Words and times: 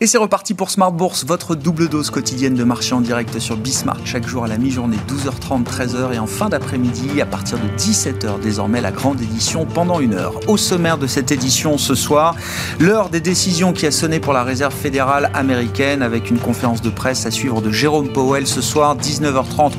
Et 0.00 0.06
c'est 0.06 0.18
reparti 0.18 0.54
pour 0.54 0.70
Smart 0.70 0.92
Bourse, 0.92 1.24
votre 1.26 1.56
double 1.56 1.88
dose 1.88 2.10
quotidienne 2.10 2.54
de 2.54 2.62
marché 2.62 2.94
en 2.94 3.00
direct 3.00 3.40
sur 3.40 3.56
Bismart, 3.56 3.98
chaque 4.04 4.28
jour 4.28 4.44
à 4.44 4.46
la 4.46 4.56
mi-journée, 4.56 4.96
12h30, 5.08 5.64
13h 5.64 6.14
et 6.14 6.20
en 6.20 6.28
fin 6.28 6.48
d'après-midi, 6.48 7.20
à 7.20 7.26
partir 7.26 7.58
de 7.58 7.66
17h 7.76 8.38
désormais, 8.40 8.80
la 8.80 8.92
grande 8.92 9.20
édition 9.20 9.66
pendant 9.66 9.98
une 9.98 10.14
heure. 10.14 10.38
Au 10.46 10.56
sommaire 10.56 10.98
de 10.98 11.08
cette 11.08 11.32
édition 11.32 11.78
ce 11.78 11.96
soir, 11.96 12.36
l'heure 12.78 13.08
des 13.08 13.20
décisions 13.20 13.72
qui 13.72 13.86
a 13.86 13.90
sonné 13.90 14.20
pour 14.20 14.32
la 14.32 14.44
réserve 14.44 14.72
fédérale 14.72 15.32
américaine 15.34 16.02
avec 16.02 16.30
une 16.30 16.38
conférence 16.38 16.80
de 16.80 16.90
presse 16.90 17.26
à 17.26 17.32
suivre 17.32 17.60
de 17.60 17.72
Jérôme 17.72 18.12
Powell 18.12 18.46
ce 18.46 18.60
soir, 18.60 18.96
19h30, 18.96 19.72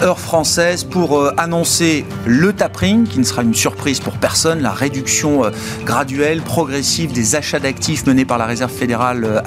heure 0.00 0.18
française, 0.18 0.84
pour 0.84 1.18
euh, 1.18 1.34
annoncer 1.36 2.06
le 2.24 2.54
tapering, 2.54 3.06
qui 3.06 3.18
ne 3.18 3.24
sera 3.24 3.42
une 3.42 3.54
surprise 3.54 4.00
pour 4.00 4.14
personne, 4.14 4.62
la 4.62 4.72
réduction 4.72 5.44
euh, 5.44 5.50
graduelle, 5.84 6.40
progressive 6.40 7.12
des 7.12 7.34
achats 7.34 7.60
d'actifs 7.60 8.06
menés 8.06 8.24
par 8.24 8.38
la 8.38 8.46
réserve 8.46 8.72
fédérale 8.72 9.24
euh, 9.24 9.40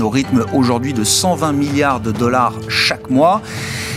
au 0.00 0.08
rythme 0.08 0.44
aujourd'hui 0.52 0.92
de 0.92 1.04
120 1.04 1.52
milliards 1.52 2.00
de 2.00 2.10
dollars 2.10 2.54
chaque 2.68 3.08
mois. 3.08 3.40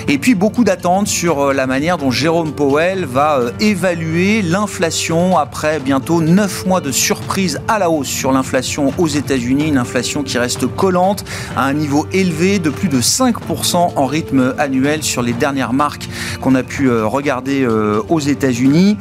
Et 0.07 0.17
puis 0.17 0.35
beaucoup 0.35 0.63
d'attentes 0.63 1.07
sur 1.07 1.39
euh, 1.39 1.53
la 1.53 1.65
manière 1.65 1.97
dont 1.97 2.11
Jérôme 2.11 2.51
Powell 2.51 3.05
va 3.05 3.39
euh, 3.39 3.51
évaluer 3.61 4.41
l'inflation 4.41 5.37
après 5.37 5.79
bientôt 5.79 6.21
9 6.21 6.65
mois 6.65 6.81
de 6.81 6.91
surprise 6.91 7.61
à 7.69 7.79
la 7.79 7.89
hausse 7.89 8.07
sur 8.07 8.33
l'inflation 8.33 8.93
aux 8.97 9.07
États-Unis, 9.07 9.69
une 9.69 9.77
inflation 9.77 10.21
qui 10.21 10.37
reste 10.37 10.67
collante 10.67 11.23
à 11.55 11.65
un 11.65 11.73
niveau 11.73 12.05
élevé 12.11 12.59
de 12.59 12.69
plus 12.69 12.89
de 12.89 12.99
5% 12.99 13.93
en 13.95 14.05
rythme 14.05 14.53
annuel 14.57 15.03
sur 15.03 15.21
les 15.21 15.33
dernières 15.33 15.73
marques 15.73 16.09
qu'on 16.41 16.55
a 16.55 16.63
pu 16.63 16.89
euh, 16.89 17.07
regarder 17.07 17.65
aux 17.65 18.19
États-Unis. 18.19 18.97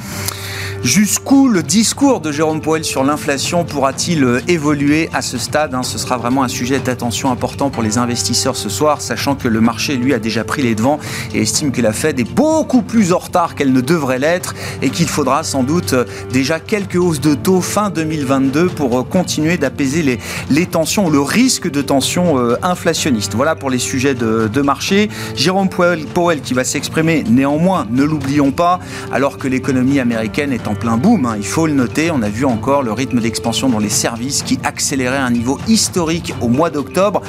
Jusqu'où 0.84 1.46
le 1.46 1.62
discours 1.62 2.18
de 2.18 2.32
Jérôme 2.32 2.60
Powell 2.60 2.82
sur 2.82 3.04
l'inflation 3.04 3.64
pourra-t-il 3.64 4.24
euh, 4.24 4.40
évoluer 4.48 5.08
à 5.12 5.22
ce 5.22 5.38
stade 5.38 5.74
hein? 5.74 5.84
Ce 5.84 5.96
sera 5.96 6.16
vraiment 6.16 6.42
un 6.42 6.48
sujet 6.48 6.80
d'attention 6.80 7.30
important 7.30 7.70
pour 7.70 7.84
les 7.84 7.98
investisseurs 7.98 8.56
ce 8.56 8.68
soir, 8.68 9.00
sachant 9.00 9.36
que 9.36 9.46
le 9.46 9.60
marché, 9.60 9.94
lui, 9.94 10.12
a 10.12 10.18
déjà 10.18 10.42
pris 10.42 10.60
les 10.60 10.74
devants 10.74 10.98
et 11.34 11.42
estime 11.42 11.70
que 11.70 11.80
la 11.80 11.92
Fed 11.92 12.18
est 12.18 12.28
beaucoup 12.28 12.82
plus 12.82 13.12
en 13.12 13.18
retard 13.18 13.54
qu'elle 13.54 13.72
ne 13.72 13.80
devrait 13.80 14.18
l'être 14.18 14.56
et 14.82 14.90
qu'il 14.90 15.06
faudra 15.06 15.44
sans 15.44 15.62
doute 15.62 15.92
euh, 15.92 16.04
déjà 16.32 16.58
quelques 16.58 16.96
hausses 16.96 17.20
de 17.20 17.34
taux 17.34 17.60
fin 17.60 17.88
2022 17.90 18.66
pour 18.66 18.98
euh, 18.98 19.02
continuer 19.04 19.58
d'apaiser 19.58 20.18
les, 20.50 20.66
tensions 20.66 21.08
le 21.08 21.20
risque 21.20 21.70
de 21.70 21.80
tensions 21.80 22.38
inflationnistes. 22.62 23.34
Voilà 23.34 23.54
pour 23.54 23.70
les 23.70 23.78
sujets 23.78 24.14
de, 24.14 24.48
de 24.52 24.62
marché. 24.62 25.10
Jérôme 25.36 25.68
Powell, 25.68 26.06
Powell 26.06 26.40
qui 26.40 26.54
va 26.54 26.64
s'exprimer 26.64 27.24
néanmoins, 27.28 27.86
ne 27.90 28.02
l'oublions 28.02 28.50
pas, 28.50 28.80
alors 29.12 29.38
que 29.38 29.46
l'économie 29.46 30.00
américaine 30.00 30.52
est 30.52 30.66
en 30.66 30.71
plein 30.74 30.96
boom, 30.96 31.26
hein. 31.26 31.34
il 31.36 31.46
faut 31.46 31.66
le 31.66 31.72
noter. 31.72 32.10
On 32.10 32.22
a 32.22 32.28
vu 32.28 32.44
encore 32.44 32.82
le 32.82 32.92
rythme 32.92 33.20
d'expansion 33.20 33.68
dans 33.68 33.78
les 33.78 33.88
services 33.88 34.42
qui 34.42 34.58
accélérait 34.64 35.16
à 35.16 35.24
un 35.24 35.30
niveau 35.30 35.58
historique 35.68 36.34
au 36.40 36.48
mois 36.48 36.70
d'octobre. 36.70 37.22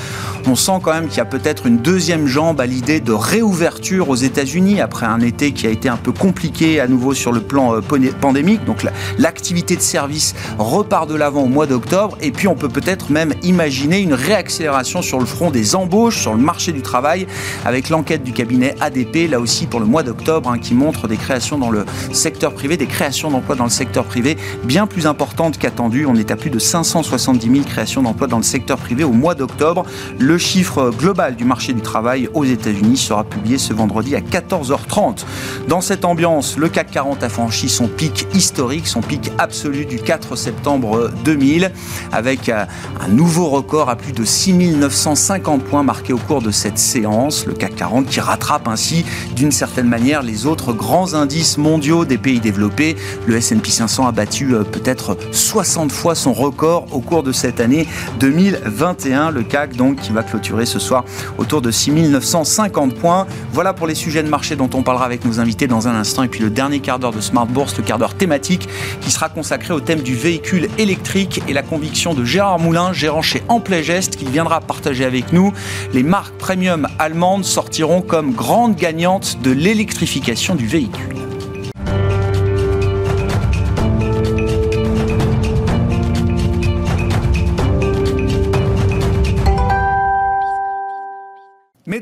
On 0.47 0.55
sent 0.55 0.79
quand 0.83 0.93
même 0.93 1.07
qu'il 1.07 1.17
y 1.17 1.21
a 1.21 1.25
peut-être 1.25 1.65
une 1.65 1.77
deuxième 1.77 2.27
jambe 2.27 2.59
à 2.61 2.65
l'idée 2.65 2.99
de 2.99 3.11
réouverture 3.11 4.09
aux 4.09 4.15
États-Unis 4.15 4.81
après 4.81 5.05
un 5.05 5.19
été 5.19 5.51
qui 5.51 5.67
a 5.67 5.69
été 5.69 5.89
un 5.89 5.97
peu 5.97 6.11
compliqué 6.11 6.79
à 6.79 6.87
nouveau 6.87 7.13
sur 7.13 7.31
le 7.31 7.41
plan 7.41 7.75
euh, 7.75 7.81
pandémique. 8.19 8.63
Donc 8.65 8.85
l'activité 9.17 9.75
de 9.75 9.81
service 9.81 10.35
repart 10.57 11.09
de 11.09 11.15
l'avant 11.15 11.43
au 11.43 11.47
mois 11.47 11.67
d'octobre. 11.67 12.17
Et 12.21 12.31
puis 12.31 12.47
on 12.47 12.55
peut 12.55 12.69
peut-être 12.69 13.11
même 13.11 13.33
imaginer 13.43 13.99
une 13.99 14.13
réaccélération 14.13 15.01
sur 15.01 15.19
le 15.19 15.25
front 15.25 15.51
des 15.51 15.75
embauches, 15.75 16.21
sur 16.21 16.33
le 16.33 16.41
marché 16.41 16.71
du 16.71 16.81
travail, 16.81 17.27
avec 17.65 17.89
l'enquête 17.89 18.23
du 18.23 18.33
cabinet 18.33 18.75
ADP, 18.79 19.29
là 19.29 19.39
aussi 19.39 19.65
pour 19.65 19.79
le 19.79 19.85
mois 19.85 20.03
d'octobre, 20.03 20.49
hein, 20.49 20.59
qui 20.59 20.73
montre 20.73 21.07
des 21.07 21.17
créations 21.17 21.57
dans 21.57 21.69
le 21.69 21.85
secteur 22.11 22.53
privé, 22.53 22.77
des 22.77 22.87
créations 22.87 23.31
d'emplois 23.33 23.55
dans 23.55 23.65
le 23.65 23.69
secteur 23.69 24.05
privé 24.05 24.37
bien 24.63 24.87
plus 24.87 25.05
importante 25.05 25.57
qu'attendue. 25.57 26.05
On 26.05 26.15
est 26.15 26.31
à 26.31 26.35
plus 26.35 26.49
de 26.49 26.59
570 26.59 27.51
000 27.51 27.65
créations 27.65 28.01
d'emplois 28.01 28.27
dans 28.27 28.37
le 28.37 28.43
secteur 28.43 28.77
privé 28.77 29.03
au 29.03 29.11
mois 29.11 29.35
d'octobre. 29.35 29.85
Le 30.19 30.37
chiffre 30.37 30.91
global 30.97 31.35
du 31.35 31.43
marché 31.43 31.73
du 31.73 31.81
travail 31.81 32.29
aux 32.33 32.45
États-Unis 32.45 32.97
sera 32.97 33.23
publié 33.23 33.57
ce 33.57 33.73
vendredi 33.73 34.15
à 34.15 34.21
14h30. 34.21 35.25
Dans 35.67 35.81
cette 35.81 36.05
ambiance, 36.05 36.57
le 36.57 36.69
CAC 36.69 36.91
40 36.91 37.23
a 37.23 37.29
franchi 37.29 37.69
son 37.69 37.87
pic 37.87 38.27
historique, 38.33 38.87
son 38.87 39.01
pic 39.01 39.31
absolu 39.37 39.85
du 39.85 39.97
4 39.97 40.35
septembre 40.35 41.09
2000, 41.25 41.71
avec 42.11 42.49
euh, 42.49 42.65
un 43.01 43.07
nouveau 43.07 43.49
record 43.49 43.89
à 43.89 43.95
plus 43.95 44.13
de 44.13 44.23
6950 44.23 45.63
points 45.63 45.83
marqués 45.83 46.13
au 46.13 46.17
cours 46.17 46.41
de 46.41 46.51
cette 46.51 46.77
séance. 46.77 47.45
Le 47.45 47.53
CAC 47.53 47.75
40 47.75 48.07
qui 48.07 48.19
rattrape 48.19 48.67
ainsi 48.67 49.05
d'une 49.35 49.51
certaine 49.51 49.87
manière 49.87 50.21
les 50.21 50.45
autres 50.45 50.73
grands 50.73 51.13
indices 51.13 51.57
mondiaux 51.57 52.05
des 52.05 52.17
pays 52.17 52.39
développés. 52.39 52.95
Le 53.25 53.37
S&P 53.37 53.69
500 53.69 54.07
a 54.07 54.11
battu 54.11 54.53
euh, 54.53 54.63
peut-être 54.63 55.17
60 55.31 55.91
fois 55.91 56.13
son 56.13 56.33
record 56.33 56.87
au 56.91 56.99
cours 56.99 57.23
de 57.23 57.31
cette 57.31 57.59
année 57.59 57.87
2021. 58.19 59.31
Le 59.31 59.43
CAC 59.43 59.75
donc 59.75 60.01
qui 60.01 60.11
va 60.11 60.23
clôturer 60.23 60.65
ce 60.65 60.79
soir 60.79 61.05
autour 61.37 61.61
de 61.61 61.71
6950 61.71 62.95
points. 62.95 63.25
Voilà 63.53 63.73
pour 63.73 63.87
les 63.87 63.95
sujets 63.95 64.23
de 64.23 64.29
marché 64.29 64.55
dont 64.55 64.69
on 64.73 64.83
parlera 64.83 65.05
avec 65.05 65.23
nos 65.25 65.39
invités 65.39 65.67
dans 65.67 65.87
un 65.87 65.95
instant. 65.95 66.23
Et 66.23 66.27
puis 66.27 66.41
le 66.41 66.49
dernier 66.49 66.79
quart 66.79 66.99
d'heure 66.99 67.13
de 67.13 67.21
Smart 67.21 67.45
Bourse, 67.45 67.77
le 67.77 67.83
quart 67.83 67.97
d'heure 67.97 68.15
thématique 68.15 68.67
qui 69.01 69.11
sera 69.11 69.29
consacré 69.29 69.73
au 69.73 69.79
thème 69.79 70.01
du 70.01 70.15
véhicule 70.15 70.67
électrique 70.77 71.41
et 71.47 71.53
la 71.53 71.63
conviction 71.63 72.13
de 72.13 72.25
Gérard 72.25 72.59
Moulin, 72.59 72.93
gérant 72.93 73.21
chez 73.21 73.41
Amplegest, 73.47 74.17
qui 74.17 74.25
viendra 74.25 74.59
partager 74.59 75.05
avec 75.05 75.31
nous. 75.31 75.53
Les 75.93 76.03
marques 76.03 76.37
premium 76.37 76.87
allemandes 76.99 77.45
sortiront 77.45 78.01
comme 78.01 78.33
grandes 78.33 78.75
gagnantes 78.75 79.37
de 79.41 79.51
l'électrification 79.51 80.55
du 80.55 80.67
véhicule. 80.67 81.32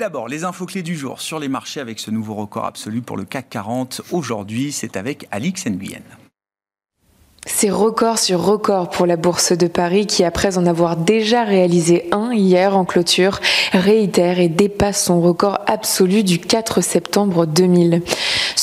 D'abord, 0.02 0.28
les 0.28 0.46
infos 0.46 0.66
clés 0.66 0.82
du 0.82 0.96
jour 0.96 1.22
sur 1.22 1.38
les 1.38 1.48
marchés 1.48 1.80
avec 1.80 2.00
ce 2.00 2.10
nouveau 2.10 2.34
record 2.34 2.66
absolu 2.66 3.04
pour 3.04 3.18
le 3.18 3.24
CAC 3.24 3.50
40. 3.52 4.02
Aujourd'hui, 4.12 4.72
c'est 4.72 4.98
avec 4.98 5.28
Alix 5.30 5.68
Nguyen. 5.68 6.02
C'est 7.46 7.70
record 7.70 8.18
sur 8.18 8.42
record 8.42 8.90
pour 8.90 9.06
la 9.06 9.16
Bourse 9.16 9.52
de 9.52 9.68
Paris 9.68 10.08
qui, 10.08 10.24
après 10.24 10.58
en 10.58 10.66
avoir 10.66 10.96
déjà 10.96 11.44
réalisé 11.44 12.08
un 12.12 12.34
hier 12.34 12.76
en 12.76 12.84
clôture, 12.84 13.40
réitère 13.74 14.40
et 14.40 14.50
dépasse 14.50 15.06
son 15.06 15.22
record 15.22 15.60
absolu 15.68 16.24
du 16.24 16.40
4 16.40 16.82
septembre 16.82 17.46
2000. 17.46 18.02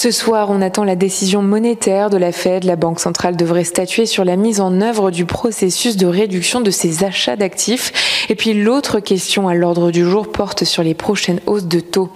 Ce 0.00 0.12
soir, 0.12 0.50
on 0.50 0.62
attend 0.62 0.84
la 0.84 0.94
décision 0.94 1.42
monétaire 1.42 2.09
de 2.09 2.16
la 2.16 2.31
Fed. 2.31 2.62
La 2.62 2.76
Banque 2.76 3.00
centrale 3.00 3.36
devrait 3.36 3.64
statuer 3.64 4.06
sur 4.06 4.25
la 4.25 4.36
mise 4.36 4.60
en 4.60 4.81
œuvre 4.81 5.10
du 5.10 5.25
processus 5.25 5.97
de 5.97 6.06
réduction 6.06 6.60
de 6.60 6.70
ses 6.70 7.03
achats 7.03 7.34
d'actifs. 7.34 8.25
Et 8.28 8.36
puis 8.36 8.54
l'autre 8.54 9.00
question 9.00 9.48
à 9.48 9.56
l'ordre 9.56 9.91
du 9.91 10.04
jour 10.04 10.31
porte 10.31 10.62
sur 10.62 10.84
les 10.84 10.94
prochaines 10.94 11.41
hausses 11.47 11.66
de 11.66 11.81
taux. 11.81 12.10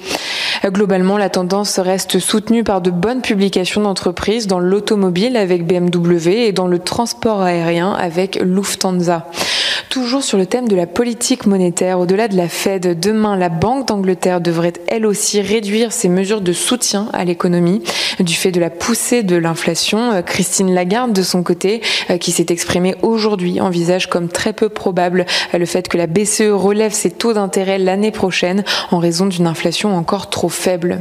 Globalement, 0.65 1.19
la 1.19 1.29
tendance 1.29 1.81
reste 1.81 2.21
soutenue 2.21 2.63
par 2.63 2.81
de 2.81 2.91
bonnes 2.91 3.21
publications 3.21 3.81
d'entreprises 3.81 4.47
dans 4.47 4.61
l'automobile 4.61 5.37
avec 5.37 5.67
BMW 5.67 6.47
et 6.47 6.53
dans 6.53 6.69
le 6.69 6.79
transport 6.79 7.43
aérien 7.43 7.93
avec 7.93 8.39
Lufthansa. 8.41 9.27
Toujours 9.89 10.23
sur 10.23 10.39
le 10.39 10.47
thème 10.47 10.69
de 10.69 10.77
la 10.77 10.87
politique 10.87 11.47
monétaire, 11.47 12.01
au-delà 12.01 12.29
de 12.29 12.37
la 12.37 12.49
Fed, 12.49 12.99
demain, 12.99 13.37
la 13.37 13.49
Banque 13.49 13.89
d'Angleterre 13.89 14.41
devrait 14.41 14.73
elle 14.87 15.05
aussi 15.05 15.41
réduire 15.41 15.93
ses 15.93 16.09
mesures 16.09 16.41
de 16.41 16.53
soutien 16.53 17.09
à 17.13 17.25
l'économie 17.25 17.83
du 18.19 18.33
fait 18.33 18.53
de 18.53 18.61
la 18.61 18.71
poussée 18.71 19.23
de 19.23 19.37
l'inflation. 19.37 20.23
Christine 20.25 20.73
Lagarde, 20.73 21.13
de 21.13 21.23
son 21.23 21.43
côté, 21.43 21.83
euh, 22.09 22.17
qui 22.17 22.33
s'est 22.33 22.47
exprimée 22.49 22.95
aujourd'hui, 23.03 23.61
envisage 23.61 24.09
comme 24.09 24.29
très 24.29 24.53
peu 24.53 24.69
probable 24.69 25.27
euh, 25.53 25.59
le 25.59 25.67
fait 25.67 25.89
que 25.89 25.99
la 25.99 26.07
BCE 26.07 26.53
relève 26.53 26.93
ses 26.93 27.11
taux 27.11 27.35
d'intérêt 27.35 27.79
l'année 27.79 28.13
prochaine 28.13 28.65
en 28.93 28.99
raison 28.99 29.27
d'une 29.27 29.47
inflation 29.47 29.95
encore 29.95 30.31
trop 30.31 30.49
faible. 30.53 31.01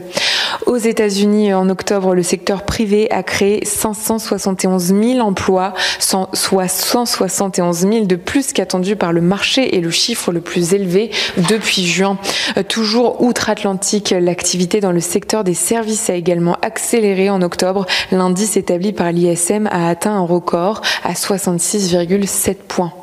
Aux 0.65 0.77
États-Unis, 0.77 1.53
en 1.53 1.69
octobre, 1.69 2.13
le 2.13 2.23
secteur 2.23 2.63
privé 2.63 3.09
a 3.11 3.23
créé 3.23 3.63
571 3.65 4.83
000 4.83 5.19
emplois, 5.19 5.73
soit 5.99 6.67
171 6.67 7.79
000 7.79 8.05
de 8.05 8.15
plus 8.15 8.53
qu'attendu 8.53 8.95
par 8.95 9.13
le 9.13 9.21
marché 9.21 9.75
et 9.75 9.81
le 9.81 9.91
chiffre 9.91 10.31
le 10.31 10.41
plus 10.41 10.73
élevé 10.73 11.11
depuis 11.49 11.85
juin. 11.85 12.17
Euh, 12.57 12.63
toujours 12.63 13.21
outre-Atlantique, 13.21 14.13
l'activité 14.17 14.79
dans 14.79 14.91
le 14.91 14.99
secteur 14.99 15.43
des 15.43 15.53
services 15.53 16.09
a 16.09 16.15
également 16.15 16.57
accéléré 16.61 17.29
en 17.29 17.41
octobre. 17.41 17.85
L'indice 18.11 18.57
établi 18.57 18.93
par 18.93 19.11
l'ISM 19.11 19.67
a 19.67 19.89
atteint 19.89 20.13
un 20.13 20.25
record 20.25 20.81
à 21.03 21.13
66,7 21.13 22.55
points. 22.67 22.93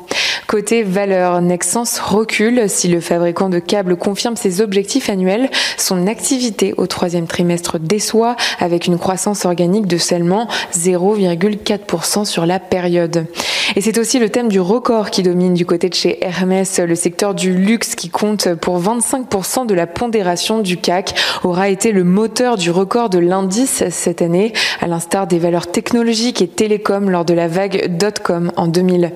Côté 0.49 0.81
valeur, 0.81 1.41
Nexens 1.41 1.99
recule. 2.01 2.67
Si 2.67 2.87
le 2.87 3.01
fabricant 3.01 3.49
de 3.49 3.59
câbles 3.59 3.95
confirme 3.95 4.35
ses 4.35 4.61
objectifs 4.61 5.07
annuels, 5.07 5.51
son 5.77 6.07
activité 6.07 6.73
au 6.75 6.87
troisième 6.87 7.27
trimestre 7.27 7.77
déçoit 7.77 8.35
avec 8.59 8.87
une 8.87 8.97
croissance 8.97 9.45
organique 9.45 9.85
de 9.85 9.99
seulement 9.99 10.47
0,4% 10.73 12.25
sur 12.25 12.47
la 12.47 12.57
période. 12.57 13.27
Et 13.75 13.81
c'est 13.81 13.99
aussi 13.99 14.17
le 14.17 14.29
thème 14.29 14.47
du 14.47 14.59
record 14.59 15.11
qui 15.11 15.21
domine 15.21 15.53
du 15.53 15.67
côté 15.67 15.87
de 15.87 15.93
chez 15.93 16.17
Hermès. 16.25 16.79
Le 16.79 16.95
secteur 16.95 17.35
du 17.35 17.53
luxe 17.53 17.93
qui 17.93 18.09
compte 18.09 18.55
pour 18.55 18.81
25% 18.81 19.67
de 19.67 19.75
la 19.75 19.85
pondération 19.85 20.61
du 20.61 20.77
CAC 20.77 21.13
aura 21.43 21.69
été 21.69 21.91
le 21.91 22.03
moteur 22.03 22.57
du 22.57 22.71
record 22.71 23.11
de 23.11 23.19
l'indice 23.19 23.83
cette 23.91 24.23
année, 24.23 24.53
à 24.81 24.87
l'instar 24.87 25.27
des 25.27 25.37
valeurs 25.37 25.67
technologiques 25.67 26.41
et 26.41 26.47
télécoms 26.47 27.11
lors 27.11 27.25
de 27.25 27.35
la 27.35 27.47
vague 27.47 27.95
dot-com 27.95 28.51
en 28.57 28.65
2000. 28.65 29.11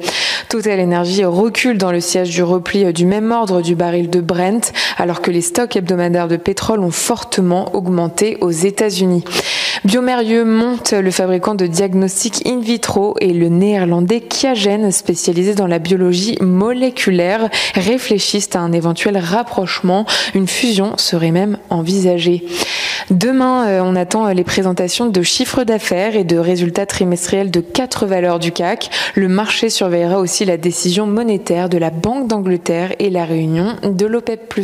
Total 0.49 0.79
recule 1.25 1.77
dans 1.77 1.91
le 1.91 1.99
siège 1.99 2.29
du 2.29 2.43
repli 2.43 2.91
du 2.93 3.05
même 3.05 3.31
ordre 3.31 3.61
du 3.61 3.75
baril 3.75 4.09
de 4.09 4.21
Brent, 4.21 4.71
alors 4.97 5.21
que 5.21 5.31
les 5.31 5.41
stocks 5.41 5.75
hebdomadaires 5.75 6.27
de 6.27 6.37
pétrole 6.37 6.79
ont 6.79 6.91
fortement 6.91 7.75
augmenté 7.75 8.37
aux 8.41 8.51
États-Unis. 8.51 9.23
Biomérieux 9.85 10.45
monte 10.45 10.93
le 10.93 11.11
fabricant 11.11 11.55
de 11.55 11.67
diagnostics 11.67 12.47
in 12.47 12.61
vitro 12.61 13.15
et 13.19 13.33
le 13.33 13.49
néerlandais 13.49 14.21
Kiagen, 14.21 14.91
spécialisé 14.91 15.55
dans 15.55 15.67
la 15.67 15.77
biologie 15.77 16.37
moléculaire, 16.39 17.49
réfléchissent 17.75 18.55
à 18.55 18.59
un 18.59 18.71
éventuel 18.71 19.17
rapprochement. 19.17 20.05
Une 20.35 20.47
fusion 20.47 20.93
serait 20.95 21.31
même 21.31 21.57
envisagée. 21.69 22.45
Demain, 23.09 23.67
euh, 23.67 23.81
on 23.83 23.97
attend 23.97 24.29
les 24.29 24.45
présentations 24.45 25.07
de 25.07 25.21
chiffres 25.21 25.65
d'affaires 25.65 26.15
et 26.15 26.23
de 26.23 26.37
résultats 26.37 26.85
trimestriels 26.85 27.51
de 27.51 27.59
quatre 27.59 28.05
valeurs 28.05 28.39
du 28.39 28.53
CAC. 28.53 28.89
Le 29.15 29.27
marché 29.27 29.69
surveillera 29.69 30.19
aussi 30.19 30.45
la 30.45 30.55
décision 30.55 31.07
monétaire 31.07 31.67
de 31.67 31.77
la 31.77 31.89
Banque 31.89 32.29
d'Angleterre 32.29 32.95
et 32.99 33.09
la 33.09 33.25
réunion 33.25 33.75
de 33.83 34.05
l'OPEP+. 34.05 34.55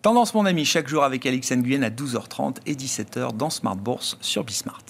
Tendance 0.00 0.32
mon 0.32 0.46
ami, 0.46 0.64
chaque 0.64 0.86
jour 0.86 1.02
avec 1.02 1.26
Alix 1.26 1.50
Nguyen 1.50 1.82
à 1.82 1.90
12h30 1.90 2.58
et 2.66 2.74
17h 2.74 3.36
dans 3.36 3.50
Smart 3.50 3.74
Bourse 3.74 4.16
sur 4.20 4.44
Bismart. 4.44 4.84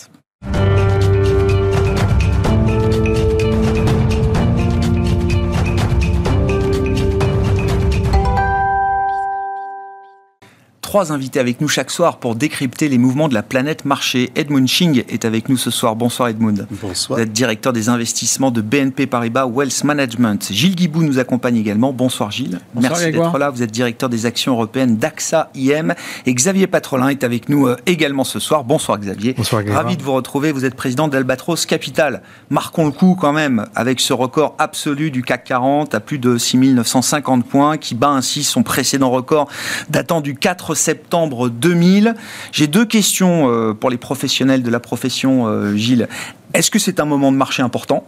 Trois 10.89 11.13
invités 11.13 11.39
avec 11.39 11.61
nous 11.61 11.69
chaque 11.69 11.91
soir 11.91 12.17
pour 12.17 12.35
décrypter 12.35 12.89
les 12.89 12.97
mouvements 12.97 13.29
de 13.29 13.35
la 13.35 13.43
planète 13.43 13.85
marché. 13.85 14.31
Edmund 14.37 14.67
Ching 14.67 15.05
est 15.11 15.27
avec 15.27 15.51
nous 15.51 15.59
ce 15.59 15.71
soir. 15.71 15.95
Bonsoir 15.97 16.31
Edmund. 16.31 16.67
Bonsoir. 16.71 17.19
Vous 17.19 17.23
êtes 17.23 17.31
directeur 17.31 17.75
des 17.75 17.91
investissements 17.91 18.51
de 18.51 18.63
BNP 18.63 19.07
Paribas 19.07 19.45
Wealth 19.45 19.85
Management. 19.85 20.49
Gilles 20.51 20.75
Guibou 20.75 21.03
nous 21.03 21.19
accompagne 21.19 21.59
également. 21.59 21.93
Bonsoir 21.93 22.31
Gilles. 22.31 22.59
Bonsoir, 22.73 22.93
Merci 22.93 23.13
d'être 23.13 23.37
là. 23.37 23.51
Vous 23.51 23.63
êtes 23.63 23.71
directeur 23.71 24.09
des 24.09 24.25
actions 24.25 24.55
européennes 24.55 24.97
d'AXA 24.97 25.51
IM. 25.55 25.93
Et 26.25 26.33
Xavier 26.33 26.67
Patrolin 26.67 27.09
est 27.09 27.23
avec 27.23 27.51
nous 27.51 27.67
euh, 27.67 27.77
également 27.85 28.25
ce 28.25 28.39
soir. 28.39 28.65
Bonsoir 28.65 28.99
Xavier. 28.99 29.35
Bonsoir 29.35 29.65
Grégoire. 29.65 29.85
Ravi 29.85 29.99
de 29.99 30.03
vous 30.03 30.15
retrouver. 30.15 30.53
Vous 30.53 30.65
êtes 30.65 30.75
président 30.75 31.07
d'Albatros 31.07 31.67
Capital. 31.67 32.23
Marquons 32.49 32.87
le 32.87 32.93
coup 32.93 33.15
quand 33.15 33.35
même 33.35 33.67
avec 33.75 34.01
ce 34.01 34.15
record 34.15 34.55
absolu 34.57 35.11
du 35.11 35.21
CAC 35.21 35.45
40 35.45 35.95
à 35.95 36.01
plus 36.01 36.19
de 36.19 36.39
6950 36.39 37.45
points 37.45 37.77
qui 37.77 37.95
bat 37.95 38.09
ainsi 38.09 38.43
son 38.43 38.63
précédent 38.63 39.11
record 39.11 39.51
datant 39.91 40.23
du 40.23 40.35
4 40.35 40.78
septembre 40.79 41.51
2000. 41.51 42.15
J'ai 42.53 42.67
deux 42.67 42.87
questions 42.87 43.51
euh, 43.51 43.75
pour 43.75 43.91
les 43.91 43.99
professionnels 43.99 44.63
de 44.63 44.71
la 44.71 44.81
profession, 44.81 45.47
euh, 45.47 45.75
Gilles. 45.75 46.09
Est-ce 46.55 46.71
que 46.71 46.79
c'est 46.79 47.01
un 47.01 47.05
moment 47.05 47.31
de 47.33 47.37
marché 47.37 47.63
important? 47.63 48.05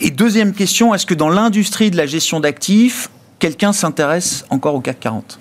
Et 0.00 0.10
deuxième 0.10 0.52
question, 0.52 0.94
est-ce 0.94 1.06
que 1.06 1.14
dans 1.14 1.28
l'industrie 1.28 1.90
de 1.90 1.96
la 1.96 2.06
gestion 2.06 2.40
d'actifs, 2.40 3.10
quelqu'un 3.38 3.72
s'intéresse 3.72 4.44
encore 4.50 4.74
au 4.74 4.80
CAC 4.80 5.00
40 5.00 5.38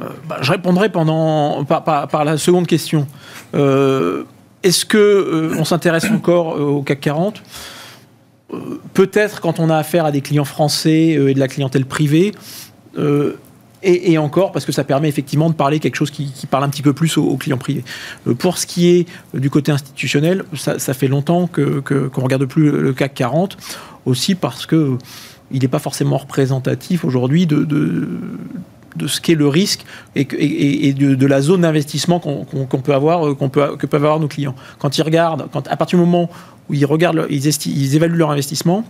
euh, 0.00 0.08
bah, 0.28 0.38
Je 0.40 0.50
répondrai 0.50 0.88
pendant, 0.88 1.64
par, 1.64 2.24
la 2.24 2.38
seconde 2.38 2.66
question. 2.66 3.06
Est-ce 3.52 4.84
que 4.84 5.52
on 5.58 5.64
s'intéresse 5.64 6.06
encore 6.10 6.60
au 6.60 6.82
CAC 6.82 7.00
40 7.00 7.42
Peut-être 8.94 9.40
quand 9.40 9.60
on 9.60 9.70
a 9.70 9.76
affaire 9.76 10.06
à 10.06 10.12
des 10.12 10.22
clients 10.22 10.44
français 10.44 11.08
et 11.10 11.34
de 11.34 11.38
la 11.38 11.48
clientèle 11.48 11.84
privée. 11.84 12.32
Et, 13.88 14.18
encore, 14.18 14.50
parce 14.50 14.64
que 14.64 14.72
ça 14.72 14.82
permet 14.82 15.08
effectivement 15.08 15.48
de 15.48 15.54
parler 15.54 15.78
quelque 15.78 15.94
chose 15.94 16.10
qui, 16.10 16.32
parle 16.50 16.64
un 16.64 16.68
petit 16.68 16.82
peu 16.82 16.92
plus 16.92 17.16
aux, 17.18 17.24
aux 17.24 17.36
clients 17.36 17.56
privés. 17.56 17.84
Euh, 18.26 18.34
pour 18.34 18.58
ce 18.58 18.66
qui 18.66 18.88
est 18.88 19.06
du 19.32 19.48
côté 19.48 19.70
institutionnel, 19.70 20.42
ça, 20.54 20.92
fait 20.92 21.06
longtemps 21.06 21.46
qu'on 21.46 21.80
que, 21.82 22.08
qu 22.08 22.20
regarde 22.20 22.46
plus 22.46 22.70
le 22.72 22.92
CAC 22.92 23.14
40, 23.14 23.56
aussi 24.04 24.34
parce 24.34 24.66
que 24.66 24.98
il 25.52 25.62
n'est 25.62 25.68
pas 25.68 25.78
forcément 25.78 26.16
représentatif 26.16 27.04
aujourd'hui 27.04 27.46
de, 27.46 27.62
de, 27.62 29.06
ce 29.06 29.20
qu'est 29.20 29.36
le 29.36 29.46
risque 29.46 29.84
et, 30.16 30.92
de, 30.92 31.14
de, 31.14 31.26
la 31.26 31.40
zone 31.40 31.60
d'investissement 31.60 32.18
qu'on 32.18 32.44
qu 32.44 32.56
qu 32.68 32.78
peut 32.78 32.94
avoir, 32.94 33.36
peut, 33.36 33.76
que 33.76 33.86
peuvent 33.86 34.04
avoir 34.04 34.18
nos 34.18 34.26
clients. 34.26 34.56
Quand 34.80 34.98
ils 34.98 35.02
regardent, 35.02 35.48
quand, 35.52 35.68
à 35.68 35.76
partir 35.76 35.96
du 35.98 36.04
moment 36.04 36.28
où 36.68 36.74
ils 36.74 36.86
regardent, 36.86 37.26
ils 37.30 37.94
évaluent 37.94 38.16
leur 38.16 38.32
investissement, 38.32 38.84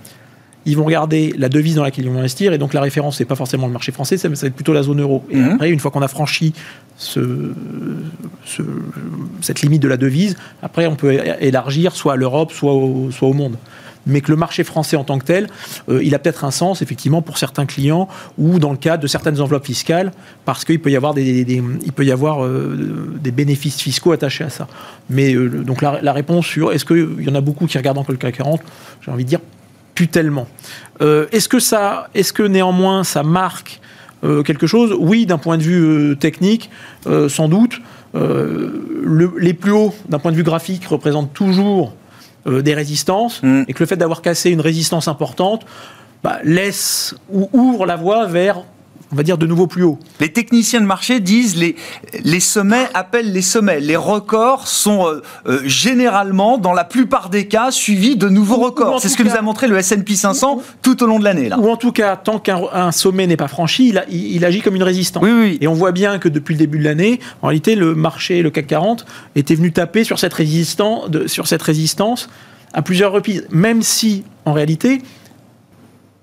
ils 0.66 0.76
vont 0.76 0.84
regarder 0.84 1.32
la 1.38 1.48
devise 1.48 1.76
dans 1.76 1.82
laquelle 1.82 2.04
ils 2.04 2.10
vont 2.10 2.18
investir, 2.18 2.52
et 2.52 2.58
donc 2.58 2.74
la 2.74 2.80
référence, 2.80 3.16
c'est 3.16 3.24
pas 3.24 3.36
forcément 3.36 3.66
le 3.66 3.72
marché 3.72 3.92
français, 3.92 4.18
ça 4.18 4.28
va 4.28 4.34
être 4.34 4.54
plutôt 4.54 4.72
la 4.72 4.82
zone 4.82 5.00
euro. 5.00 5.24
Et 5.30 5.36
mmh. 5.36 5.50
après, 5.52 5.70
une 5.70 5.80
fois 5.80 5.90
qu'on 5.90 6.02
a 6.02 6.08
franchi 6.08 6.52
ce, 6.96 7.52
ce, 8.44 8.62
cette 9.40 9.62
limite 9.62 9.80
de 9.80 9.88
la 9.88 9.96
devise, 9.96 10.36
après, 10.62 10.86
on 10.86 10.96
peut 10.96 11.18
élargir 11.40 11.94
soit 11.94 12.14
à 12.14 12.16
l'Europe, 12.16 12.52
soit 12.52 12.74
au, 12.74 13.10
soit 13.10 13.28
au 13.28 13.32
monde 13.32 13.56
mais 14.06 14.20
que 14.20 14.30
le 14.30 14.36
marché 14.36 14.64
français 14.64 14.96
en 14.96 15.04
tant 15.04 15.18
que 15.18 15.24
tel, 15.24 15.48
euh, 15.88 16.02
il 16.02 16.14
a 16.14 16.18
peut-être 16.18 16.44
un 16.44 16.50
sens 16.50 16.80
effectivement 16.80 17.22
pour 17.22 17.38
certains 17.38 17.66
clients 17.66 18.08
ou 18.38 18.58
dans 18.58 18.70
le 18.70 18.76
cadre 18.76 19.02
de 19.02 19.08
certaines 19.08 19.40
enveloppes 19.40 19.66
fiscales, 19.66 20.12
parce 20.44 20.64
qu'il 20.64 20.80
peut 20.80 20.90
y 20.90 20.96
avoir 20.96 21.12
des, 21.12 21.44
des 21.44 21.62
il 21.84 21.92
peut 21.92 22.04
y 22.04 22.12
avoir 22.12 22.44
euh, 22.44 23.18
des 23.20 23.32
bénéfices 23.32 23.80
fiscaux 23.80 24.12
attachés 24.12 24.44
à 24.44 24.50
ça. 24.50 24.68
Mais 25.10 25.34
euh, 25.34 25.48
donc 25.48 25.82
la, 25.82 26.00
la, 26.00 26.12
réponse 26.12 26.46
sur 26.46 26.72
est-ce 26.72 26.84
qu'il 26.84 27.24
y 27.24 27.28
en 27.28 27.34
a 27.34 27.40
beaucoup 27.40 27.66
qui 27.66 27.76
regardent 27.76 27.98
encore 27.98 28.12
le 28.12 28.18
CAC 28.18 28.36
40, 28.36 28.60
j'ai 29.04 29.10
envie 29.10 29.24
de 29.24 29.28
dire 29.28 29.40
plus 29.96 30.06
tellement. 30.08 30.46
Euh, 31.00 31.26
est-ce 31.32 31.48
que 31.48 31.58
ça, 31.58 32.08
est-ce 32.14 32.32
que 32.32 32.44
néanmoins 32.44 33.02
ça 33.02 33.24
marque 33.24 33.80
euh, 34.22 34.44
quelque 34.44 34.68
chose? 34.68 34.94
Oui, 34.96 35.26
d'un 35.26 35.38
point 35.38 35.58
de 35.58 35.62
vue 35.62 35.82
euh, 35.82 36.14
technique, 36.14 36.70
sans 37.28 37.48
doute. 37.48 37.80
Le, 38.14 39.34
les 39.38 39.52
plus 39.52 39.72
hauts, 39.72 39.94
d'un 40.08 40.18
point 40.18 40.30
de 40.30 40.36
vue 40.36 40.42
graphique, 40.42 40.86
représentent 40.86 41.34
toujours 41.34 41.94
des 42.46 42.74
résistances, 42.74 43.42
mmh. 43.42 43.62
et 43.68 43.72
que 43.74 43.82
le 43.82 43.86
fait 43.86 43.96
d'avoir 43.96 44.22
cassé 44.22 44.50
une 44.50 44.60
résistance 44.60 45.08
importante 45.08 45.66
bah, 46.22 46.38
laisse 46.44 47.14
ou 47.30 47.50
ouvre 47.52 47.84
la 47.84 47.96
voie 47.96 48.26
vers 48.26 48.62
on 49.12 49.16
va 49.16 49.22
dire 49.22 49.38
de 49.38 49.46
nouveau 49.46 49.66
plus 49.66 49.84
haut. 49.84 49.98
Les 50.20 50.32
techniciens 50.32 50.80
de 50.80 50.86
marché 50.86 51.20
disent 51.20 51.56
les, 51.56 51.76
les 52.24 52.40
sommets 52.40 52.88
appellent 52.94 53.32
les 53.32 53.42
sommets. 53.42 53.80
Les 53.80 53.96
records 53.96 54.66
sont 54.66 55.06
euh, 55.06 55.22
euh, 55.46 55.60
généralement, 55.64 56.58
dans 56.58 56.72
la 56.72 56.84
plupart 56.84 57.30
des 57.30 57.46
cas, 57.46 57.70
suivis 57.70 58.16
de 58.16 58.28
nouveaux 58.28 58.56
records. 58.56 59.00
C'est 59.00 59.08
ce 59.08 59.16
que 59.16 59.22
cas, 59.22 59.30
nous 59.30 59.36
a 59.36 59.42
montré 59.42 59.68
le 59.68 59.76
S&P 59.78 60.14
500 60.14 60.56
ou, 60.56 60.62
tout 60.82 61.02
au 61.02 61.06
long 61.06 61.18
de 61.18 61.24
l'année. 61.24 61.50
Ou 61.56 61.70
en 61.70 61.76
tout 61.76 61.92
cas, 61.92 62.16
tant 62.16 62.38
qu'un 62.38 62.92
sommet 62.92 63.26
n'est 63.26 63.36
pas 63.36 63.48
franchi, 63.48 63.90
il, 63.90 63.98
a, 63.98 64.04
il, 64.08 64.36
il, 64.36 64.44
agit 64.44 64.60
comme 64.60 64.76
une 64.76 64.82
résistance. 64.82 65.22
Oui, 65.22 65.30
oui. 65.32 65.58
Et 65.60 65.68
on 65.68 65.74
voit 65.74 65.92
bien 65.92 66.18
que 66.18 66.28
depuis 66.28 66.54
le 66.54 66.58
début 66.58 66.78
de 66.78 66.84
l'année, 66.84 67.20
en 67.42 67.48
réalité, 67.48 67.76
le 67.76 67.94
marché, 67.94 68.42
le 68.42 68.50
CAC 68.50 68.66
40, 68.66 69.06
était 69.36 69.54
venu 69.54 69.72
taper 69.72 70.02
sur 70.02 70.18
cette, 70.18 70.34
résistance, 70.34 71.10
de, 71.10 71.26
sur 71.28 71.46
cette 71.46 71.62
résistance 71.62 72.28
à 72.72 72.82
plusieurs 72.82 73.12
reprises. 73.12 73.46
Même 73.50 73.82
si, 73.82 74.24
en 74.44 74.52
réalité, 74.52 75.00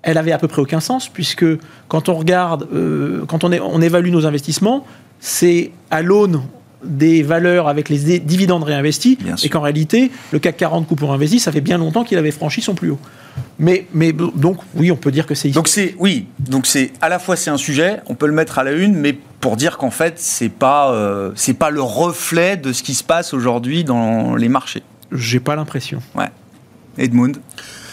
elle 0.03 0.17
avait 0.17 0.33
à 0.33 0.37
peu 0.37 0.47
près 0.47 0.61
aucun 0.61 0.79
sens, 0.79 1.07
puisque 1.07 1.45
quand 1.87 2.09
on 2.09 2.13
regarde, 2.13 2.67
euh, 2.73 3.25
quand 3.27 3.43
on, 3.43 3.51
est, 3.51 3.59
on, 3.59 3.81
évalue 3.81 4.11
nos 4.11 4.25
investissements, 4.25 4.85
c'est 5.19 5.71
à 5.89 6.01
l'aune 6.01 6.41
des 6.83 7.23
valeurs 7.23 7.69
avec 7.69 7.87
les 7.87 8.19
dividendes 8.19 8.63
réinvestis, 8.63 9.17
et 9.41 9.49
qu'en 9.49 9.61
réalité, 9.61 10.11
le 10.31 10.39
CAC 10.39 10.57
40 10.57 10.85
coup 10.85 10.95
pour 10.95 11.13
investi, 11.13 11.39
ça 11.39 11.53
fait 11.53 11.61
bien 11.61 11.77
longtemps 11.77 12.03
qu'il 12.03 12.17
avait 12.17 12.31
franchi 12.31 12.61
son 12.61 12.75
plus 12.75 12.91
haut. 12.91 12.99
Mais, 13.57 13.87
mais 13.93 14.11
donc, 14.11 14.57
oui, 14.75 14.91
on 14.91 14.97
peut 14.97 15.11
dire 15.11 15.25
que 15.25 15.33
c'est 15.33 15.49
Donc 15.49 15.69
c'est, 15.69 15.95
oui, 15.97 16.27
donc 16.39 16.65
c'est 16.67 16.91
à 17.01 17.07
la 17.07 17.19
fois 17.19 17.37
c'est 17.37 17.49
un 17.49 17.57
sujet, 17.57 18.01
on 18.07 18.15
peut 18.15 18.27
le 18.27 18.33
mettre 18.33 18.59
à 18.59 18.65
la 18.65 18.73
une, 18.73 18.95
mais 18.95 19.17
pour 19.39 19.55
dire 19.55 19.77
qu'en 19.77 19.91
fait, 19.91 20.15
c'est 20.17 20.49
pas, 20.49 20.91
euh, 20.91 21.31
c'est 21.35 21.53
pas 21.53 21.69
le 21.69 21.81
reflet 21.81 22.57
de 22.57 22.73
ce 22.73 22.83
qui 22.83 22.93
se 22.93 23.03
passe 23.03 23.33
aujourd'hui 23.33 23.85
dans 23.85 24.35
les 24.35 24.49
marchés. 24.49 24.83
J'ai 25.13 25.39
pas 25.39 25.55
l'impression. 25.55 26.01
Ouais. 26.15 26.29
Edmund? 26.97 27.37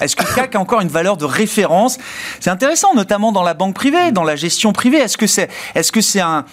Est-ce 0.00 0.16
que 0.16 0.24
le 0.24 0.34
CAC 0.34 0.54
a 0.54 0.60
encore 0.60 0.80
une 0.80 0.88
valeur 0.88 1.16
de 1.16 1.24
référence? 1.24 1.98
C'est 2.40 2.50
intéressant, 2.50 2.94
notamment 2.94 3.32
dans 3.32 3.42
la 3.42 3.54
banque 3.54 3.74
privée, 3.74 4.12
dans 4.12 4.24
la 4.24 4.36
gestion 4.36 4.72
privée. 4.72 4.98
Est-ce 4.98 5.18
que 5.18 5.26
c'est 5.26 5.48
est 5.74 5.80
-ce 5.80 6.00
c'est 6.00 6.20
un, 6.20 6.44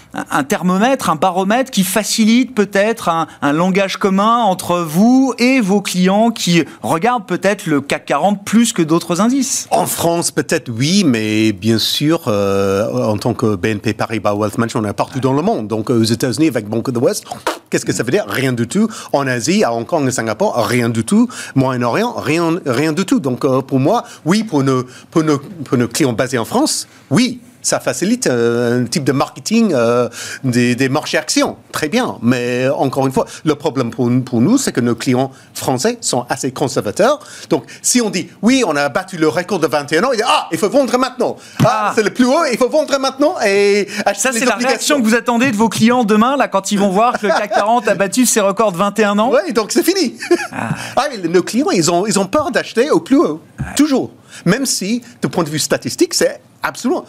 thermomètre, 0.44 1.10
un 1.10 1.16
baromètre 1.16 1.72
qui 1.72 1.84
facilite 1.84 2.54
peut-être 2.54 3.10
un, 3.10 3.28
un, 3.42 3.54
langage 3.54 3.98
commun 3.98 4.44
entre 4.44 4.80
vous 4.80 5.34
et 5.40 5.62
vos 5.62 5.82
clients 5.82 6.32
qui 6.32 6.64
regardent 6.82 7.26
peut-être 7.26 7.66
le 7.66 7.82
CAC 7.82 8.06
40 8.06 8.46
plus 8.46 8.74
que 8.74 8.82
d'autres 8.82 9.22
indices? 9.22 9.68
En 9.72 9.86
France, 9.86 10.32
peut-être 10.32 10.70
oui, 10.70 11.04
mais 11.06 11.52
bien 11.52 11.78
sûr, 11.78 12.24
euh, 12.28 12.92
en 13.12 13.18
tant 13.18 13.34
que 13.34 13.56
BNP 13.56 13.94
Paribas 13.94 14.34
Wealth 14.34 14.58
Management, 14.58 14.86
on 14.86 14.90
est 14.90 14.94
partout 14.94 15.20
dans 15.20 15.34
le 15.34 15.42
monde. 15.42 15.68
Donc 15.68 15.90
aux 15.90 16.04
États-Unis, 16.04 16.48
avec 16.48 16.68
Banque 16.68 16.92
de 16.92 17.00
l'Ouest, 17.00 17.24
qu'est-ce 17.70 17.86
que 17.86 17.94
ça 17.94 18.04
veut 18.04 18.12
dire? 18.12 18.26
Rien 18.28 18.54
du 18.54 18.68
tout. 18.68 18.88
En 19.14 19.28
Asie, 19.28 19.64
à 19.64 19.74
Hong 19.74 19.86
Kong 19.86 20.08
et 20.08 20.12
Singapour, 20.12 20.56
rien 20.56 20.90
du 20.90 21.04
tout. 21.04 21.28
Moyen-Orient, 21.56 22.14
rien, 22.18 22.60
rien 22.66 22.94
du 22.94 23.06
tout. 23.06 23.20
Donc 23.20 23.37
Donc 23.38 23.46
euh, 23.46 23.62
pour 23.62 23.80
moi, 23.80 24.04
oui, 24.26 24.44
pour 24.44 24.64
nos, 24.64 24.84
pour, 25.12 25.24
nos, 25.24 25.38
pour 25.38 25.78
nos 25.78 25.88
clients 25.88 26.14
basés 26.14 26.40
en 26.40 26.46
France, 26.46 26.88
oui, 27.12 27.40
ça 27.62 27.80
facilite 27.80 28.28
euh, 28.28 28.82
un 28.82 28.86
type 28.86 29.04
de 29.04 29.12
marketing 29.12 29.74
euh, 29.74 30.10
des, 30.44 30.76
des, 30.76 30.90
marchés 30.90 31.18
actions. 31.18 31.58
Très 31.72 31.90
bien. 31.90 32.18
Mais 32.22 32.68
encore 32.70 33.06
une 33.06 33.14
fois, 33.14 33.26
le 33.44 33.56
problème 33.56 33.92
pour, 33.92 34.10
pour 34.26 34.42
nous, 34.42 34.58
c'est 34.58 34.72
que 34.72 34.82
nos 34.82 34.96
clients 34.96 35.32
français 35.54 35.98
sont 36.02 36.26
assez 36.30 36.52
conservateurs. 36.52 37.20
Donc, 37.50 37.66
si 37.82 38.02
on 38.02 38.10
dit, 38.10 38.30
oui, 38.42 38.64
on 38.66 38.76
a 38.76 38.90
battu 38.90 39.18
le 39.18 39.28
record 39.28 39.60
de 39.60 39.68
21 39.68 40.04
ans, 40.04 40.12
il 40.14 40.18
dit, 40.18 40.24
ah, 40.26 40.48
il 40.52 40.58
faut 40.58 40.70
vendre 40.70 40.98
maintenant. 40.98 41.38
Ah, 41.60 41.90
ah. 41.90 41.92
c'est 41.96 42.04
le 42.04 42.12
plus 42.12 42.26
haut, 42.26 42.46
il 42.52 42.58
faut 42.58 42.70
vendre 42.70 42.98
maintenant. 43.00 43.36
Et 43.46 43.88
ça, 44.16 44.32
c'est 44.32 44.46
la 44.46 44.56
réaction 44.56 45.02
que 45.02 45.06
vous 45.06 45.16
attendez 45.16 45.52
de 45.52 45.56
vos 45.56 45.70
clients 45.70 46.04
demain, 46.04 46.38
là, 46.38 46.48
quand 46.48 46.72
ils 46.72 46.80
vont 46.80 46.90
voir 46.90 47.20
que 47.20 47.28
le 47.28 47.34
CAC 47.34 47.54
40 47.54 47.88
a 47.88 47.96
battu 47.96 48.26
ses 48.26 48.40
records 48.40 48.72
de 48.72 48.78
21 48.78 49.20
ans? 49.20 49.32
Oui, 49.32 49.54
donc 49.54 49.72
c'est 49.72 49.84
fini. 49.84 50.16
Ah. 50.52 50.70
ah 50.96 51.08
nos 51.30 51.44
clients, 51.44 51.72
ils 51.72 51.92
ont, 51.92 52.06
ils 52.06 52.20
ont 52.20 52.26
peur 52.26 52.52
d'acheter 52.52 52.90
au 52.92 53.00
plus 53.00 53.18
haut. 53.18 53.42
Toujours. 53.76 54.12
Même 54.46 54.66
si, 54.66 55.02
de 55.22 55.28
point 55.28 55.44
de 55.44 55.50
vue 55.50 55.60
statistique, 55.60 56.14
c'est 56.14 56.40
absolument 56.64 57.06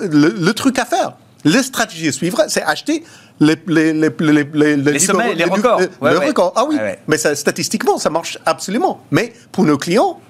le, 0.00 0.52
truc 0.52 0.78
à 0.78 0.84
faire. 0.84 1.12
La 1.44 1.62
stratégie 1.62 2.08
à 2.08 2.12
suivre, 2.12 2.44
c'est 2.48 2.62
acheter 2.62 3.04
les, 3.40 3.56
les, 3.66 3.92
les, 3.92 4.10
les, 4.20 4.76
les 4.76 4.76
les 4.76 5.44
records. 5.44 6.52
Ah 6.56 6.64
oui, 6.68 6.76
mais 7.06 7.18
ça, 7.18 7.34
statistiquement, 7.34 7.98
ça 7.98 8.10
marche 8.10 8.38
absolument. 8.46 9.00
Mais 9.10 9.32
pour 9.52 9.64
nos 9.64 9.78
clients, 9.78 10.20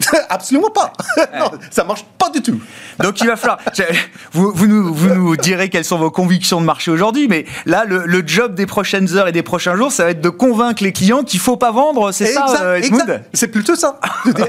Absolument 0.28 0.70
pas. 0.70 0.92
non, 1.38 1.50
ça 1.70 1.84
marche 1.84 2.04
pas 2.18 2.30
du 2.30 2.42
tout. 2.42 2.60
Donc 3.02 3.20
il 3.20 3.26
va 3.26 3.36
falloir. 3.36 3.58
Vous, 4.32 4.52
vous, 4.54 4.66
nous, 4.66 4.92
vous 4.92 5.08
nous 5.08 5.36
direz 5.36 5.68
quelles 5.68 5.84
sont 5.84 5.98
vos 5.98 6.10
convictions 6.10 6.60
de 6.60 6.66
marché 6.66 6.90
aujourd'hui, 6.90 7.28
mais 7.28 7.46
là, 7.64 7.84
le, 7.86 8.22
job 8.26 8.54
des 8.54 8.66
prochaines 8.66 9.14
heures 9.16 9.28
et 9.28 9.32
des 9.32 9.42
prochains 9.42 9.76
jours, 9.76 9.92
ça 9.92 10.04
va 10.04 10.10
être 10.10 10.20
de 10.20 10.28
convaincre 10.28 10.82
les 10.82 10.92
clients 10.92 11.22
qu'il 11.22 11.40
faut 11.40 11.56
pas 11.56 11.70
vendre. 11.70 12.12
C'est 12.12 12.26
ça, 12.26 12.62
euh, 12.62 12.80
C'est 13.32 13.48
plutôt 13.48 13.76
ça. 13.76 13.98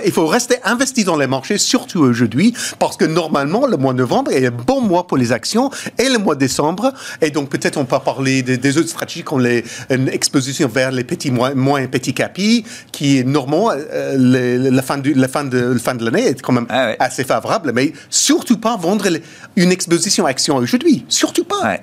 il 0.06 0.12
faut 0.12 0.26
rester 0.28 0.56
investi 0.64 1.04
dans 1.04 1.16
les 1.16 1.28
marchés, 1.28 1.58
surtout 1.58 2.00
aujourd'hui, 2.00 2.54
parce 2.80 2.98
que 2.98 3.06
normalement, 3.06 3.68
le 3.68 3.78
mois 3.78 3.94
de 3.94 4.00
novembre 4.00 4.32
est 4.32 4.48
un 4.48 4.52
bon 4.52 4.82
mois 4.82 5.08
pour 5.08 5.18
les 5.18 5.32
actions 5.32 5.70
et 5.98 6.10
le 6.10 6.18
mois 6.18 6.36
de 6.36 6.40
décembre. 6.40 6.94
Et 7.22 7.30
donc 7.30 7.50
peut-être 7.50 7.78
on 7.78 7.86
peut 7.86 8.00
parler 8.00 8.42
des, 8.42 8.78
autres 8.78 8.90
stratégies 8.90 9.24
comme 9.24 9.42
les, 9.42 9.64
une 9.90 10.10
exposition 10.10 10.68
vers 10.68 10.92
les 10.92 11.04
petits 11.04 11.32
moins, 11.32 11.54
moins 11.54 11.86
petits 11.88 12.14
capis, 12.14 12.66
qui 12.92 13.20
est 13.20 13.24
normalement 13.24 13.72
euh, 13.72 14.70
la 14.72 14.82
fin 14.82 14.98
du 14.98 15.14
la 15.14 15.28
fin 15.28 15.37
de, 15.44 15.78
fin 15.78 15.96
de 15.96 16.06
l'année 16.06 16.28
est 16.28 16.42
quand 16.42 16.54
même 16.54 16.68
ah 16.70 16.94
assez 17.00 17.24
favorable, 17.24 17.72
mais 17.74 17.94
surtout 18.10 18.58
pas 18.58 18.78
vendre 18.78 19.08
une 19.56 19.72
exposition 19.72 20.26
action 20.26 20.56
aujourd'hui. 20.56 21.06
Surtout 21.08 21.44
pas. 21.44 21.80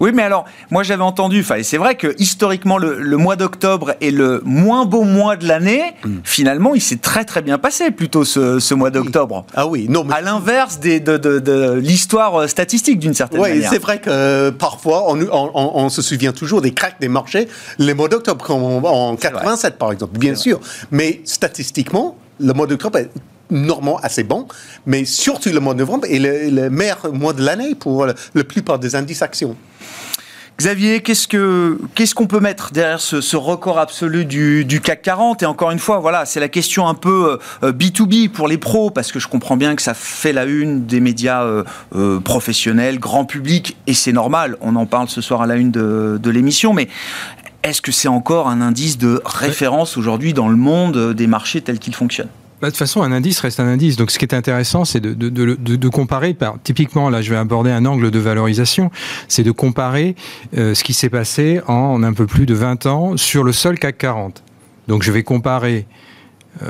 Oui, 0.00 0.12
mais 0.14 0.22
alors, 0.22 0.46
moi 0.70 0.82
j'avais 0.82 1.02
entendu, 1.02 1.44
et 1.56 1.62
c'est 1.62 1.76
vrai 1.76 1.94
que 1.94 2.14
historiquement, 2.18 2.78
le, 2.78 3.16
mois 3.18 3.36
d'octobre 3.36 3.92
est 4.00 4.10
le 4.10 4.40
moins 4.46 4.86
beau 4.86 5.02
mois 5.02 5.36
de 5.36 5.46
l'année. 5.46 5.82
Hmm. 6.04 6.20
Finalement, 6.24 6.74
il 6.74 6.80
s'est 6.80 6.96
très 6.96 7.26
très 7.26 7.42
bien 7.42 7.58
passé 7.58 7.90
plutôt 7.90 8.24
ce, 8.24 8.74
mois 8.74 8.90
d'octobre. 8.90 9.44
Ah 9.54 9.66
oui, 9.66 9.88
non, 9.90 10.04
mais... 10.04 10.14
À 10.14 10.22
l'inverse 10.22 10.80
de, 10.80 10.98
de, 10.98 11.74
l'histoire 11.74 12.34
euh, 12.34 12.46
statistique 12.46 12.98
d'une 12.98 13.12
certaine 13.12 13.42
manière. 13.42 13.56
Oui, 13.56 13.66
c'est 13.68 13.78
vrai 13.78 14.00
que 14.00 14.08
euh, 14.08 14.50
parfois, 14.50 15.04
on, 15.06 15.88
se 15.90 16.00
souvient 16.00 16.32
toujours 16.32 16.62
des 16.62 16.72
cracks 16.72 16.98
des 16.98 17.08
marchés, 17.08 17.46
les 17.78 17.92
mois 17.92 18.08
d'octobre, 18.08 18.42
comme 18.42 18.62
en, 18.62 19.16
87 19.16 19.76
par 19.76 19.92
exemple, 19.92 20.18
bien 20.18 20.34
sûr. 20.34 20.60
Mais 20.90 21.20
statistiquement, 21.24 22.16
le 22.40 22.52
mois 22.52 22.66
d'octobre 22.66 22.98
est 22.98 23.10
normalement 23.50 23.98
assez 23.98 24.22
bon, 24.22 24.46
mais 24.86 25.04
surtout 25.04 25.50
le 25.50 25.60
mois 25.60 25.74
de 25.74 25.80
novembre 25.80 26.06
est 26.08 26.18
le, 26.18 26.70
meilleur 26.70 27.12
mois 27.12 27.32
de 27.32 27.42
l'année 27.42 27.74
pour 27.74 28.06
la 28.06 28.44
plupart 28.44 28.78
des 28.78 28.94
indices 28.94 29.22
actions. 29.22 29.56
Xavier, 30.60 31.00
qu'est-ce 31.00 31.26
que 31.26 31.78
qu'est-ce 31.94 32.14
qu'on 32.14 32.26
peut 32.26 32.38
mettre 32.38 32.70
derrière 32.70 33.00
ce, 33.00 33.36
record 33.36 33.78
absolu 33.78 34.26
du, 34.26 34.80
CAC 34.84 35.00
40 35.00 35.42
Et 35.42 35.46
encore 35.46 35.70
une 35.70 35.78
fois, 35.78 36.00
voilà, 36.00 36.26
c'est 36.26 36.38
la 36.38 36.50
question 36.50 36.86
un 36.86 36.92
peu 36.92 37.38
B2B 37.62 38.26
euh, 38.26 38.28
pour 38.28 38.46
les 38.46 38.58
pros, 38.58 38.90
parce 38.90 39.10
que 39.10 39.18
je 39.18 39.26
comprends 39.26 39.56
bien 39.56 39.74
que 39.74 39.80
ça 39.80 39.94
fait 39.94 40.34
la 40.34 40.44
une 40.44 40.84
des 40.84 41.00
médias 41.00 41.44
euh, 41.44 41.64
euh, 41.94 42.20
professionnels, 42.20 42.98
grand 42.98 43.24
public, 43.24 43.78
et 43.86 43.94
c'est 43.94 44.12
normal. 44.12 44.58
On 44.60 44.76
en 44.76 44.84
parle 44.84 45.08
ce 45.08 45.22
soir 45.22 45.40
à 45.40 45.46
la 45.46 45.54
une 45.54 45.70
de, 45.70 46.20
de 46.22 46.30
l'émission, 46.30 46.74
mais 46.74 46.88
est-ce 47.62 47.82
que 47.82 47.92
c'est 47.92 48.08
encore 48.08 48.48
un 48.48 48.60
indice 48.60 48.98
de 48.98 49.20
référence 49.24 49.96
aujourd'hui 49.96 50.32
dans 50.32 50.48
le 50.48 50.56
monde 50.56 51.14
des 51.14 51.26
marchés 51.26 51.60
tels 51.60 51.78
qu'ils 51.78 51.94
fonctionnent? 51.94 52.28
Bah, 52.60 52.66
de 52.66 52.72
toute 52.72 52.78
façon, 52.78 53.02
un 53.02 53.12
indice 53.12 53.40
reste 53.40 53.58
un 53.58 53.66
indice. 53.66 53.96
Donc, 53.96 54.10
ce 54.10 54.18
qui 54.18 54.26
est 54.26 54.34
intéressant, 54.34 54.84
c'est 54.84 55.00
de, 55.00 55.88
comparer. 55.88 56.34
Par, 56.34 56.56
typiquement, 56.62 57.08
là, 57.08 57.22
je 57.22 57.30
vais 57.30 57.36
aborder 57.36 57.70
un 57.70 57.86
angle 57.86 58.10
de 58.10 58.18
valorisation. 58.18 58.90
C'est 59.28 59.42
de 59.42 59.50
comparer 59.50 60.14
euh, 60.58 60.74
ce 60.74 60.84
qui 60.84 60.92
s'est 60.92 61.08
passé 61.08 61.60
en 61.66 62.02
un 62.02 62.12
peu 62.12 62.26
plus 62.26 62.44
de 62.44 62.54
20 62.54 62.84
ans 62.86 63.16
sur 63.16 63.44
le 63.44 63.52
seul 63.52 63.78
CAC 63.78 63.96
40. 63.96 64.42
Donc, 64.88 65.02
je 65.02 65.10
vais 65.10 65.22
comparer 65.22 65.86
euh, 66.62 66.68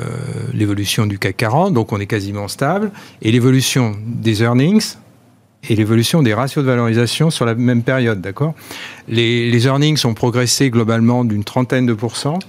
l'évolution 0.53 1.07
du 1.07 1.19
CAC 1.19 1.37
40, 1.37 1.73
donc 1.73 1.91
on 1.91 1.99
est 1.99 2.05
quasiment 2.05 2.47
stable, 2.47 2.91
et 3.21 3.31
l'évolution 3.31 3.95
des 4.05 4.43
earnings, 4.43 4.95
et 5.69 5.75
l'évolution 5.75 6.23
des 6.23 6.33
ratios 6.33 6.63
de 6.65 6.69
valorisation 6.69 7.29
sur 7.29 7.45
la 7.45 7.55
même 7.55 7.83
période, 7.83 8.21
d'accord? 8.21 8.53
Les, 9.07 9.49
les, 9.49 9.67
earnings 9.67 10.05
ont 10.05 10.13
progressé 10.13 10.69
globalement 10.69 11.23
d'une 11.23 11.43
trentaine 11.43 11.85
de 11.85 11.93
pourcents 11.93 12.39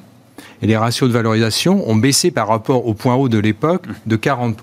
et 0.63 0.67
les 0.67 0.77
ratios 0.77 1.09
de 1.09 1.15
valorisation 1.15 1.89
ont 1.89 1.97
baissé 1.97 2.31
par 2.31 2.49
rapport 2.49 2.87
au 2.87 2.95
point 2.95 3.15
haut 3.15 3.29
de 3.29 3.39
l'époque 3.39 3.87
de 4.07 4.17
40%. 4.17 4.55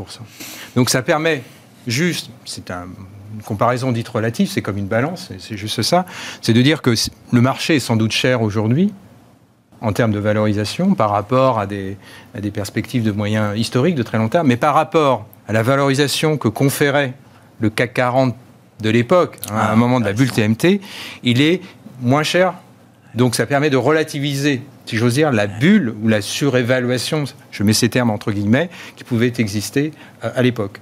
Donc 0.75 0.89
ça 0.89 1.01
permet 1.01 1.43
juste, 1.87 2.29
c'est 2.45 2.71
une 2.71 3.41
comparaison 3.43 3.91
dite 3.91 4.07
relative, 4.07 4.49
c'est 4.49 4.61
comme 4.61 4.77
une 4.77 4.87
balance, 4.87 5.31
c'est 5.37 5.57
juste 5.57 5.81
ça, 5.81 6.05
c'est 6.41 6.53
de 6.53 6.61
dire 6.61 6.81
que 6.81 6.93
le 7.31 7.41
marché 7.41 7.75
est 7.75 7.79
sans 7.79 7.95
doute 7.95 8.11
cher 8.11 8.41
aujourd'hui, 8.41 8.93
en 9.81 9.93
termes 9.93 10.11
de 10.11 10.19
valorisation 10.19 10.93
par 10.93 11.09
rapport 11.09 11.59
à 11.59 11.65
des, 11.65 11.97
à 12.35 12.41
des, 12.41 12.51
perspectives 12.51 13.03
de 13.03 13.11
moyens 13.11 13.57
historiques 13.57 13.95
de 13.95 14.03
très 14.03 14.17
long 14.17 14.27
terme, 14.27 14.47
mais 14.47 14.57
par 14.57 14.73
rapport 14.73 15.25
à 15.47 15.53
la 15.53 15.63
valorisation 15.63 16.37
que 16.37 16.49
conférait 16.49 17.13
le 17.59 17.69
CAC 17.69 17.93
40 17.93 18.35
de 18.81 18.89
l'époque, 18.89 19.37
hein, 19.51 19.55
à 19.55 19.71
un 19.71 19.75
moment 19.75 19.99
de 19.99 20.05
la 20.05 20.13
bulle 20.13 20.31
TMT, 20.31 20.81
il 21.23 21.41
est 21.41 21.61
moins 22.01 22.23
cher. 22.23 22.53
Donc 23.15 23.35
ça 23.35 23.45
permet 23.45 23.69
de 23.69 23.77
relativiser, 23.77 24.61
si 24.85 24.97
j'ose 24.97 25.15
dire, 25.15 25.31
la 25.31 25.47
bulle 25.47 25.93
ou 26.01 26.07
la 26.07 26.21
surévaluation, 26.21 27.25
je 27.51 27.63
mets 27.63 27.73
ces 27.73 27.89
termes 27.89 28.09
entre 28.09 28.31
guillemets, 28.31 28.69
qui 28.95 29.03
pouvaient 29.03 29.33
exister 29.37 29.91
euh, 30.23 30.29
à 30.35 30.41
l'époque. 30.41 30.79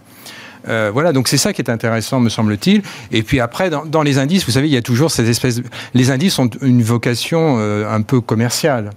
Euh, 0.67 0.91
voilà, 0.93 1.13
donc 1.13 1.27
c'est 1.27 1.37
ça 1.37 1.53
qui 1.53 1.61
est 1.61 1.69
intéressant, 1.69 2.19
me 2.19 2.29
semble-t-il. 2.29 2.81
Et 3.11 3.23
puis 3.23 3.39
après, 3.39 3.69
dans, 3.69 4.01
les 4.01 4.17
indices, 4.17 4.45
vous 4.45 4.51
savez, 4.51 4.67
il 4.67 4.73
y 4.73 4.77
a 4.77 4.81
toujours 4.81 5.11
ces 5.11 5.29
espèces. 5.29 5.61
Les 5.93 6.11
indices 6.11 6.37
ont 6.39 6.49
une 6.61 6.83
vocation 6.83 7.57
euh, 7.59 7.89
un 7.89 8.01
peu 8.01 8.19
commerciale. 8.21 8.89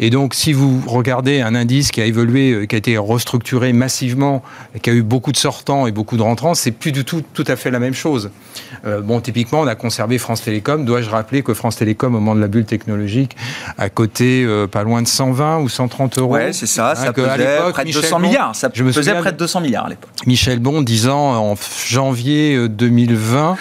Et 0.00 0.10
donc, 0.10 0.34
si 0.34 0.52
vous 0.52 0.82
regardez 0.86 1.40
un 1.40 1.54
indice 1.54 1.90
qui 1.90 2.00
a 2.00 2.04
évolué, 2.04 2.52
euh, 2.52 2.66
qui 2.66 2.74
a 2.74 2.78
été 2.78 2.98
restructuré 2.98 3.72
massivement, 3.72 4.42
qui 4.82 4.90
a 4.90 4.92
eu 4.92 5.02
beaucoup 5.02 5.32
de 5.32 5.36
sortants 5.36 5.86
et 5.86 5.92
beaucoup 5.92 6.16
de 6.16 6.22
rentrants, 6.22 6.54
c'est 6.54 6.72
plus 6.72 6.92
du 6.92 7.04
tout 7.04 7.22
tout 7.32 7.44
à 7.46 7.56
fait 7.56 7.70
la 7.70 7.78
même 7.78 7.94
chose. 7.94 8.30
Euh, 8.84 9.00
bon, 9.00 9.20
typiquement, 9.20 9.60
on 9.60 9.66
a 9.66 9.74
conservé 9.74 10.18
France 10.18 10.42
Télécom. 10.42 10.84
Dois-je 10.84 11.10
rappeler 11.10 11.42
que 11.42 11.54
France 11.54 11.76
Télécom, 11.76 12.14
au 12.14 12.20
moment 12.20 12.34
de 12.34 12.40
la 12.40 12.48
bulle 12.48 12.64
technologique, 12.64 13.36
a 13.78 13.88
coté 13.88 14.44
euh, 14.44 14.66
pas 14.66 14.82
loin 14.82 15.02
de 15.02 15.08
120 15.08 15.60
ou 15.60 15.68
130 15.68 16.18
euros? 16.18 16.34
Ouais, 16.34 16.52
c'est 16.52 16.66
ça. 16.66 16.92
Hein, 16.92 16.94
ça 16.94 17.12
pesait 17.12 17.58
près 17.72 17.84
de 17.84 17.92
200 17.92 18.18
milliards. 18.18 18.56
Ça 18.56 18.70
je 18.72 18.82
me 18.82 18.92
pesait 18.92 19.14
près 19.14 19.32
de 19.32 19.38
200 19.38 19.60
milliards 19.60 19.86
à 19.86 19.90
l'époque. 19.90 20.10
Michel 20.26 20.58
Bon 20.58 20.82
disant 20.82 21.50
en 21.50 21.56
janvier 21.86 22.68
2020. 22.68 23.56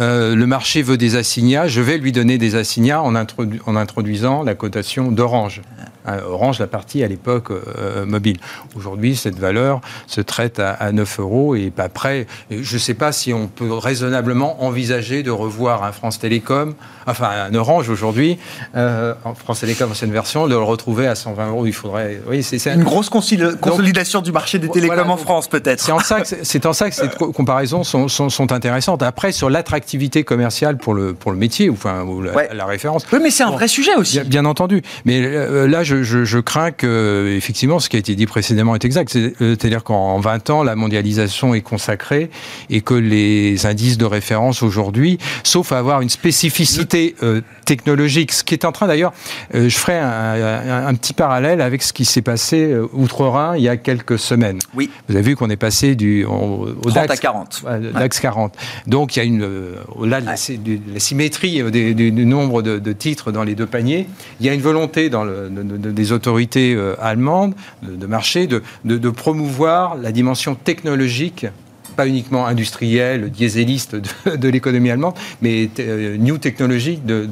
Euh, 0.00 0.34
le 0.34 0.46
marché 0.46 0.82
veut 0.82 0.96
des 0.96 1.16
assignats, 1.16 1.68
je 1.68 1.80
vais 1.80 1.98
lui 1.98 2.12
donner 2.12 2.38
des 2.38 2.54
assignats 2.54 3.02
en, 3.02 3.14
en 3.14 3.76
introduisant 3.76 4.42
la 4.42 4.54
cotation 4.54 5.12
d'Orange. 5.12 5.60
Euh, 6.08 6.20
Orange, 6.26 6.58
la 6.58 6.66
partie 6.66 7.04
à 7.04 7.08
l'époque 7.08 7.50
euh, 7.50 8.04
mobile. 8.04 8.38
Aujourd'hui, 8.74 9.14
cette 9.14 9.38
valeur 9.38 9.80
se 10.06 10.20
traite 10.20 10.58
à, 10.58 10.90
9 10.92 11.20
euros 11.20 11.54
et 11.54 11.70
pas 11.70 11.88
près. 11.88 12.26
Je 12.50 12.74
ne 12.74 12.78
sais 12.78 12.94
pas 12.94 13.12
si 13.12 13.32
on 13.32 13.46
peut 13.46 13.72
raisonnablement 13.72 14.64
envisager 14.64 15.22
de 15.22 15.30
revoir 15.30 15.84
un 15.84 15.92
France 15.92 16.18
Télécom, 16.18 16.74
enfin 17.06 17.30
un 17.50 17.54
Orange 17.54 17.88
aujourd'hui, 17.88 18.38
euh, 18.74 19.14
France 19.36 19.60
Télécom 19.60 19.90
ancienne 19.90 20.12
version, 20.12 20.46
de 20.46 20.54
le 20.54 20.62
retrouver 20.62 21.06
à 21.06 21.14
120 21.14 21.48
euros. 21.48 21.66
Il 21.66 21.72
faudrait. 21.72 22.20
Oui, 22.28 22.42
c'est 22.42 22.64
une 22.72 22.82
grosse 22.82 23.08
consolidation 23.08 24.22
du 24.22 24.32
marché 24.32 24.58
des 24.58 24.68
télécoms 24.68 25.10
en 25.10 25.16
France, 25.16 25.48
peut-être. 25.48 25.80
C'est 25.80 25.92
en 25.92 26.00
ça 26.00 26.20
que 26.20 26.28
c'est 26.42 26.66
en 26.66 26.72
ça 26.72 26.90
que 26.90 26.96
ces 26.96 27.08
comparaisons 27.08 27.84
sont, 27.84 28.08
sont, 28.08 28.52
intéressantes. 28.52 29.02
Après, 29.02 29.32
sur 29.32 29.50
l'attractivité 29.50 30.24
commerciale 30.24 30.78
pour 30.78 30.94
le 30.94 31.14
pour 31.14 31.30
le 31.30 31.38
métier, 31.38 31.68
ou 31.68 31.74
enfin 31.74 32.04
la, 32.52 32.66
référence. 32.66 33.06
Oui, 33.12 33.20
mais 33.22 33.30
c'est 33.30 33.44
un 33.44 33.50
vrai 33.50 33.68
sujet 33.68 33.94
aussi. 33.94 34.18
Bien, 34.20 34.24
bien 34.24 34.44
entendu. 34.44 34.82
Mais 35.04 35.20
là, 35.66 35.84
je 35.84 35.91
je, 36.02 36.38
crains 36.40 36.70
que, 36.70 37.34
effectivement, 37.36 37.78
ce 37.78 37.88
qui 37.88 37.96
a 37.96 37.98
été 37.98 38.14
dit 38.14 38.26
précédemment 38.26 38.74
est 38.74 38.84
exact. 38.84 39.14
Euh, 39.16 39.30
c'est-à-dire 39.38 39.84
qu'en 39.84 40.18
20 40.18 40.50
ans, 40.50 40.62
la 40.62 40.76
mondialisation 40.76 41.54
est 41.54 41.60
consacrée 41.60 42.30
et 42.70 42.80
que 42.80 42.94
les 42.94 43.66
indices 43.66 43.98
de 43.98 44.04
référence 44.04 44.62
aujourd'hui, 44.62 45.18
sauf 45.42 45.72
à 45.72 45.78
avoir 45.78 46.00
une 46.00 46.08
spécificité 46.08 47.14
euh, 47.22 47.40
technologique, 47.64 48.32
ce 48.32 48.44
qui 48.44 48.54
est 48.54 48.64
en 48.64 48.72
train 48.72 48.86
d'ailleurs, 48.86 49.12
euh, 49.54 49.68
je 49.68 49.76
ferai 49.76 49.98
un, 49.98 50.94
petit 50.94 51.12
parallèle 51.12 51.60
avec 51.60 51.82
ce 51.82 51.92
qui 51.92 52.04
s'est 52.04 52.22
passé 52.22 52.76
outre-Rhin 52.92 53.56
il 53.56 53.62
y 53.62 53.68
a 53.68 53.76
quelques 53.76 54.18
semaines. 54.18 54.58
Oui. 54.74 54.90
Vous 55.08 55.16
avez 55.16 55.24
vu 55.30 55.36
qu'on 55.36 55.50
est 55.50 55.56
passé 55.56 55.94
du, 55.94 56.24
au, 56.24 56.68
DAX 56.92 57.10
à 57.10 57.16
40. 57.16 57.64
DAX 57.94 58.20
40. 58.20 58.54
Donc 58.86 59.16
il 59.16 59.18
y 59.18 59.22
a 59.22 59.24
une, 59.24 59.48
au-delà 59.96 60.20
de, 60.20 60.26
la, 60.26 60.36
symétrie 61.00 61.62
du, 61.70 62.12
nombre 62.12 62.62
de, 62.62 62.92
titres 62.92 63.32
dans 63.32 63.42
les 63.42 63.54
deux 63.54 63.66
paniers, 63.66 64.06
il 64.40 64.46
y 64.46 64.48
a 64.48 64.54
une 64.54 64.60
volonté 64.60 65.08
dans 65.08 65.24
le, 65.24 65.50
des 65.90 66.12
autorités 66.12 66.76
allemandes 67.00 67.54
de, 67.82 68.06
marché 68.06 68.46
de, 68.46 68.62
de 68.84 69.10
promouvoir 69.10 69.96
la 69.96 70.12
dimension 70.12 70.54
technologique 70.54 71.46
pas 71.92 72.06
uniquement 72.06 72.46
industriel, 72.46 73.30
dieseliste 73.30 73.96
de, 73.96 74.36
de 74.36 74.48
l'économie 74.48 74.90
allemande, 74.90 75.14
mais 75.40 75.68
euh, 75.78 76.16
new 76.16 76.38
technologique. 76.38 77.04
De, 77.04 77.28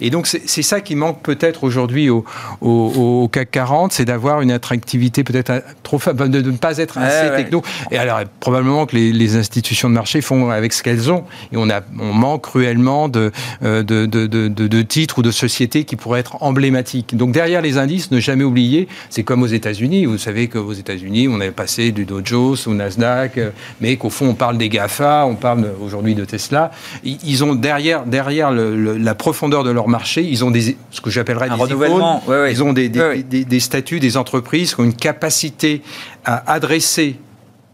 et 0.00 0.10
donc, 0.10 0.26
c'est 0.26 0.62
ça 0.62 0.80
qui 0.80 0.94
manque 0.94 1.22
peut-être 1.22 1.64
aujourd'hui 1.64 2.10
au, 2.10 2.24
au, 2.60 3.28
CAC 3.28 3.50
40, 3.50 3.92
c'est 3.92 4.04
d'avoir 4.04 4.40
une 4.40 4.50
attractivité 4.50 5.24
peut-être 5.24 5.62
trop 5.82 5.98
faible, 5.98 6.30
de, 6.30 6.40
ne 6.40 6.56
pas 6.56 6.78
être 6.78 6.98
assez 6.98 7.34
techno. 7.36 7.62
Et 7.90 7.98
alors, 7.98 8.20
probablement 8.40 8.86
que 8.86 8.96
les, 8.96 9.12
les, 9.12 9.36
institutions 9.36 9.88
de 9.88 9.94
marché 9.94 10.20
font 10.20 10.50
avec 10.50 10.72
ce 10.72 10.82
qu'elles 10.82 11.10
ont. 11.10 11.24
Et 11.52 11.56
on, 11.56 11.70
a, 11.70 11.80
on 11.98 12.12
manque 12.12 12.42
cruellement 12.42 13.08
de, 13.08 13.32
euh, 13.62 13.82
de, 13.82 14.06
de, 14.06 14.82
titres 14.82 15.18
ou 15.18 15.22
de 15.22 15.30
sociétés 15.30 15.84
qui 15.84 15.96
pourraient 15.96 16.20
être 16.20 16.42
emblématiques. 16.42 17.16
Donc, 17.16 17.32
derrière 17.32 17.62
les 17.62 17.78
indices, 17.78 18.10
ne 18.10 18.20
jamais 18.20 18.44
oublier, 18.44 18.88
c'est 19.10 19.22
comme 19.22 19.42
aux 19.42 19.46
États-Unis. 19.46 20.06
Vous 20.06 20.18
savez 20.18 20.48
qu'aux 20.48 20.72
États-Unis, 20.72 21.28
on 21.28 21.40
avait 21.40 21.50
passé 21.50 21.92
du 21.92 22.04
Dow 22.04 22.20
Jones 22.24 22.56
au 22.66 22.74
Nasdaq, 22.74 23.38
mais 23.80 23.96
qu'au 23.96 24.10
fond, 24.10 24.28
on 24.28 24.34
parle 24.34 24.58
des 24.58 24.68
GAFA, 24.68 25.24
on 25.26 25.34
parle 25.34 25.70
aujourd'hui 25.82 26.14
de 26.14 26.24
Tesla. 26.24 26.70
Ils 27.04 27.44
ont 27.44 27.54
derrière, 27.54 28.04
derrière 28.04 28.50
la 28.52 29.14
profondeur 29.14 29.64
de 29.64 29.70
leur 29.70 29.88
marché, 29.88 30.22
ils 30.22 30.44
ont 30.44 30.50
des, 30.50 30.76
ce 30.90 31.00
que 31.00 31.10
j'appellerais 31.10 31.48
des 31.48 31.54
renouvellement. 31.54 32.22
Ils 32.48 32.62
ont 32.62 32.72
des, 32.72 32.88
des, 32.88 33.60
statuts, 33.60 34.00
des 34.00 34.16
entreprises 34.16 34.74
qui 34.74 34.80
ont 34.80 34.84
une 34.84 34.94
capacité 34.94 35.82
à 36.24 36.52
adresser 36.52 37.16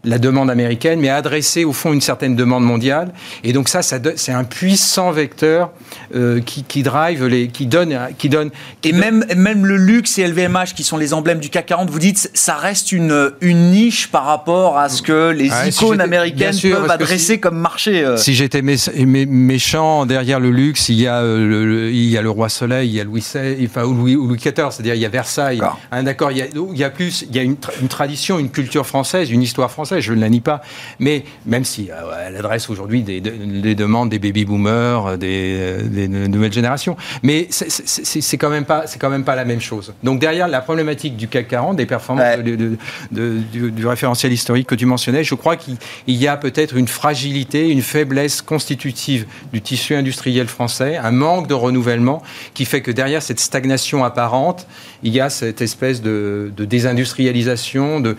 la 0.03 0.17
demande 0.17 0.49
américaine, 0.49 0.99
mais 0.99 1.09
adresser 1.09 1.65
au 1.65 1.73
fond 1.73 1.91
une 1.91 2.01
certaine 2.01 2.35
demande 2.35 2.63
mondiale. 2.63 3.11
Et 3.43 3.51
donc 3.51 3.67
ça, 3.67 3.81
ça 3.81 3.97
c'est 4.15 4.31
un 4.31 4.45
puissant 4.45 5.11
vecteur 5.11 5.71
euh, 6.15 6.39
qui, 6.39 6.63
qui, 6.63 6.83
drive 6.83 7.25
les, 7.25 7.49
qui 7.49 7.65
donne, 7.65 7.97
qui 8.17 8.29
donne. 8.29 8.49
et 8.83 8.93
même 8.93 9.25
même 9.35 9.65
le 9.65 9.75
luxe 9.75 10.17
et 10.17 10.27
LVMH 10.27 10.73
qui 10.75 10.83
sont 10.83 10.97
les 10.97 11.13
emblèmes 11.13 11.39
du 11.39 11.49
CAC 11.49 11.65
40, 11.67 11.89
vous 11.89 11.99
dites, 11.99 12.31
ça 12.33 12.55
reste 12.55 12.91
une 12.91 13.31
une 13.41 13.71
niche 13.71 14.07
par 14.07 14.25
rapport 14.25 14.77
à 14.77 14.87
ce 14.89 15.01
que 15.01 15.31
les 15.31 15.51
icônes 15.67 16.01
américaines 16.01 16.57
peuvent 16.61 16.89
adresser 16.89 17.39
comme 17.39 17.57
marché. 17.57 18.03
Euh. 18.03 18.17
Si 18.17 18.35
j'étais 18.35 18.61
méchant 18.61 20.05
derrière 20.05 20.39
le 20.39 20.51
luxe, 20.51 20.89
il 20.89 21.01
y 21.01 21.07
a 21.07 21.17
euh, 21.17 21.45
le, 21.45 21.91
il 21.91 22.09
y 22.09 22.17
a 22.17 22.21
le 22.21 22.29
roi 22.29 22.47
Soleil, 22.47 22.89
il 22.89 22.95
y 22.95 23.01
a 23.01 23.03
Louis 23.03 23.21
XVI, 23.21 23.65
enfin 23.65 23.81
Louis, 23.83 24.13
Louis 24.13 24.37
XIV, 24.37 24.71
c'est-à-dire 24.71 24.95
il 24.95 25.01
y 25.01 25.05
a 25.05 25.09
Versailles. 25.09 25.61
D'accord, 25.91 26.31
il 26.31 26.37
y 26.37 26.41
a, 26.41 26.45
il 26.45 26.77
y 26.77 26.83
a 26.83 26.89
plus, 26.89 27.25
il 27.29 27.35
y 27.35 27.39
a 27.39 27.43
une, 27.43 27.57
une 27.81 27.87
tradition, 27.89 28.39
une 28.39 28.49
culture 28.49 28.85
française, 28.85 29.29
une 29.29 29.41
histoire 29.41 29.69
française 29.69 29.88
je 29.99 30.13
ne 30.13 30.21
la 30.21 30.29
nie 30.29 30.41
pas. 30.41 30.61
Mais 30.99 31.23
même 31.45 31.65
si 31.65 31.89
euh, 31.91 32.27
elle 32.27 32.35
adresse 32.37 32.69
aujourd'hui 32.69 33.01
des, 33.03 33.21
demandes 33.21 34.09
des 34.09 34.19
baby-boomers, 34.19 35.07
euh, 35.07 35.17
euh, 35.21 35.83
des, 35.83 36.07
nouvelles 36.07 36.53
générations. 36.53 36.95
Mais 37.23 37.47
c'est 37.49 38.37
quand, 38.37 38.49
même 38.49 38.65
pas, 38.65 38.85
quand 38.99 39.09
même 39.09 39.23
pas 39.23 39.35
la 39.35 39.45
même 39.45 39.61
chose. 39.61 39.93
Donc 40.03 40.19
derrière 40.19 40.47
la 40.47 40.61
problématique 40.61 41.17
du 41.17 41.27
CAC 41.27 41.47
40, 41.47 41.77
des 41.77 41.85
performances 41.85 42.39
du, 43.11 43.87
référentiel 43.87 44.31
historique 44.31 44.67
que 44.67 44.75
tu 44.75 44.85
mentionnais, 44.85 45.23
je 45.23 45.35
crois 45.35 45.55
qu'il 45.55 45.77
y 46.07 46.27
a 46.27 46.37
peut-être 46.37 46.75
une 46.75 46.87
fragilité, 46.87 47.69
une 47.69 47.81
faiblesse 47.81 48.41
constitutive 48.41 49.25
du 49.51 49.61
tissu 49.61 49.95
industriel 49.95 50.47
français, 50.47 50.97
un 50.97 51.11
manque 51.11 51.47
de 51.47 51.53
renouvellement 51.53 52.21
qui 52.53 52.65
fait 52.65 52.81
que 52.81 52.91
derrière 52.91 53.21
cette 53.21 53.39
stagnation 53.39 54.03
apparente, 54.03 54.67
il 55.03 55.13
y 55.13 55.19
a 55.19 55.29
cette 55.29 55.61
espèce 55.61 56.01
de, 56.01 56.51
désindustrialisation, 56.57 57.99
de, 57.99 58.17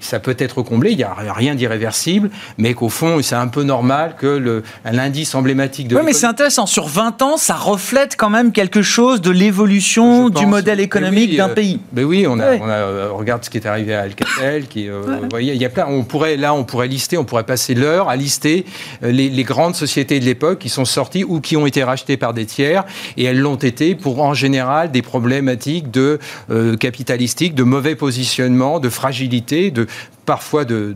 ça 0.00 0.20
peut 0.20 0.36
être 0.38 0.62
comblé, 0.62 0.92
il 0.92 0.96
n'y 0.96 1.02
a 1.02 1.14
rien 1.34 1.54
d'irréversible, 1.54 2.30
mais 2.58 2.74
qu'au 2.74 2.88
fond, 2.88 3.20
c'est 3.22 3.34
un 3.34 3.48
peu 3.48 3.62
normal 3.62 4.16
que 4.18 4.62
l'indice 4.84 5.34
emblématique 5.34 5.88
de... 5.88 5.96
Oui, 5.96 6.02
mais 6.04 6.12
c'est 6.12 6.26
intéressant, 6.26 6.66
sur 6.66 6.86
20 6.86 7.22
ans, 7.22 7.36
ça 7.36 7.54
reflète 7.54 8.16
quand 8.16 8.30
même 8.30 8.52
quelque 8.52 8.82
chose 8.82 9.20
de 9.20 9.30
l'évolution 9.30 10.28
du 10.28 10.46
modèle 10.46 10.80
économique 10.80 11.36
d'un 11.36 11.50
euh, 11.50 11.54
pays. 11.54 11.80
Mais 11.92 12.04
oui, 12.04 12.26
on, 12.28 12.38
a, 12.38 12.44
euh, 12.44 13.08
regarde 13.12 13.44
ce 13.44 13.50
qui 13.50 13.58
est 13.58 13.66
arrivé 13.66 13.94
à 13.94 14.02
Alcatel, 14.02 14.66
qui, 14.66 14.88
euh, 14.88 15.02
voyez, 15.30 15.54
il 15.54 15.60
y 15.60 15.64
a 15.64 15.70
plein, 15.70 15.86
on 15.88 16.04
pourrait, 16.04 16.36
là, 16.36 16.54
on 16.54 16.64
pourrait 16.64 16.88
lister, 16.88 17.18
on 17.18 17.24
pourrait 17.24 17.44
passer 17.44 17.74
l'heure 17.74 18.08
à 18.08 18.16
lister 18.16 18.64
les, 19.02 19.28
les 19.28 19.44
grandes 19.44 19.74
sociétés 19.74 20.20
de 20.20 20.24
l'époque 20.24 20.58
qui 20.58 20.68
sont 20.68 20.84
sorties 20.84 21.24
ou 21.24 21.40
qui 21.40 21.56
ont 21.56 21.66
été 21.66 21.84
rachetées 21.84 22.16
par 22.16 22.34
des 22.34 22.46
tiers, 22.46 22.84
et 23.16 23.24
elles 23.24 23.38
l'ont 23.38 23.56
été 23.56 23.94
pour, 23.94 24.22
en 24.22 24.34
général, 24.34 24.90
des 24.90 25.02
problématiques 25.02 25.90
de 25.90 26.18
euh, 26.50 26.76
capitalistique, 26.76 27.54
de 27.54 27.62
mauvais 27.62 27.94
positionnement, 27.94 28.80
de 28.80 28.88
fragilité, 28.88 29.70
de 29.72 29.86
parfois 30.24 30.64
de, 30.64 30.94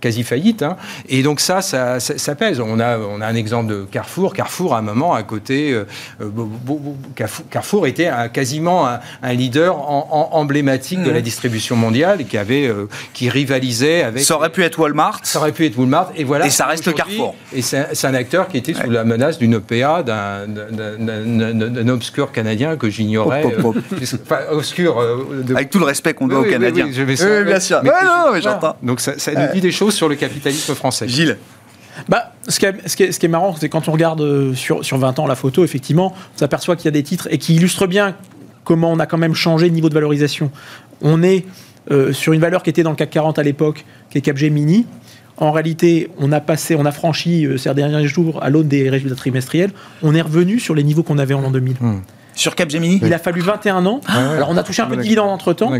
quasi 0.00 0.22
faillite. 0.22 0.62
Hein. 0.62 0.76
Et 1.08 1.22
donc 1.22 1.40
ça, 1.40 1.62
ça, 1.62 2.34
pèse. 2.34 2.60
On 2.60 2.80
a, 2.80 2.98
on 2.98 3.20
a 3.20 3.26
un 3.26 3.34
exemple 3.34 3.72
de 3.72 3.84
Carrefour. 3.90 4.34
Carrefour, 4.34 4.74
à 4.74 4.78
un 4.78 4.82
moment, 4.82 5.14
à 5.14 5.22
côté, 5.22 5.72
euh, 5.72 5.84
Carrefour, 7.50 7.86
était 7.86 8.10
quasiment 8.32 8.86
un, 9.22 9.32
leader 9.32 9.76
emblématique 9.78 11.02
de 11.02 11.10
la 11.10 11.20
mmh. 11.20 11.22
distribution 11.22 11.76
mondiale 11.76 12.26
qui 12.26 12.36
avait, 12.36 12.66
euh, 12.66 12.88
qui 13.14 13.30
rivalisait 13.30 14.02
avec. 14.02 14.22
Ça 14.22 14.36
aurait 14.36 14.50
pu 14.50 14.62
être 14.62 14.78
Walmart. 14.78 15.20
Ça 15.22 15.38
aurait 15.38 15.52
pu 15.52 15.66
être 15.66 15.78
Walmart. 15.78 16.12
Et 16.16 16.24
voilà. 16.24 16.46
Et 16.46 16.50
ça 16.50 16.66
reste 16.66 16.92
Carrefour. 16.94 17.34
Et 17.52 17.62
c'est 17.62 18.04
un 18.04 18.14
acteur 18.14 18.48
qui 18.48 18.58
était 18.58 18.74
sous 18.74 18.90
la 18.90 19.04
menace 19.04 19.38
d'une 19.38 19.56
OPA 19.56 20.02
d'un 20.02 21.88
obscur 21.88 22.32
Canadien 22.32 22.76
que 22.76 22.90
j'ignorais. 22.90 23.44
Euh, 23.44 23.72
obscur. 24.50 25.02
Avec 25.54 25.70
tout 25.70 25.78
le 25.78 25.84
respect 25.84 26.14
qu'on 26.14 26.28
doit 26.28 26.40
aux 26.40 26.44
Canadiens. 26.44 26.86
oui, 26.86 27.44
bien 27.44 27.60
sûr. 27.60 27.82
Donc 28.82 29.00
ça, 29.00 29.12
nous 29.34 29.52
dit 29.52 29.60
des 29.60 29.72
choses 29.72 29.94
sur 29.94 30.08
le 30.08 30.16
capitalisme 30.16 30.74
français. 30.74 31.08
Gilles 31.08 31.36
bah, 32.08 32.32
ce, 32.48 32.58
qui 32.58 32.64
est, 32.64 32.88
ce, 32.88 32.96
qui 32.96 33.26
est, 33.26 33.28
marrant, 33.28 33.54
c'est 33.54 33.68
quand 33.68 33.86
on 33.88 33.92
regarde 33.92 34.22
euh, 34.22 34.54
sur, 34.54 34.82
sur 34.84 34.96
20 34.96 35.18
ans 35.18 35.26
la 35.26 35.34
photo, 35.34 35.62
effectivement, 35.62 36.14
on 36.34 36.38
s'aperçoit 36.38 36.74
qu'il 36.74 36.86
y 36.86 36.88
a 36.88 36.92
des 36.92 37.02
titres 37.02 37.28
et 37.30 37.36
qui 37.36 37.54
illustrent 37.54 37.86
bien 37.86 38.16
comment 38.64 38.90
on 38.90 38.98
a 38.98 39.06
quand 39.06 39.18
même 39.18 39.34
changé 39.34 39.68
le 39.68 39.74
niveau 39.74 39.88
de 39.88 39.94
valorisation. 39.94 40.50
On 41.02 41.22
est 41.22 41.44
euh, 41.90 42.12
sur 42.12 42.32
une 42.32 42.40
valeur 42.40 42.62
qui 42.62 42.70
était 42.70 42.82
dans 42.82 42.90
le 42.90 42.96
CAC 42.96 43.10
40 43.10 43.38
à 43.38 43.42
l'époque, 43.42 43.84
qui 44.10 44.18
est 44.18 44.20
Capgemini. 44.20 44.86
En 45.36 45.50
réalité, 45.50 46.10
on 46.18 46.30
a 46.32 46.40
passé, 46.40 46.76
on 46.76 46.84
a 46.84 46.92
franchi 46.92 47.46
euh, 47.46 47.56
ces 47.56 47.72
derniers 47.74 48.06
jours 48.06 48.42
à 48.42 48.50
l'aune 48.50 48.68
des 48.68 48.88
résultats 48.88 49.16
trimestriels. 49.16 49.72
On 50.02 50.14
est 50.14 50.20
revenu 50.20 50.60
sur 50.60 50.74
les 50.74 50.84
niveaux 50.84 51.02
qu'on 51.02 51.18
avait 51.18 51.34
en 51.34 51.40
l'an 51.40 51.50
2000. 51.50 51.76
Sur 52.34 52.54
Capgemini 52.54 53.00
Il 53.02 53.12
a 53.12 53.18
fallu 53.18 53.40
21 53.40 53.86
ans. 53.86 54.00
Alors 54.08 54.48
on 54.50 54.56
a 54.56 54.62
touché 54.62 54.82
un 54.82 54.86
peu 54.86 54.96
de 54.96 55.02
dividende 55.02 55.28
entre 55.28 55.52
temps. 55.52 55.72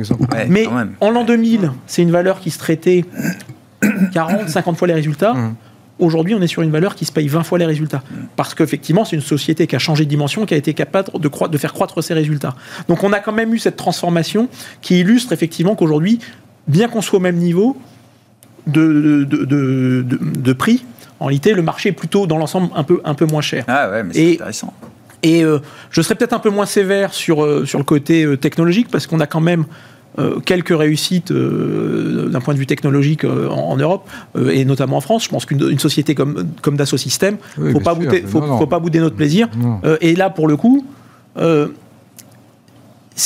mais 0.49 0.67
en 1.01 1.11
l'an 1.11 1.25
2000, 1.25 1.73
c'est 1.87 2.03
une 2.03 2.11
valeur 2.11 2.41
qui 2.41 2.51
se 2.51 2.59
traitait 2.59 3.05
40, 4.13 4.49
50 4.49 4.77
fois 4.77 4.89
les 4.89 4.95
résultats. 4.95 5.35
Mmh. 5.35 5.55
Aujourd'hui, 5.99 6.35
on 6.35 6.41
est 6.41 6.49
sur 6.49 6.63
une 6.63 6.71
valeur 6.71 6.95
qui 6.95 7.05
se 7.05 7.13
paye 7.13 7.29
20 7.29 7.43
fois 7.45 7.59
les 7.59 7.67
résultats. 7.67 8.03
Parce 8.35 8.55
qu'effectivement, 8.55 9.05
c'est 9.05 9.15
une 9.15 9.23
société 9.23 9.67
qui 9.67 9.77
a 9.77 9.79
changé 9.79 10.05
de 10.05 10.11
dimension, 10.11 10.47
qui 10.47 10.55
a 10.55 10.57
été 10.57 10.75
capable 10.75 11.11
de, 11.21 11.29
de, 11.49 11.59
faire 11.59 11.73
croître 11.73 12.03
ses 12.03 12.15
résultats. 12.15 12.55
Donc 12.89 13.05
on 13.05 13.13
a 13.13 13.21
quand 13.21 13.33
même 13.33 13.55
eu 13.55 13.59
cette 13.59 13.77
transformation 13.77 14.49
qui 14.81 15.01
illustre 15.01 15.33
effectivement 15.33 15.77
qu'aujourd'hui, 15.77 16.19
bien 16.67 16.89
qu'on 16.89 17.03
soit 17.03 17.19
au 17.19 17.23
même 17.23 17.37
niveau 17.37 17.77
de, 18.67 19.25
de, 19.29 20.05
de, 20.09 20.53
prix, 20.53 20.85
en 21.21 21.27
réalité, 21.27 21.53
le 21.53 21.63
marché 21.63 21.91
est 21.91 21.93
plutôt 21.93 22.27
dans 22.27 22.39
l'ensemble 22.39 22.71
un 22.75 22.83
peu, 22.83 23.01
un 23.05 23.15
peu 23.15 23.27
moins 23.27 23.43
cher. 23.43 23.65
Ah 23.69 23.91
ouais, 23.91 24.03
mais 24.03 24.15
c'est 24.15 24.33
intéressant. 24.35 24.73
Et 25.23 25.45
euh, 25.45 25.59
je 25.91 26.03
serais 26.03 26.15
peut-être 26.15 26.33
un 26.33 26.39
peu 26.39 26.51
moins 26.51 26.67
sévère 26.67 27.15
sur, 27.15 27.45
euh, 27.45 27.65
sur 27.65 27.79
le 27.79 27.85
côté 27.85 28.25
euh, 28.25 28.37
technologique, 28.37 28.89
parce 28.91 29.07
qu'on 29.07 29.21
a 29.21 29.27
quand 29.27 29.41
même 29.41 29.65
quelques 30.45 30.77
réussites 30.77 31.33
d'un 31.33 32.41
point 32.43 32.53
de 32.53 32.59
vue 32.59 32.67
technologique 32.67 33.25
en, 33.25 33.79
Europe 33.79 34.11
et 34.51 34.67
notamment 34.67 34.99
en 34.99 35.01
France. 35.01 35.25
Je 35.25 35.31
pense 35.31 35.47
qu'une 35.47 35.79
société 35.79 36.15
comme, 36.15 36.49
comme 36.61 36.77
Dassault 36.77 36.99
Systèmes, 36.99 37.39
il 37.57 37.65
ne 37.65 37.73
faut, 37.73 37.81
pas 37.81 37.95
bouder, 37.95 38.23
faut, 38.27 38.67
pas 38.67 38.79
bouder 38.79 39.01
notre 39.01 39.17
plaisir. 39.17 39.49
et 40.03 40.15
là, 40.15 40.29
pour 40.29 40.49
le 40.49 40.59
coup, 40.59 40.85
ce 41.35 41.73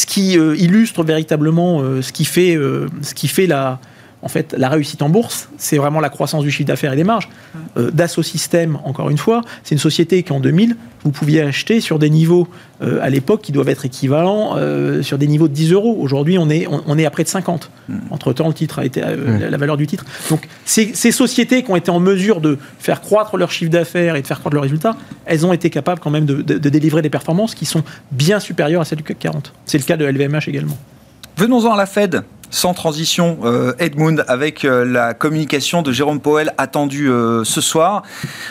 qui 0.06 0.34
illustre 0.34 1.02
véritablement 1.02 1.80
ce 2.00 2.12
qui 2.12 2.24
fait, 2.24 2.56
ce 3.02 3.14
qui 3.14 3.26
fait 3.26 3.48
la, 3.48 3.80
en 4.26 4.28
fait, 4.28 4.56
la 4.58 4.68
réussite 4.68 5.02
en 5.02 5.08
bourse, 5.08 5.48
c'est 5.56 5.76
vraiment 5.76 6.00
la 6.00 6.08
croissance 6.08 6.42
du 6.42 6.50
chiffre 6.50 6.66
d'affaires 6.66 6.92
et 6.92 6.96
des 6.96 7.04
marges. 7.04 7.28
Euh, 7.76 7.92
Dassault 7.92 8.24
Systèmes, 8.24 8.76
encore 8.82 9.08
une 9.08 9.18
fois, 9.18 9.42
c'est 9.62 9.76
une 9.76 9.80
société 9.80 10.24
qui 10.24 10.32
en 10.32 10.40
2000, 10.40 10.74
vous 11.04 11.12
pouviez 11.12 11.42
acheter 11.42 11.80
sur 11.80 12.00
des 12.00 12.10
niveaux 12.10 12.48
euh, 12.82 12.98
à 13.02 13.08
l'époque 13.08 13.42
qui 13.42 13.52
doivent 13.52 13.68
être 13.68 13.84
équivalents 13.84 14.56
euh, 14.56 15.00
sur 15.02 15.16
des 15.16 15.28
niveaux 15.28 15.46
de 15.46 15.52
10 15.52 15.70
euros. 15.74 15.96
Aujourd'hui, 16.00 16.38
on 16.38 16.50
est, 16.50 16.66
on, 16.66 16.98
est 16.98 17.06
à 17.06 17.10
près 17.10 17.22
de 17.22 17.28
50. 17.28 17.70
Hmm. 17.88 17.98
Entre-temps, 18.10 18.48
le 18.48 18.54
titre 18.54 18.80
a 18.80 18.84
été 18.84 19.00
la, 19.00 19.56
valeur 19.56 19.76
du 19.76 19.86
titre. 19.86 20.04
Donc, 20.28 20.48
ces, 20.64 20.92
sociétés 21.12 21.62
qui 21.62 21.70
ont 21.70 21.76
été 21.76 21.92
en 21.92 22.00
mesure 22.00 22.40
de 22.40 22.58
faire 22.80 23.02
croître 23.02 23.36
leur 23.36 23.52
chiffre 23.52 23.70
d'affaires 23.70 24.16
et 24.16 24.22
de 24.22 24.26
faire 24.26 24.40
croître 24.40 24.56
leurs 24.56 24.64
résultats, 24.64 24.96
elles 25.24 25.46
ont 25.46 25.52
été 25.52 25.70
capables 25.70 26.00
quand 26.00 26.10
même 26.10 26.26
de, 26.26 26.42
de 26.42 26.68
délivrer 26.68 27.00
des 27.00 27.10
performances 27.10 27.54
qui 27.54 27.64
sont 27.64 27.84
bien 28.10 28.40
supérieures 28.40 28.80
à 28.80 28.84
celles 28.84 28.98
du 28.98 29.04
CAC 29.04 29.20
40. 29.20 29.52
C'est 29.66 29.78
le 29.78 29.84
cas 29.84 29.96
de 29.96 30.04
LVMH 30.04 30.48
également. 30.48 30.76
Venons-en 31.36 31.74
à 31.74 31.76
la 31.76 31.86
Fed 31.86 32.22
sans 32.48 32.72
transition, 32.72 33.38
euh, 33.44 33.74
Edmund, 33.78 34.24
avec 34.28 34.64
euh, 34.64 34.84
la 34.84 35.12
communication 35.12 35.82
de 35.82 35.92
Jérôme 35.92 36.20
Powell 36.20 36.54
attendue 36.56 37.10
euh, 37.10 37.44
ce 37.44 37.60
soir. 37.60 38.04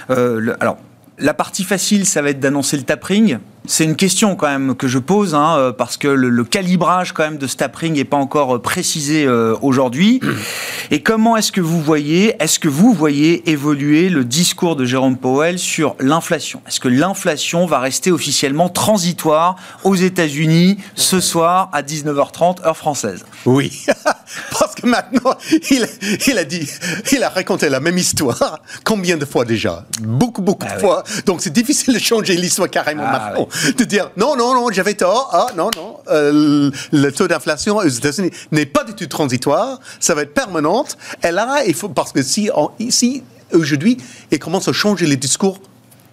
alors, 0.10 0.78
la 1.17 1.34
partie 1.34 1.63
facile, 1.63 2.06
ça 2.06 2.21
va 2.21 2.30
être 2.30 2.39
d'annoncer 2.39 2.78
le 2.78 2.84
tapering. 2.84 3.39
C'est 3.67 3.84
une 3.84 3.95
question 3.95 4.36
quand 4.36 4.47
même 4.47 4.75
que 4.75 4.88
je 4.88 4.99
pose, 4.99 5.36
hein, 5.36 5.56
euh, 5.58 5.71
parce 5.71 5.97
que 5.97 6.08
le, 6.08 6.30
le, 6.30 6.43
calibrage 6.43 7.12
quand 7.13 7.23
même 7.23 7.38
de 7.38 7.47
ce 7.47 7.56
tapering 7.56 7.93
n'est 7.93 8.04
pas 8.04 8.17
encore 8.17 8.56
euh, 8.56 8.62
précisé 8.62 9.25
euh, 9.25 9.56
aujourd'hui. 9.62 10.19
Et 10.91 11.01
comment 11.01 11.36
est-ce 11.36 11.51
que 11.51 11.62
vous 11.62 11.82
voyez, 11.82 12.36
est-ce 12.39 12.60
que 12.60 12.67
vous 12.67 12.93
voyez 12.93 13.49
évoluer 13.49 14.10
le 14.10 14.23
discours 14.23 14.75
de 14.75 14.86
Jérôme 14.86 15.17
Powell 15.17 15.58
sur 15.58 15.95
l'inflation? 15.99 16.62
Est-ce 16.67 16.80
que 16.80 16.88
l'inflation 16.88 17.65
va 17.65 17.80
rester 17.80 18.12
officiellement 18.12 18.69
transitoire 18.69 19.56
aux 19.84 19.95
États-Unis 19.95 20.78
ce 20.93 21.19
soir 21.19 21.69
à 21.73 21.82
19h30 21.82 22.65
heure 22.65 22.78
française? 22.78 23.25
Oui, 23.45 23.86
parce 24.60 24.75
que 24.75 24.86
maintenant 24.88 25.36
il, 25.71 25.88
il, 26.28 26.38
a 26.38 26.43
dit, 26.43 26.69
il 27.12 27.23
a 27.23 27.30
raconté 27.30 27.69
la 27.69 27.80
même 27.80 27.97
histoire 27.97 28.60
combien 28.84 29.17
de 29.17 29.25
fois 29.25 29.45
déjà? 29.45 29.86
Beaucoup, 30.01 30.41
beaucoup 30.41 30.65
Ah 30.69 30.71
de 30.71 30.75
oui. 30.75 30.82
fois. 30.82 31.04
Donc 31.25 31.41
c'est 31.41 31.54
difficile 31.54 31.93
de 31.93 31.99
changer 31.99 32.36
l'histoire 32.36 32.69
carrément 32.69 33.04
Ah 33.08 33.12
maintenant. 33.12 33.47
De 33.77 33.83
dire 33.83 34.11
non, 34.17 34.35
non, 34.35 34.53
non, 34.53 34.67
j'avais 34.71 34.93
tort. 34.93 35.29
Ah, 35.33 35.47
non, 35.55 35.69
non. 35.75 35.97
euh, 36.09 36.71
le 36.91 37.11
taux 37.11 37.27
d'inflation 37.27 37.77
aux 37.77 37.87
États-Unis 37.87 38.31
n'est 38.51 38.65
pas 38.65 38.83
du 38.83 38.93
tout 38.93 39.07
transitoire. 39.07 39.79
Ça 39.99 40.15
va 40.15 40.23
être 40.23 40.33
permanente. 40.33 40.97
Et 41.23 41.31
là, 41.31 41.63
il 41.65 41.73
faut, 41.73 41.89
parce 41.89 42.11
que 42.11 42.21
si, 42.21 42.49
ici, 42.79 43.23
aujourd'hui, 43.53 43.97
il 44.31 44.39
commence 44.39 44.67
à 44.67 44.73
changer 44.73 45.05
les 45.05 45.17
discours 45.17 45.59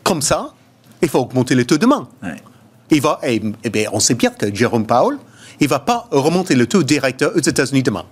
comme 0.05 0.22
ça, 0.22 0.55
il 1.00 1.09
faut 1.09 1.18
augmenter 1.18 1.55
les 1.55 1.64
taux 1.64 1.78
demain. 1.78 2.09
Ouais. 2.22 2.37
Il 2.90 3.00
va, 3.00 3.18
et, 3.22 3.40
eh 3.64 3.70
bien, 3.70 3.88
on 3.92 4.00
sait 4.00 4.14
bien 4.14 4.31
que 4.31 4.55
Jérôme 4.55 4.87
Powell, 4.87 5.18
il 5.61 5.68
va 5.68 5.78
pas 5.78 6.09
remonter 6.11 6.55
le 6.55 6.66
taux 6.66 6.83
directeur 6.83 7.33
aux 7.35 7.40
États-Unis 7.40 7.83
demain. 7.83 8.05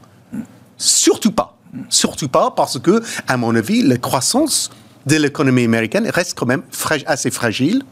Surtout 0.76 1.32
pas. 1.32 1.56
Surtout 1.88 2.28
pas 2.28 2.50
parce 2.50 2.78
que, 2.78 3.02
à 3.28 3.36
mon 3.36 3.54
avis, 3.54 3.82
la 3.82 3.96
croissance 3.96 4.70
de 5.06 5.16
l'économie 5.16 5.64
américaine 5.64 6.08
reste 6.08 6.36
quand 6.36 6.46
même 6.46 6.62
assez 7.06 7.30
fragile. 7.30 7.82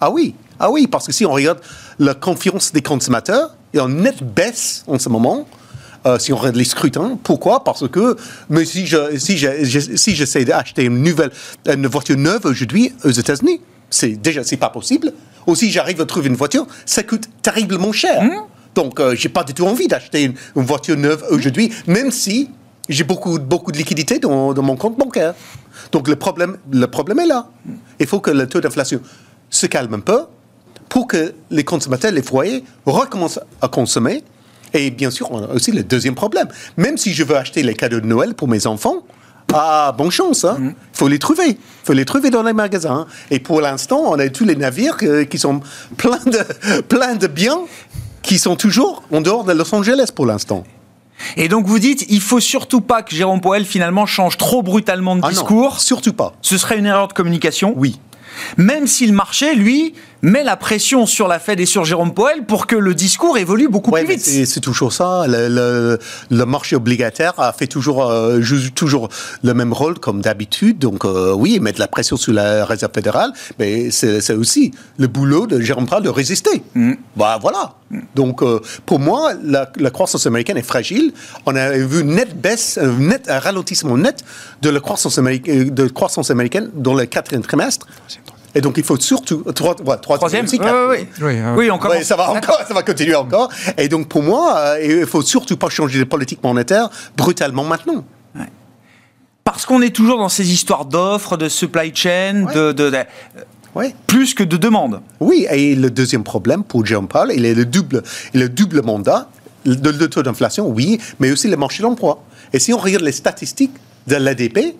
Ah 0.00 0.10
oui, 0.10 0.34
ah 0.58 0.70
oui, 0.70 0.86
parce 0.86 1.06
que 1.06 1.12
si 1.12 1.24
on 1.26 1.32
regarde 1.32 1.60
la 1.98 2.14
confiance 2.14 2.72
des 2.72 2.82
consommateurs, 2.82 3.54
il 3.72 3.78
y 3.78 3.80
a 3.80 3.84
une 3.84 4.02
nette 4.02 4.22
baisse 4.22 4.84
en 4.86 4.98
ce 4.98 5.08
moment. 5.08 5.46
euh, 6.06 6.18
si 6.20 6.32
on 6.32 6.36
regarde 6.36 6.56
les 6.56 6.64
scrutins, 6.64 7.18
pourquoi? 7.22 7.64
Parce 7.64 7.88
que 7.88 8.16
mais 8.48 8.64
si 8.64 8.86
je 8.86 9.18
si 9.18 9.36
je, 9.36 9.48
je- 9.64 9.96
si 9.96 10.14
j'essaie 10.14 10.44
d'acheter 10.44 10.84
une 10.84 11.02
nouvelle 11.02 11.30
une 11.66 11.86
voiture 11.88 12.16
neuve 12.16 12.42
aujourd'hui 12.46 12.92
aux 13.04 13.10
États-Unis, 13.10 13.60
c'est 13.90 14.10
déjà 14.10 14.44
c'est 14.44 14.56
pas 14.56 14.70
possible. 14.70 15.12
Aussi, 15.46 15.70
j'arrive 15.70 16.00
à 16.00 16.06
trouver 16.06 16.28
une 16.28 16.36
voiture, 16.36 16.66
ça 16.86 17.02
coûte 17.02 17.24
terriblement 17.42 17.92
cher. 17.92 18.22
Donc, 18.74 18.98
euh, 19.00 19.14
j'ai 19.16 19.28
pas 19.28 19.42
du 19.44 19.54
tout 19.54 19.64
envie 19.66 19.88
d'acheter 19.88 20.24
une, 20.24 20.34
une 20.56 20.62
voiture 20.64 20.96
neuve 20.96 21.24
aujourd'hui, 21.30 21.72
même 21.86 22.10
si 22.10 22.50
j'ai 22.88 23.04
beaucoup 23.04 23.38
beaucoup 23.38 23.72
de 23.72 23.78
liquidités 23.78 24.18
dans, 24.18 24.52
dans 24.54 24.62
mon 24.62 24.76
compte 24.76 24.96
bancaire. 24.98 25.34
Donc, 25.92 26.08
le 26.08 26.16
problème 26.16 26.56
le 26.70 26.86
problème 26.86 27.18
est 27.20 27.26
là. 27.26 27.48
Il 27.98 28.06
faut 28.06 28.20
que 28.20 28.30
le 28.30 28.46
taux 28.48 28.60
d'inflation 28.60 29.00
se 29.50 29.66
calme 29.66 29.94
un 29.94 30.00
peu 30.00 30.20
pour 30.88 31.06
que 31.06 31.34
les 31.50 31.64
consommateurs, 31.64 32.12
les 32.12 32.22
foyers, 32.22 32.64
recommencent 32.84 33.40
à 33.62 33.68
consommer. 33.68 34.22
Et 34.74 34.90
bien 34.90 35.10
sûr, 35.10 35.30
on 35.32 35.42
a 35.42 35.48
aussi 35.48 35.72
le 35.72 35.82
deuxième 35.82 36.14
problème. 36.14 36.48
Même 36.76 36.96
si 36.98 37.12
je 37.12 37.24
veux 37.24 37.36
acheter 37.36 37.62
les 37.62 37.74
cadeaux 37.74 38.00
de 38.00 38.06
Noël 38.06 38.34
pour 38.34 38.48
mes 38.48 38.66
enfants, 38.66 39.04
ah, 39.54 39.94
bonne 39.96 40.10
chance, 40.10 40.44
il 40.58 40.64
Mm. 40.64 40.74
faut 40.92 41.08
les 41.08 41.18
trouver. 41.20 41.50
Il 41.50 41.56
faut 41.84 41.92
les 41.92 42.04
trouver 42.04 42.30
dans 42.30 42.42
les 42.42 42.52
magasins. 42.52 43.06
Et 43.30 43.38
pour 43.38 43.60
l'instant, 43.60 44.02
on 44.06 44.18
a 44.18 44.28
tous 44.28 44.44
les 44.44 44.56
navires 44.56 44.96
euh, 45.02 45.24
qui 45.24 45.38
sont 45.38 45.60
pleins 45.96 46.18
de, 46.26 47.16
de 47.18 47.26
biens 47.28 47.60
qui 48.22 48.38
sont 48.40 48.56
toujours 48.56 49.04
en 49.12 49.20
dehors 49.20 49.44
de 49.44 49.52
Los 49.52 49.72
Angeles 49.72 50.10
pour 50.14 50.26
l'instant. 50.26 50.64
Et 51.36 51.48
donc 51.48 51.66
vous 51.66 51.78
dites, 51.78 52.04
il 52.10 52.20
faut 52.20 52.40
surtout 52.40 52.80
pas 52.80 53.02
que 53.02 53.14
Jérôme 53.14 53.40
Powell 53.40 53.64
finalement 53.64 54.04
change 54.04 54.36
trop 54.36 54.62
brutalement 54.62 55.14
de 55.16 55.20
Ah 55.22 55.28
non, 55.28 55.30
discours. 55.30 55.80
surtout 55.80 56.12
pas. 56.12 56.34
Ce 56.42 56.58
serait 56.58 56.76
une 56.78 56.86
erreur 56.86 57.06
de 57.08 57.12
communication. 57.14 57.72
Oui. 57.76 57.98
Même 58.58 58.86
si 58.86 59.06
le 59.06 59.12
marché, 59.14 59.54
lui, 59.54 59.94
met 60.22 60.42
la 60.44 60.56
pression 60.56 61.06
sur 61.06 61.28
la 61.28 61.38
Fed 61.38 61.60
et 61.60 61.66
sur 61.66 61.84
Jérôme 61.84 62.14
Powell 62.14 62.44
pour 62.44 62.66
que 62.66 62.74
le 62.76 62.94
discours 62.94 63.38
évolue 63.38 63.68
beaucoup 63.68 63.90
Ouais, 63.90 64.04
plus 64.04 64.14
vite. 64.14 64.24
c'est 64.24 64.46
c'est 64.46 64.60
toujours 64.60 64.92
ça. 64.92 65.24
Le, 65.28 65.48
le- 65.48 65.98
le 66.30 66.44
marché 66.46 66.74
obligataire 66.76 67.34
a 67.38 67.52
fait 67.52 67.66
toujours, 67.66 68.10
euh, 68.10 68.40
joue 68.40 68.70
toujours 68.70 69.08
le 69.42 69.54
même 69.54 69.72
rôle 69.72 69.98
comme 69.98 70.20
d'habitude. 70.20 70.78
Donc 70.78 71.04
euh, 71.04 71.32
oui, 71.34 71.60
mettre 71.60 71.80
la 71.80 71.88
pression 71.88 72.16
sur 72.16 72.32
la 72.32 72.64
Réserve 72.64 72.92
fédérale, 72.94 73.32
mais 73.58 73.90
c'est 73.90 74.32
aussi 74.34 74.72
le 74.98 75.06
boulot 75.06 75.46
de 75.46 75.60
Jérôme 75.60 75.86
Powell 75.86 76.02
de 76.04 76.08
résister. 76.08 76.62
Bah 77.16 77.38
voilà. 77.40 77.74
Donc 78.14 78.42
euh, 78.42 78.60
pour 78.84 78.98
moi, 78.98 79.32
la, 79.44 79.70
la 79.76 79.90
croissance 79.90 80.26
américaine 80.26 80.56
est 80.56 80.62
fragile. 80.62 81.12
On 81.46 81.54
a 81.54 81.70
vu 81.72 82.00
une 82.00 82.14
nette 82.14 82.40
baisse, 82.40 82.78
un, 82.78 82.92
net, 82.98 83.28
un 83.28 83.38
ralentissement 83.38 83.96
net 83.96 84.24
de 84.62 84.70
la 84.70 84.80
croissance, 84.80 85.18
américaine, 85.18 85.70
de 85.70 85.86
croissance 85.88 86.30
américaine 86.30 86.70
dans 86.74 86.94
le 86.94 87.04
quatrième 87.06 87.42
trimestre. 87.42 87.86
Et 88.56 88.60
donc 88.62 88.78
il 88.78 88.82
faut 88.84 88.96
surtout 88.98 89.44
trois, 89.54 89.76
ouais, 89.82 89.96
Troisième 90.00 90.46
aussi, 90.46 90.58
Oui, 90.58 90.66
oui, 90.90 91.06
oui. 91.20 91.34
Oui, 91.56 91.70
on 91.70 91.78
commence. 91.78 92.02
Ça 92.04 92.16
va 92.16 92.30
encore, 92.30 92.62
ça 92.66 92.72
va 92.74 92.82
continuer 92.82 93.14
encore. 93.14 93.50
Et 93.76 93.86
donc 93.88 94.08
pour 94.08 94.22
moi, 94.22 94.56
euh, 94.56 95.00
il 95.02 95.06
faut 95.06 95.20
surtout 95.22 95.56
pas 95.58 95.68
changer 95.68 95.98
de 95.98 96.04
politique 96.04 96.42
monétaire 96.42 96.88
brutalement 97.16 97.62
maintenant. 97.64 98.02
Parce 99.44 99.64
qu'on 99.64 99.80
est 99.80 99.94
toujours 99.94 100.18
dans 100.18 100.28
ces 100.28 100.52
histoires 100.52 100.84
d'offres, 100.86 101.36
de 101.36 101.48
supply 101.48 101.94
chain, 101.94 102.46
Ouais. 102.46 102.54
de, 102.54 102.72
de- 102.72 102.90
de- 102.90 103.04
Ouais. 103.76 103.94
plus 104.06 104.34
que 104.34 104.42
de 104.42 104.56
demandes. 104.56 105.00
Oui, 105.20 105.46
et 105.50 105.76
le 105.76 105.88
deuxième 105.90 106.24
problème 106.24 106.64
pour 106.64 106.82
Powell, 107.08 107.30
il 107.36 107.44
est 107.44 107.54
le 107.54 107.64
double, 107.66 108.02
le 108.34 108.48
double 108.48 108.82
mandat, 108.82 109.28
le, 109.64 109.74
le 109.92 110.08
taux 110.08 110.22
d'inflation, 110.22 110.66
oui, 110.68 110.98
mais 111.20 111.30
aussi 111.30 111.46
le 111.46 111.56
marché 111.56 111.78
de 111.78 111.82
l'emploi. 111.84 112.22
Et 112.52 112.58
si 112.58 112.72
on 112.72 112.78
regarde 112.78 113.04
les 113.04 113.12
statistiques 113.12 113.74
de 114.06 114.16
l'ADP, 114.16 114.74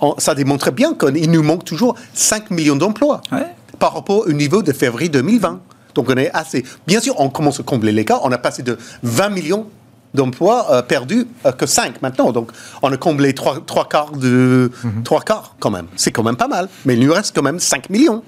on- 0.00 0.14
ça 0.18 0.34
démontre 0.34 0.70
bien 0.70 0.94
qu'il 0.94 1.30
nous 1.30 1.42
manque 1.42 1.64
toujours 1.64 1.94
5 2.14 2.50
millions 2.50 2.76
d'emplois 2.76 3.20
Ouais. 3.32 3.46
par 3.78 3.94
rapport 3.94 4.26
au 4.26 4.32
niveau 4.32 4.62
de 4.62 4.72
février 4.72 5.08
2020. 5.08 5.60
Donc 5.94 6.06
on 6.10 6.16
est 6.16 6.30
assez. 6.34 6.64
Bien 6.86 7.00
sûr, 7.00 7.14
on 7.18 7.28
commence 7.30 7.60
à 7.60 7.62
combler 7.62 7.92
l'écart. 7.92 8.20
On 8.24 8.30
a 8.32 8.38
passé 8.38 8.62
de 8.62 8.78
20 9.02 9.30
millions 9.30 9.66
d'emplois 10.14 10.66
euh, 10.72 10.82
perdus 10.82 11.26
euh, 11.44 11.52
que 11.52 11.66
5 11.66 12.00
maintenant. 12.02 12.32
Donc 12.32 12.50
on 12.82 12.92
a 12.92 12.96
comblé 12.96 13.34
trois, 13.34 13.60
trois 13.64 13.86
quarts 13.88 14.12
de 14.12 14.70
trois 15.04 15.20
quarts 15.20 15.54
quand 15.60 15.70
même. 15.70 15.86
C'est 15.96 16.12
quand 16.12 16.22
même 16.22 16.36
pas 16.36 16.48
mal. 16.48 16.68
Mais 16.84 16.94
il 16.94 17.06
nous 17.06 17.12
reste 17.12 17.34
quand 17.34 17.42
même 17.42 17.58
5 17.58 17.90
millions. 17.90 18.22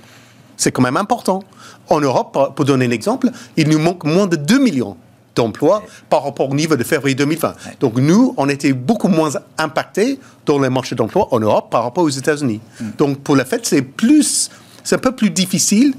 C'est 0.57 0.73
quand 0.73 0.83
même 0.83 0.97
important. 0.97 1.43
En 1.89 2.01
Europe, 2.01 2.53
pour 2.55 2.65
donner 2.65 2.87
un 2.87 2.91
exemple, 2.91 3.31
il 3.57 3.69
nous 3.69 3.79
manque 3.79 4.05
moins 4.05 4.27
de 4.27 4.37
2 4.37 4.59
millions 4.59 4.97
d'emplois 5.37 5.83
par 6.09 6.25
rapport 6.25 6.51
au 6.51 6.55
niveau 6.55 6.77
de 6.77 6.85
février 6.85 7.15
2020. 7.15 7.55
Donc 7.81 7.97
nous, 7.97 8.35
on 8.37 8.49
était 8.49 8.73
beaucoup 8.73 9.09
moins 9.09 9.31
impactés 9.59 10.19
dans 10.47 10.59
le 10.59 10.69
marché 10.71 10.95
d'emploi 10.95 11.29
en 11.31 11.41
Europe 11.41 11.71
par 11.71 11.83
rapport 11.85 12.05
aux 12.05 12.09
États-Unis. 12.11 12.61
Donc 12.99 13.21
pour 13.21 13.37
le 13.37 13.45
fait, 13.45 13.65
c'est 13.65 13.83
plus, 13.83 14.51
c'est 14.85 14.97
un 14.97 14.99
peu 14.99 15.13
plus 15.13 15.31
difficile. 15.31 15.95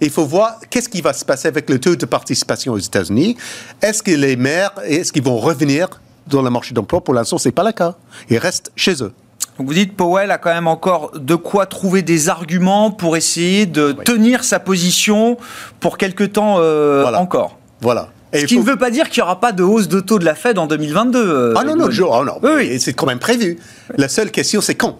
Il 0.00 0.10
faut 0.10 0.24
voir 0.24 0.58
qu'est-ce 0.68 0.88
qui 0.88 1.00
va 1.00 1.12
se 1.12 1.24
passer 1.24 1.46
avec 1.48 1.70
le 1.70 1.78
taux 1.78 1.94
de 1.94 2.06
participation 2.06 2.72
aux 2.72 2.78
États-Unis. 2.78 3.36
Est-ce 3.80 4.02
que 4.02 4.10
les 4.10 4.34
maires, 4.36 4.72
est-ce 4.84 5.12
qu'ils 5.12 5.22
vont 5.22 5.38
revenir 5.38 5.88
dans 6.26 6.42
le 6.42 6.50
marché 6.50 6.74
d'emploi? 6.74 7.02
Pour 7.04 7.14
l'instant, 7.14 7.38
c'est 7.38 7.52
pas 7.52 7.62
le 7.62 7.72
cas. 7.72 7.94
Ils 8.28 8.38
restent 8.38 8.72
chez 8.74 8.94
eux. 9.02 9.12
Donc 9.58 9.66
vous 9.68 9.74
dites 9.74 9.94
Powell 9.96 10.30
a 10.30 10.38
quand 10.38 10.52
même 10.52 10.66
encore 10.66 11.12
de 11.16 11.34
quoi 11.34 11.66
trouver 11.66 12.02
des 12.02 12.30
arguments 12.30 12.90
pour 12.90 13.16
essayer 13.16 13.66
de 13.66 13.92
tenir 13.92 14.42
sa 14.44 14.58
position 14.58 15.36
pour 15.78 15.98
quelque 15.98 16.24
temps 16.24 16.56
euh, 16.58 17.02
Voilà. 17.02 17.20
encore. 17.20 17.58
Voilà. 17.80 18.08
Et 18.32 18.40
Ce 18.40 18.46
qui 18.46 18.54
faut- 18.54 18.60
ne 18.62 18.66
veut 18.66 18.76
pas 18.78 18.90
dire 18.90 19.10
qu'il 19.10 19.20
n'y 19.22 19.24
aura 19.24 19.40
pas 19.40 19.52
de 19.52 19.62
hausse 19.62 19.88
de 19.88 20.00
taux 20.00 20.18
de 20.18 20.24
la 20.24 20.34
Fed 20.34 20.58
en 20.58 20.66
2022. 20.66 21.18
euh, 21.18 21.54
Ah 21.56 21.64
non, 21.64 21.76
non, 21.76 21.90
je- 21.90 22.02
ah 22.02 22.22
non, 22.24 22.38
Oui, 22.42 22.50
oui. 22.56 22.80
c'est 22.80 22.92
quand 22.94 23.06
même 23.06 23.18
prévu. 23.18 23.58
La 23.96 24.08
seule 24.08 24.30
question, 24.30 24.60
c'est 24.60 24.74
quand. 24.74 24.98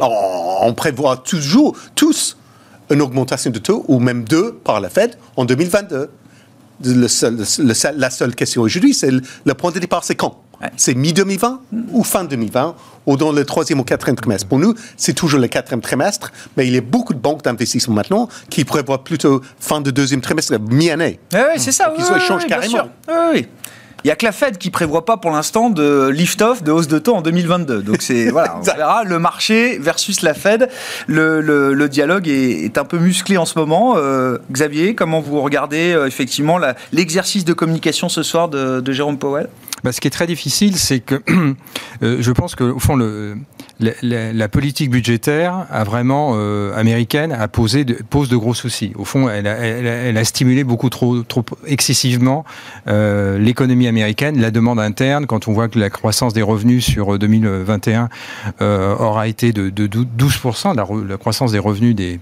On, 0.00 0.58
on 0.62 0.74
prévoit 0.74 1.16
toujours, 1.16 1.76
tous, 1.94 2.36
une 2.90 3.02
augmentation 3.02 3.50
de 3.50 3.58
taux, 3.58 3.84
ou 3.88 3.98
même 3.98 4.24
deux, 4.24 4.52
par 4.52 4.80
la 4.80 4.88
Fed 4.90 5.16
en 5.36 5.44
2022. 5.44 6.08
Le 6.84 7.08
seul- 7.08 7.36
le 7.36 7.74
seul- 7.74 7.96
la 7.98 8.10
seule 8.10 8.34
question 8.34 8.62
aujourd'hui, 8.62 8.94
c'est 8.94 9.10
le, 9.10 9.20
le 9.44 9.54
point 9.54 9.70
de 9.72 9.78
départ, 9.78 10.04
c'est 10.04 10.14
quand? 10.14 10.42
Ouais. 10.60 10.68
C'est 10.76 10.94
mi-2020 10.94 11.58
ou 11.92 12.02
fin 12.02 12.24
2020 12.24 12.74
ou 13.06 13.16
dans 13.16 13.30
le 13.30 13.44
troisième 13.44 13.78
ou 13.80 13.84
quatrième 13.84 14.16
trimestre? 14.16 14.46
Pour 14.48 14.58
nous, 14.58 14.74
c'est 14.96 15.12
toujours 15.12 15.38
le 15.40 15.46
quatrième 15.46 15.80
trimestre, 15.80 16.32
mais 16.56 16.66
il 16.66 16.74
y 16.74 16.76
a 16.76 16.80
beaucoup 16.80 17.14
de 17.14 17.18
banques 17.20 17.42
d'investissement 17.44 17.94
maintenant 17.94 18.28
qui 18.50 18.64
prévoient 18.64 19.04
plutôt 19.04 19.40
fin 19.60 19.80
de 19.80 19.90
deuxième 19.92 20.20
trimestre, 20.20 20.58
mi-année. 20.60 21.20
Oui, 21.32 21.40
c'est 21.58 21.70
ça. 21.72 21.86
Donc, 21.90 21.98
oui, 21.98 22.04
ils 22.08 22.12
oui, 22.32 22.38
bien 22.38 22.46
carrément. 22.48 22.70
sûr. 22.74 22.88
Oui, 23.08 23.14
oui. 23.34 23.46
Il 24.04 24.08
n'y 24.08 24.12
a 24.12 24.16
que 24.16 24.24
la 24.24 24.32
Fed 24.32 24.58
qui 24.58 24.70
prévoit 24.70 25.04
pas 25.04 25.16
pour 25.16 25.30
l'instant 25.32 25.70
de 25.70 26.08
lift-off, 26.08 26.62
de 26.62 26.70
hausse 26.70 26.86
de 26.88 26.98
taux 26.98 27.14
en 27.16 27.22
2022. 27.22 27.82
Donc 27.82 27.96
c'est 28.00 28.28
voilà, 28.30 28.56
on 28.58 28.62
verra 28.62 29.02
le 29.04 29.18
marché 29.18 29.78
versus 29.78 30.22
la 30.22 30.34
Fed. 30.34 30.68
Le, 31.08 31.40
le- 31.40 31.74
le 31.74 31.88
dialogue 31.88 32.28
est, 32.28 32.64
est 32.64 32.78
un 32.78 32.84
peu 32.84 32.98
musclé 32.98 33.36
en 33.36 33.44
ce 33.44 33.58
moment. 33.58 33.94
Euh, 33.96 34.38
Xavier, 34.52 34.94
comment 34.94 35.20
vous 35.20 35.40
regardez 35.40 35.92
euh, 35.92 36.06
effectivement 36.06 36.58
l'exercice 36.92 37.44
de 37.44 37.52
communication 37.52 38.08
ce 38.08 38.22
soir 38.22 38.48
de, 38.48 38.80
de 38.80 38.92
Jérôme 38.92 39.18
Powell? 39.18 39.48
Bah, 39.84 39.92
Ce 39.92 40.00
qui 40.00 40.08
est 40.08 40.12
très 40.12 40.26
difficile, 40.26 40.76
c'est 40.76 41.00
que 41.00 41.22
euh, 42.02 42.16
je 42.20 42.32
pense 42.32 42.54
qu'au 42.54 42.78
fond, 42.78 42.96
la, 43.80 44.48
politique 44.48 44.90
budgétaire 44.90 45.66
a 45.70 45.84
vraiment 45.84 46.32
euh, 46.34 46.76
américaine 46.76 47.32
a 47.32 47.46
posé 47.48 47.84
pose 47.84 48.28
de 48.28 48.36
gros 48.36 48.54
soucis. 48.54 48.92
Au 48.96 49.04
fond, 49.04 49.28
elle 49.28 49.46
a, 49.46 50.24
stimulé 50.24 50.64
beaucoup 50.64 50.90
trop, 50.90 51.22
excessivement 51.66 52.44
euh, 52.88 53.38
l'économie 53.38 53.86
américaine, 53.86 54.40
la 54.40 54.50
demande 54.50 54.80
interne. 54.80 55.26
Quand 55.26 55.48
on 55.48 55.52
voit 55.52 55.68
que 55.68 55.78
la 55.78 55.90
croissance 55.90 56.34
des 56.34 56.42
revenus 56.42 56.84
sur 56.84 57.18
2021 57.18 58.08
euh, 58.60 58.96
aura 58.96 59.28
été 59.28 59.52
de, 59.52 59.70
de 59.70 59.86
12%, 59.86 60.74
la, 60.74 61.16
croissance 61.16 61.52
des 61.52 61.58
revenus 61.58 61.94
des 61.94 62.18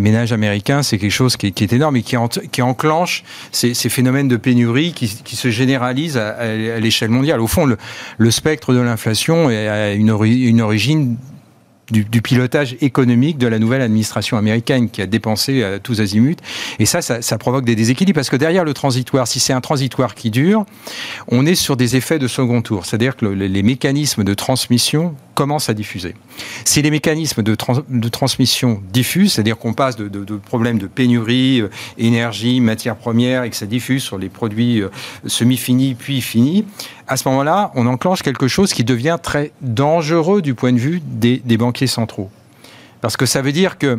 ménages 0.00 0.32
américains, 0.32 0.82
c'est 0.82 0.98
quelque 0.98 1.10
chose 1.10 1.36
qui 1.36 1.46
est, 1.46 1.72
énorme 1.72 1.96
et 1.96 2.02
qui, 2.02 2.16
en, 2.16 2.28
qui 2.28 2.62
enclenche 2.62 3.24
ces, 3.52 3.74
phénomènes 3.74 4.28
de 4.28 4.36
pénurie 4.36 4.92
qui 4.92 5.36
se 5.36 5.49
généralisent 5.50 6.16
à, 6.16 6.78
l'échelle 6.78 7.10
mondiale. 7.10 7.40
Au 7.40 7.46
fond, 7.46 7.66
le, 7.66 8.30
spectre 8.30 8.72
de 8.72 8.80
l'inflation 8.80 9.48
a 9.48 9.92
une, 9.92 10.10
ori 10.10 10.42
une 10.42 10.60
origine 10.60 11.16
du, 11.90 12.22
pilotage 12.22 12.76
économique 12.80 13.38
de 13.38 13.46
la 13.46 13.58
nouvelle 13.58 13.82
administration 13.82 14.36
américaine 14.36 14.90
qui 14.90 15.02
a 15.02 15.06
dépensé 15.06 15.62
à 15.62 15.78
tous 15.78 16.00
azimuts. 16.00 16.36
Et 16.78 16.86
ça, 16.86 17.02
ça, 17.02 17.38
provoque 17.38 17.64
des 17.64 17.74
déséquilibres 17.74 18.16
parce 18.16 18.30
que 18.30 18.36
derrière 18.36 18.64
le 18.64 18.74
transitoire, 18.74 19.26
si 19.26 19.40
c'est 19.40 19.52
un 19.52 19.60
transitoire 19.60 20.14
qui 20.14 20.30
dure, 20.30 20.64
on 21.28 21.46
est 21.46 21.54
sur 21.54 21.76
des 21.76 21.96
effets 21.96 22.18
de 22.18 22.28
second 22.28 22.62
tour. 22.62 22.86
C'est-à-dire 22.86 23.16
que 23.16 23.26
le, 23.26 23.46
les 23.46 23.62
mécanismes 23.62 24.24
de 24.24 24.34
transmission 24.34 25.14
commencent 25.40 25.70
à 25.70 25.74
diffuser. 25.74 26.14
Si 26.66 26.82
les 26.82 26.90
mécanismes 26.90 27.42
de, 27.42 27.54
trans 27.54 27.78
de 27.88 28.08
transmission 28.10 28.82
diffusent, 28.92 29.32
c'est-à-dire 29.32 29.56
qu'on 29.56 29.72
passe 29.72 29.96
de, 29.96 30.06
de, 30.06 30.22
de, 30.22 30.36
problèmes 30.36 30.78
de 30.78 30.86
pénurie, 30.86 31.62
euh, 31.62 31.70
énergie, 31.96 32.60
matières 32.60 32.96
premières, 32.96 33.44
et 33.44 33.48
que 33.48 33.56
ça 33.56 33.64
diffuse 33.64 34.02
sur 34.02 34.18
les 34.18 34.28
produits 34.28 34.82
euh, 34.82 34.90
semi-finis 35.26 35.94
puis 35.94 36.20
finis, 36.20 36.66
à 37.08 37.16
ce 37.16 37.26
moment-là, 37.30 37.72
on 37.74 37.86
enclenche 37.86 38.20
quelque 38.20 38.48
chose 38.48 38.74
qui 38.74 38.84
devient 38.84 39.16
très 39.22 39.52
dangereux 39.62 40.42
du 40.42 40.52
point 40.52 40.74
de 40.74 40.78
vue 40.78 41.00
des, 41.02 41.40
des 41.42 41.56
banquiers 41.56 41.86
centraux. 41.86 42.28
Parce 43.00 43.16
que 43.16 43.24
ça 43.24 43.40
veut 43.40 43.52
dire 43.52 43.78
que 43.78 43.98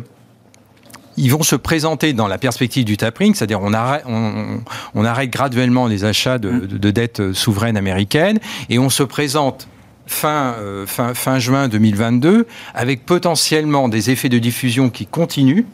ils 1.16 1.32
vont 1.32 1.42
se 1.42 1.56
présenter 1.56 2.12
dans 2.12 2.28
la 2.28 2.38
perspective 2.38 2.84
du 2.84 2.96
tapering, 2.96 3.34
c'est-à-dire 3.34 3.60
on 3.60 3.72
arrête, 3.72 4.04
on, 4.06 4.60
on 4.94 5.04
arrête, 5.04 5.28
graduellement 5.28 5.88
les 5.88 6.04
achats 6.04 6.38
de, 6.38 6.50
de, 6.50 6.78
de 6.78 6.90
dettes 6.92 7.32
souveraines 7.32 7.76
américaines 7.76 8.38
et 8.70 8.78
on 8.78 8.90
se 8.90 9.02
présente 9.02 9.66
fin, 10.12 10.54
euh, 10.58 10.86
fin, 10.86 11.38
juin 11.38 11.68
2022 11.68 12.46
avec 12.74 13.04
potentiellement 13.04 13.88
des 13.88 14.10
effets 14.10 14.28
de 14.28 14.38
diffusion 14.38 14.90
qui 14.90 15.06
continuent 15.06 15.64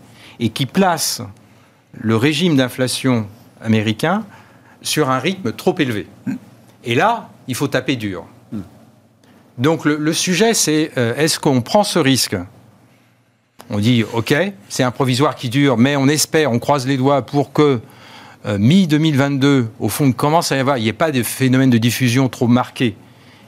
et 0.40 0.50
qui 0.50 0.66
placent 0.66 1.22
le 1.92 2.16
régime 2.16 2.56
d'inflation 2.56 3.26
américain 3.62 4.24
sur 4.82 5.10
un 5.10 5.18
rythme 5.18 5.52
trop 5.52 5.74
élevé. 5.78 6.06
Et 6.84 6.94
là, 6.94 7.28
il 7.48 7.54
faut 7.54 7.68
taper 7.68 7.96
dur. 7.96 8.24
Donc 9.58 9.84
le, 9.84 9.96
le 9.96 10.12
sujet, 10.12 10.54
c'est 10.54 10.92
euh, 10.96 11.16
est-ce 11.16 11.40
qu'on 11.40 11.60
prend 11.62 11.82
ce 11.82 11.98
risque? 11.98 12.36
On 13.70 13.80
dit, 13.80 14.04
OK, 14.14 14.34
c'est 14.68 14.82
un 14.82 14.90
provisoire 14.90 15.34
qui 15.34 15.50
dure, 15.50 15.76
mais 15.76 15.96
on 15.96 16.08
espère, 16.08 16.52
on 16.52 16.58
croise 16.58 16.86
les 16.86 16.96
doigts 16.96 17.22
pour 17.22 17.52
que 17.52 17.80
euh, 18.46 18.56
mi-2022, 18.58 19.66
au 19.80 19.88
fond, 19.88 20.10
commence 20.12 20.52
à 20.52 20.56
y 20.56 20.60
avoir, 20.60 20.78
il 20.78 20.84
n'y 20.84 20.88
ait 20.88 20.94
pas 20.94 21.10
de 21.10 21.22
phénomène 21.22 21.70
de 21.70 21.78
diffusion 21.78 22.28
trop 22.28 22.46
marqué, 22.46 22.94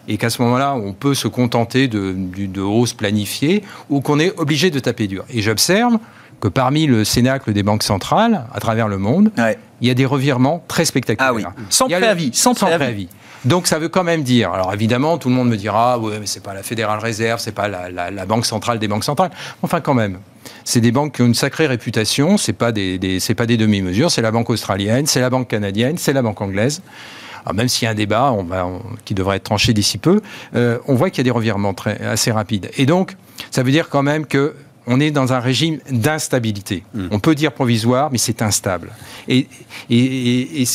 et 0.09 0.17
qu'à 0.17 0.31
ce 0.31 0.43
moment-là, 0.43 0.75
on 0.75 0.93
peut 0.93 1.15
se 1.15 1.29
contenter 1.29 1.89
de, 1.89 2.15
de, 2.17 2.47
de 2.47 2.61
hausses 2.61 2.95
planifiées, 2.95 3.63
ou 3.89 4.01
qu'on 4.01 4.19
est 4.19 4.39
obligé 4.39 4.71
de 4.71 4.79
taper 4.79 5.07
dur. 5.07 5.25
Et 5.31 5.43
j'observe 5.43 5.99
que 6.41 6.49
parmi 6.49 6.87
le 6.87 7.05
cénacle 7.05 7.53
des 7.53 7.63
banques 7.63 7.83
centrales, 7.83 8.47
à 8.53 8.61
travers 8.61 8.89
le 8.89 8.99
monde, 8.99 9.31
ouais. 9.39 9.59
il 9.81 9.89
y 9.89 9.91
a 9.91 9.95
des 9.95 10.07
revirements 10.07 10.65
très 10.69 10.85
spectaculaires. 10.85 11.33
Ah 11.33 11.35
oui, 11.35 11.45
sans 11.69 11.87
préavis, 11.87 12.31
sans 12.33 12.55
préavis. 12.55 13.09
Donc 13.45 13.67
ça 13.67 13.79
veut 13.79 13.89
quand 13.89 14.05
même 14.05 14.23
dire, 14.23 14.53
alors 14.53 14.75
évidemment 14.75 15.17
tout 15.17 15.31
le 15.31 15.35
monde 15.35 15.49
me 15.49 15.57
dira, 15.57 15.99
ouais 15.99 16.19
mais 16.21 16.27
c'est 16.27 16.43
pas 16.43 16.53
la 16.53 16.63
Fédérale 16.63 16.99
Réserve, 16.99 17.41
c'est 17.41 17.55
pas 17.55 17.69
la, 17.69 17.89
la, 17.89 18.11
la, 18.11 18.27
banque 18.27 18.45
centrale 18.45 18.79
des 18.79 18.87
banques 18.87 19.05
centrales, 19.05 19.31
enfin 19.63 19.81
quand 19.81 19.95
même, 19.95 20.19
c'est 20.65 20.83
des 20.83 20.93
banques 20.93 21.15
qui 21.15 21.23
ont 21.23 21.27
une 21.27 21.35
sacrée 21.35 21.67
réputation, 21.67 22.37
c'est 22.37 22.53
pas 22.53 22.71
des, 22.71 22.99
des 22.99 23.19
c'est 23.19 23.35
pas 23.35 23.47
des 23.47 23.57
demi-mesures, 23.57 24.11
c'est 24.11 24.21
la 24.21 24.31
banque 24.31 24.51
australienne, 24.51 25.07
c'est 25.07 25.21
la 25.21 25.31
banque 25.31 25.49
canadienne, 25.49 25.97
c'est 25.97 26.13
la 26.13 26.21
banque 26.21 26.39
anglaise. 26.43 26.83
Alors 27.45 27.55
même 27.55 27.69
s'il 27.69 27.87
y 27.87 27.89
a 27.89 27.91
un 27.91 27.95
débat 27.95 28.33
on 28.33 28.45
va, 28.45 28.67
on, 28.67 28.81
qui 29.05 29.15
devrait 29.15 29.37
être 29.37 29.45
tranché 29.45 29.73
d'ici 29.73 29.99
peu, 29.99 30.21
euh, 30.55 30.79
on 30.87 30.95
voit 30.95 31.11
qu'il 31.11 31.19
y 31.19 31.23
a 31.23 31.25
des 31.25 31.31
revirements 31.31 31.75
très, 31.75 32.01
assez 32.03 32.31
rapides. 32.33 32.71
Et 32.77 32.87
donc 32.87 33.17
ça 33.51 33.63
veut 33.63 33.73
dire 33.73 33.89
quand 33.89 34.03
même 34.03 34.27
que 34.27 34.55
on 34.87 34.99
est 34.99 35.11
dans 35.11 35.33
un 35.33 35.39
régime 35.39 35.79
d'instabilité. 35.91 36.83
Mmh. 36.95 37.09
On 37.11 37.21
peut 37.21 37.35
dire 37.35 37.53
provisoire, 37.53 38.11
mais 38.11 38.19
c'est 38.19 38.43
instable. 38.43 38.91
Et, 39.29 39.47
et, 39.89 39.97
et, 39.97 40.63
et 40.63 40.69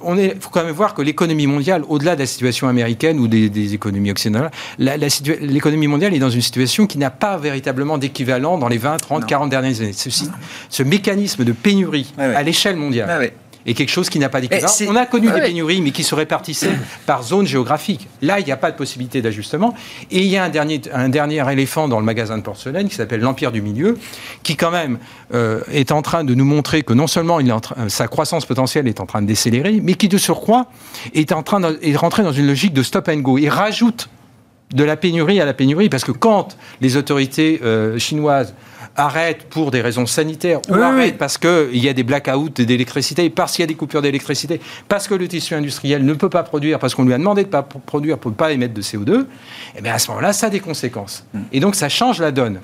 on 0.00 0.16
est, 0.16 0.40
faut 0.40 0.50
quand 0.50 0.64
même 0.64 0.74
voir 0.74 0.94
que 0.94 1.02
l'économie 1.02 1.46
mondiale, 1.46 1.82
au-delà 1.88 2.14
de 2.14 2.20
la 2.20 2.26
situation 2.26 2.68
américaine 2.68 3.18
ou 3.18 3.28
des, 3.28 3.48
des 3.48 3.74
économies 3.74 4.10
occidentales, 4.10 4.50
l'économie 4.78 5.86
mondiale 5.86 6.14
est 6.14 6.18
dans 6.18 6.30
une 6.30 6.42
situation 6.42 6.86
qui 6.86 6.98
n'a 6.98 7.10
pas 7.10 7.36
véritablement 7.36 7.98
d'équivalent 7.98 8.58
dans 8.58 8.68
les 8.68 8.78
20, 8.78 8.98
30, 8.98 9.20
non. 9.22 9.26
40 9.26 9.50
dernières 9.50 9.80
années. 9.80 9.92
Ceci, 9.92 10.28
ce 10.68 10.82
mécanisme 10.82 11.44
de 11.44 11.52
pénurie 11.52 12.12
ouais. 12.18 12.34
à 12.34 12.42
l'échelle 12.42 12.76
mondiale. 12.76 13.08
Ouais, 13.18 13.34
et 13.66 13.74
quelque 13.74 13.90
chose 13.90 14.10
qui 14.10 14.18
n'a 14.18 14.28
pas 14.28 14.40
d'équivalent. 14.40 14.72
On 14.88 14.96
a 14.96 15.06
connu 15.06 15.28
ah, 15.30 15.34
des 15.34 15.40
ouais. 15.40 15.46
pénuries, 15.48 15.80
mais 15.80 15.90
qui 15.90 16.02
se 16.02 16.14
répartissaient 16.14 16.76
par 17.06 17.22
zone 17.22 17.46
géographique. 17.46 18.08
Là, 18.20 18.40
il 18.40 18.46
n'y 18.46 18.52
a 18.52 18.56
pas 18.56 18.70
de 18.70 18.76
possibilité 18.76 19.22
d'ajustement. 19.22 19.74
Et 20.10 20.20
il 20.20 20.26
y 20.26 20.36
a 20.36 20.44
un 20.44 20.48
dernier, 20.48 20.80
un 20.92 21.08
dernier 21.08 21.44
éléphant 21.52 21.88
dans 21.88 21.98
le 21.98 22.04
magasin 22.04 22.38
de 22.38 22.42
porcelaine 22.42 22.88
qui 22.88 22.94
s'appelle 22.94 23.20
l'Empire 23.20 23.52
du 23.52 23.62
Milieu, 23.62 23.98
qui 24.42 24.56
quand 24.56 24.70
même 24.70 24.98
euh, 25.34 25.60
est 25.72 25.92
en 25.92 26.02
train 26.02 26.24
de 26.24 26.34
nous 26.34 26.44
montrer 26.44 26.82
que 26.82 26.92
non 26.92 27.06
seulement 27.06 27.40
il 27.40 27.48
est 27.48 27.52
en 27.52 27.60
train, 27.60 27.88
sa 27.88 28.08
croissance 28.08 28.46
potentielle 28.46 28.88
est 28.88 29.00
en 29.00 29.06
train 29.06 29.22
de 29.22 29.26
décélérer, 29.26 29.80
mais 29.82 29.94
qui 29.94 30.08
de 30.08 30.18
surcroît 30.18 30.66
est 31.14 31.32
en 31.32 31.42
train 31.42 31.60
de, 31.60 31.78
est 31.82 31.96
rentré 31.96 32.22
dans 32.22 32.32
une 32.32 32.46
logique 32.46 32.72
de 32.72 32.82
stop 32.82 33.08
and 33.08 33.18
go. 33.18 33.38
Il 33.38 33.48
rajoute 33.48 34.08
de 34.74 34.84
la 34.84 34.96
pénurie 34.96 35.40
à 35.40 35.44
la 35.44 35.54
pénurie, 35.54 35.88
parce 35.88 36.04
que 36.04 36.12
quand 36.12 36.56
les 36.80 36.96
autorités 36.96 37.60
euh, 37.62 37.98
chinoises 37.98 38.54
arrête 38.96 39.44
pour 39.48 39.70
des 39.70 39.80
raisons 39.80 40.06
sanitaires 40.06 40.60
ou 40.68 40.74
oui, 40.74 40.80
arrête 40.80 41.12
oui. 41.12 41.16
parce 41.18 41.38
qu'il 41.38 41.78
y 41.78 41.88
a 41.88 41.92
des 41.92 42.02
blackouts 42.02 42.50
d'électricité, 42.50 43.30
parce 43.30 43.52
qu'il 43.52 43.62
y 43.62 43.64
a 43.64 43.66
des 43.66 43.74
coupures 43.74 44.02
d'électricité, 44.02 44.60
parce 44.88 45.08
que 45.08 45.14
le 45.14 45.28
tissu 45.28 45.54
industriel 45.54 46.04
ne 46.04 46.14
peut 46.14 46.28
pas 46.28 46.42
produire, 46.42 46.78
parce 46.78 46.94
qu'on 46.94 47.04
lui 47.04 47.14
a 47.14 47.18
demandé 47.18 47.42
de 47.42 47.48
ne 47.48 47.52
pas 47.52 47.62
produire 47.62 48.18
pour 48.18 48.30
ne 48.30 48.36
pas 48.36 48.52
émettre 48.52 48.74
de 48.74 48.82
CO2, 48.82 49.22
et 49.22 49.24
eh 49.78 49.82
bien 49.82 49.94
à 49.94 49.98
ce 49.98 50.08
moment-là, 50.08 50.32
ça 50.32 50.46
a 50.46 50.50
des 50.50 50.60
conséquences. 50.60 51.24
Mm. 51.32 51.40
Et 51.52 51.60
donc 51.60 51.74
ça 51.74 51.88
change 51.88 52.20
la 52.20 52.32
donne. 52.32 52.60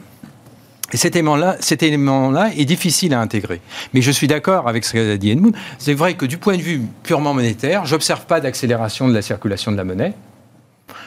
Et 0.93 0.97
cet 0.97 1.17
élément-là, 1.17 1.57
cet 1.61 1.83
élément-là 1.83 2.51
est 2.57 2.65
difficile 2.65 3.13
à 3.13 3.21
intégrer. 3.21 3.61
Mais 3.93 4.01
je 4.01 4.11
suis 4.11 4.27
d'accord 4.27 4.69
avec 4.69 4.85
ce 4.85 4.95
qu'a 4.95 5.17
dit 5.19 5.31
Edmund. 5.31 5.55
C'est 5.79 5.93
vrai 5.93 6.15
que 6.15 6.25
du 6.25 6.39
point 6.39 6.57
de 6.57 6.63
vue 6.63 6.83
purement 7.03 7.35
monétaire, 7.35 7.85
j'observe 7.85 8.25
pas 8.25 8.41
d'accélération 8.41 9.07
de 9.07 9.13
la 9.13 9.21
circulation 9.21 9.71
de 9.71 9.77
la 9.77 9.85
monnaie. 9.85 10.15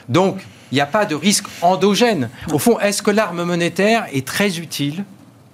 Donc, 0.10 0.42
il 0.72 0.76
n'y 0.76 0.82
a 0.82 0.86
pas 0.86 1.06
de 1.06 1.16
risque 1.16 1.46
endogène. 1.62 2.30
Au 2.52 2.60
fond, 2.60 2.80
est-ce 2.80 3.02
que 3.02 3.12
l'arme 3.12 3.44
monétaire 3.44 4.06
est 4.14 4.26
très 4.26 4.60
utile 4.60 5.04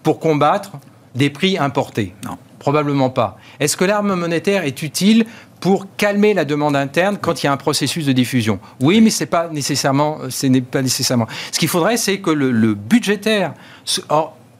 pour 0.04 0.20
combattre 0.20 0.74
des 1.16 1.30
prix 1.30 1.58
importés? 1.58 2.13
Non. 2.24 2.38
Probablement 2.60 3.10
pas. 3.10 3.38
Est-ce 3.60 3.78
que 3.78 3.86
l'arme 3.86 4.13
monétaire 4.16 4.63
est 4.63 4.82
utile 4.82 5.26
pour 5.60 5.88
calmer 5.98 6.34
la 6.34 6.46
demande 6.46 6.76
interne 6.76 7.18
quand 7.20 7.42
il 7.42 7.46
y 7.46 7.50
a 7.50 7.52
un 7.52 7.58
processus 7.58 8.06
de 8.06 8.12
diffusion? 8.12 8.60
Oui, 8.80 9.02
mais 9.02 9.10
c'est 9.10 9.26
pas 9.26 9.48
nécessairement, 9.50 10.18
ce 10.30 10.48
n'est 10.48 10.62
pas 10.62 10.82
nécessairement. 10.82 11.28
Ce 11.52 11.60
qu'il 11.60 11.70
faudrait, 11.70 11.98
c'est 11.98 12.20
que 12.20 12.30
le, 12.30 12.52
le 12.52 12.74
budgétaire 12.74 13.54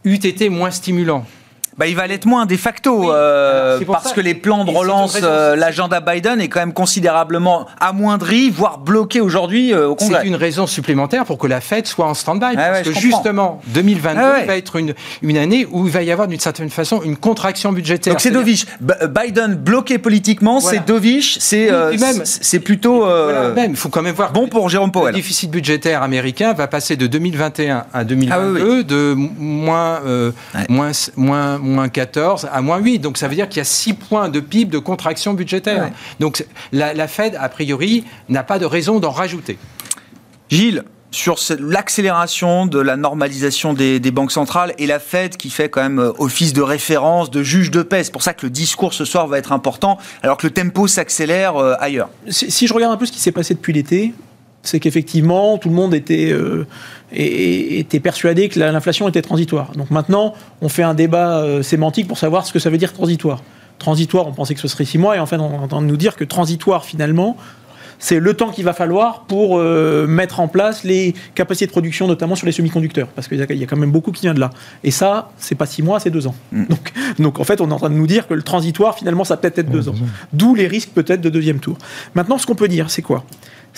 eût 0.04 0.16
été 0.16 0.50
moins 0.50 0.72
stimulant 0.72 1.26
bah, 1.78 1.88
il 1.88 1.96
va 1.96 2.08
l'être 2.08 2.26
moins 2.26 2.46
de 2.46 2.58
facto, 2.58 3.02
oui. 3.02 3.08
euh, 3.12 3.80
parce 3.86 4.10
ça. 4.10 4.16
que 4.16 4.22
les 4.22 4.34
plans 4.34 4.66
de 4.66 4.72
relance, 4.72 5.18
euh, 5.22 5.56
l'agenda 5.56 6.00
Biden 6.02 6.42
est 6.42 6.48
quand 6.48 6.60
même 6.60 6.74
considérablement 6.74 7.68
amoindri, 7.80 8.50
voire 8.50 8.80
bloqué 8.80 9.22
aujourd'hui 9.22 9.74
euh, 9.74 9.90
au 9.90 9.96
Congrès. 9.96 10.22
C'est 10.22 10.28
une 10.28 10.36
raison 10.36 10.66
supplémentaire 10.66 11.26
pour 11.26 11.38
que 11.38 11.46
la 11.46 11.62
Fed 11.62 11.86
soit 11.86 12.08
en 12.08 12.16
stand-by, 12.16 12.46
ah 12.46 12.56
parce 12.56 12.88
ouais, 12.88 12.94
que 12.94 13.00
justement, 13.00 13.62
2022 13.68 14.20
ah 14.20 14.32
ouais. 14.34 14.46
va 14.46 14.58
être 14.58 14.78
une, 14.78 14.96
une 15.22 15.38
année 15.38 15.68
où 15.70 15.86
il 15.86 15.92
va 15.92 16.02
y 16.02 16.12
avoir 16.12 16.28
d'une 16.28 16.40
certaine 16.40 16.72
façon 16.72 17.02
une 17.04 17.16
contraction 17.16 17.72
budgétaire. 17.72 18.14
Donc 18.14 18.22
c'est 18.22 18.32
dovish. 18.32 18.66
Biden 18.80 19.54
bloqué 19.54 20.00
politiquement, 20.00 20.58
voilà. 20.58 20.80
c'est 20.80 20.86
dovish, 20.86 21.38
c'est 21.40 21.66
oui, 21.66 22.02
euh, 22.02 22.22
c'est 22.24 22.60
plutôt 22.60 23.06
voilà, 23.06 23.50
même. 23.50 23.76
Faut 23.76 23.90
quand 23.90 24.02
même 24.02 24.16
voir 24.16 24.32
bon 24.32 24.48
pour 24.48 24.68
Jérôme 24.70 24.92
Powell. 24.92 25.12
Le 25.14 25.18
déficit 25.18 25.52
budgétaire 25.52 26.02
américain 26.02 26.54
va 26.54 26.66
passer 26.68 26.96
de 26.96 27.06
2021 27.06 27.86
à 27.94 28.04
2022 28.04 28.60
ah 28.60 28.66
oui, 28.66 28.84
de 28.84 29.14
moins, 29.38 30.00
moins 30.70 30.92
moins 31.28 31.60
moins 31.68 31.90
14 31.90 32.48
à 32.52 32.62
moins 32.62 32.78
8. 32.78 33.00
Donc 33.00 33.18
ça 33.18 33.28
veut 33.28 33.36
dire 33.36 33.50
qu'il 33.50 33.58
y 33.58 33.62
a 33.62 33.66
6 33.66 33.94
points 33.94 34.30
de 34.30 34.40
PIB 34.40 34.72
de 34.72 34.80
contraction 34.80 35.34
budgétaire. 35.34 35.84
Ouais. 35.84 35.94
Donc 36.20 36.46
la, 36.72 36.94
la, 36.94 37.08
Fed, 37.08 37.38
a 37.40 37.50
priori, 37.50 38.06
n'a 38.30 38.44
pas 38.44 38.60
de 38.60 38.66
raison 38.66 39.00
d'en 39.00 39.12
rajouter. 39.12 39.58
Gilles 40.50 40.84
sur 41.12 41.38
l'accélération 41.60 42.66
de 42.66 42.80
la 42.80 42.98
normalisation 42.98 43.74
des, 43.74 44.00
des, 44.00 44.12
banques 44.12 44.32
centrales 44.32 44.74
et 44.78 44.86
la 44.88 45.00
Fed 45.00 45.38
qui 45.38 45.50
fait 45.50 45.70
quand 45.70 45.82
même 45.82 46.00
euh, 46.00 46.12
office 46.18 46.54
de 46.54 46.62
référence, 46.62 47.32
de 47.32 47.44
juge 47.44 47.72
de 47.72 47.82
paix. 47.82 48.04
C'est 48.04 48.12
pour 48.12 48.24
ça 48.24 48.34
que 48.34 48.46
le 48.46 48.50
discours 48.50 48.94
ce 48.94 49.06
soir 49.06 49.28
va 49.28 49.38
être 49.38 49.54
important, 49.54 49.98
alors 50.22 50.38
que 50.38 50.48
le 50.48 50.54
tempo 50.54 50.86
s'accélère 50.88 51.56
euh, 51.56 51.76
ailleurs. 51.80 52.10
Si, 52.30 52.52
si, 52.52 52.68
je 52.68 52.74
regarde 52.74 52.94
un 52.94 52.98
peu 52.98 53.06
ce 53.06 53.12
qui 53.12 53.20
s'est 53.20 53.32
passé 53.32 53.54
depuis 53.54 53.74
l'été, 53.74 54.14
c'est 54.64 54.80
qu'effectivement, 54.80 55.58
tout 55.58 55.70
le 55.70 55.76
monde 55.76 55.94
était, 55.94 56.32
euh, 56.32 56.66
était 57.12 58.00
persuadé 58.00 58.50
que 58.50 58.60
l'inflation 58.60 59.08
était 59.08 59.22
transitoire. 59.22 59.72
Donc 59.74 59.92
maintenant, 59.92 60.34
on 60.62 60.70
fait 60.70 60.84
un 60.84 60.94
débat 60.94 61.40
euh, 61.40 61.62
sémantique 61.64 62.08
pour 62.08 62.18
savoir 62.18 62.46
ce 62.46 62.52
que 62.54 62.60
ça 62.60 62.70
veut 62.70 62.78
dire 62.78 62.94
transitoire. 62.94 63.42
transitoire, 63.80 64.28
on 64.28 64.34
pensait 64.34 64.56
que 64.56 64.62
ce 64.62 64.68
serait 64.68 64.86
six 64.86 64.98
mois, 64.98 65.16
et 65.16 65.20
en 65.20 65.26
fait, 65.26 65.38
on 65.38 65.52
est 65.54 65.58
en 65.58 65.68
train 65.68 65.82
de 65.82 65.88
nous 65.88 65.98
dire 65.98 66.16
que 66.16 66.24
transitoire, 66.24 66.84
finalement, 66.86 67.38
c'est 68.00 68.20
le 68.20 68.34
temps 68.36 68.52
qu'il 68.52 68.64
va 68.64 68.74
falloir 68.74 69.22
pour 69.22 69.58
euh, 69.58 70.06
mettre 70.06 70.40
en 70.40 70.48
place 70.48 70.84
les 70.84 71.16
capacités 71.34 71.66
de 71.66 71.72
production, 71.72 72.06
notamment 72.08 72.36
sur 72.36 72.46
les 72.46 72.52
semi-conducteurs, 72.52 73.08
parce 73.08 73.28
qu'il 73.28 73.38
y, 73.40 73.42
a- 73.42 73.46
il 73.50 73.58
y 73.58 73.64
a 73.64 73.66
quand 73.68 73.76
même 73.78 73.92
beaucoup 73.92 74.12
qui 74.12 74.22
vient 74.22 74.36
de 74.36 74.40
là. 74.40 74.52
Et 74.84 74.92
ça, 74.92 75.32
c'est 75.38 75.56
pas 75.56 75.66
six 75.66 75.82
mois, 75.82 76.00
c'est 76.00 76.12
deux 76.12 76.28
ans. 76.28 76.36
Donc, 76.52 76.92
donc, 77.18 77.40
en 77.40 77.44
fait, 77.44 77.60
on 77.60 77.70
est 77.70 77.74
en 77.74 77.78
train 77.80 77.90
de 77.90 77.96
nous 77.96 78.06
dire 78.06 78.28
que 78.28 78.36
le 78.36 78.44
transitoire, 78.44 78.96
finalement, 78.96 79.24
ça 79.24 79.36
peut 79.38 79.52
être 79.56 79.72
deux 79.72 79.90
ans. 79.90 79.96
D'où 80.34 80.54
les 80.54 80.68
risques 80.68 80.90
peut-être 80.94 81.22
de 81.22 81.30
deuxième 81.30 81.60
tour. 81.60 81.78
Maintenant, 82.14 82.38
ce 82.38 82.46
qu'on 82.46 82.54
peut 82.56 82.68
dire, 82.68 82.92
c'est 82.92 83.02
quoi? 83.02 83.24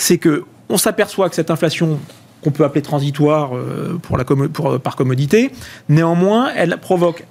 C'est 0.01 0.17
que 0.17 0.45
on 0.69 0.77
s'aperçoit 0.77 1.29
que 1.29 1.35
cette 1.35 1.51
inflation 1.51 1.99
qu'on 2.41 2.51
peut 2.51 2.63
appeler 2.63 2.81
transitoire 2.81 3.55
euh, 3.55 3.99
pour 4.01 4.17
la 4.17 4.23
pour, 4.23 4.79
par 4.79 4.95
commodité, 4.95 5.51
néanmoins, 5.89 6.51
elle 6.55 6.77
provoque 6.77 7.25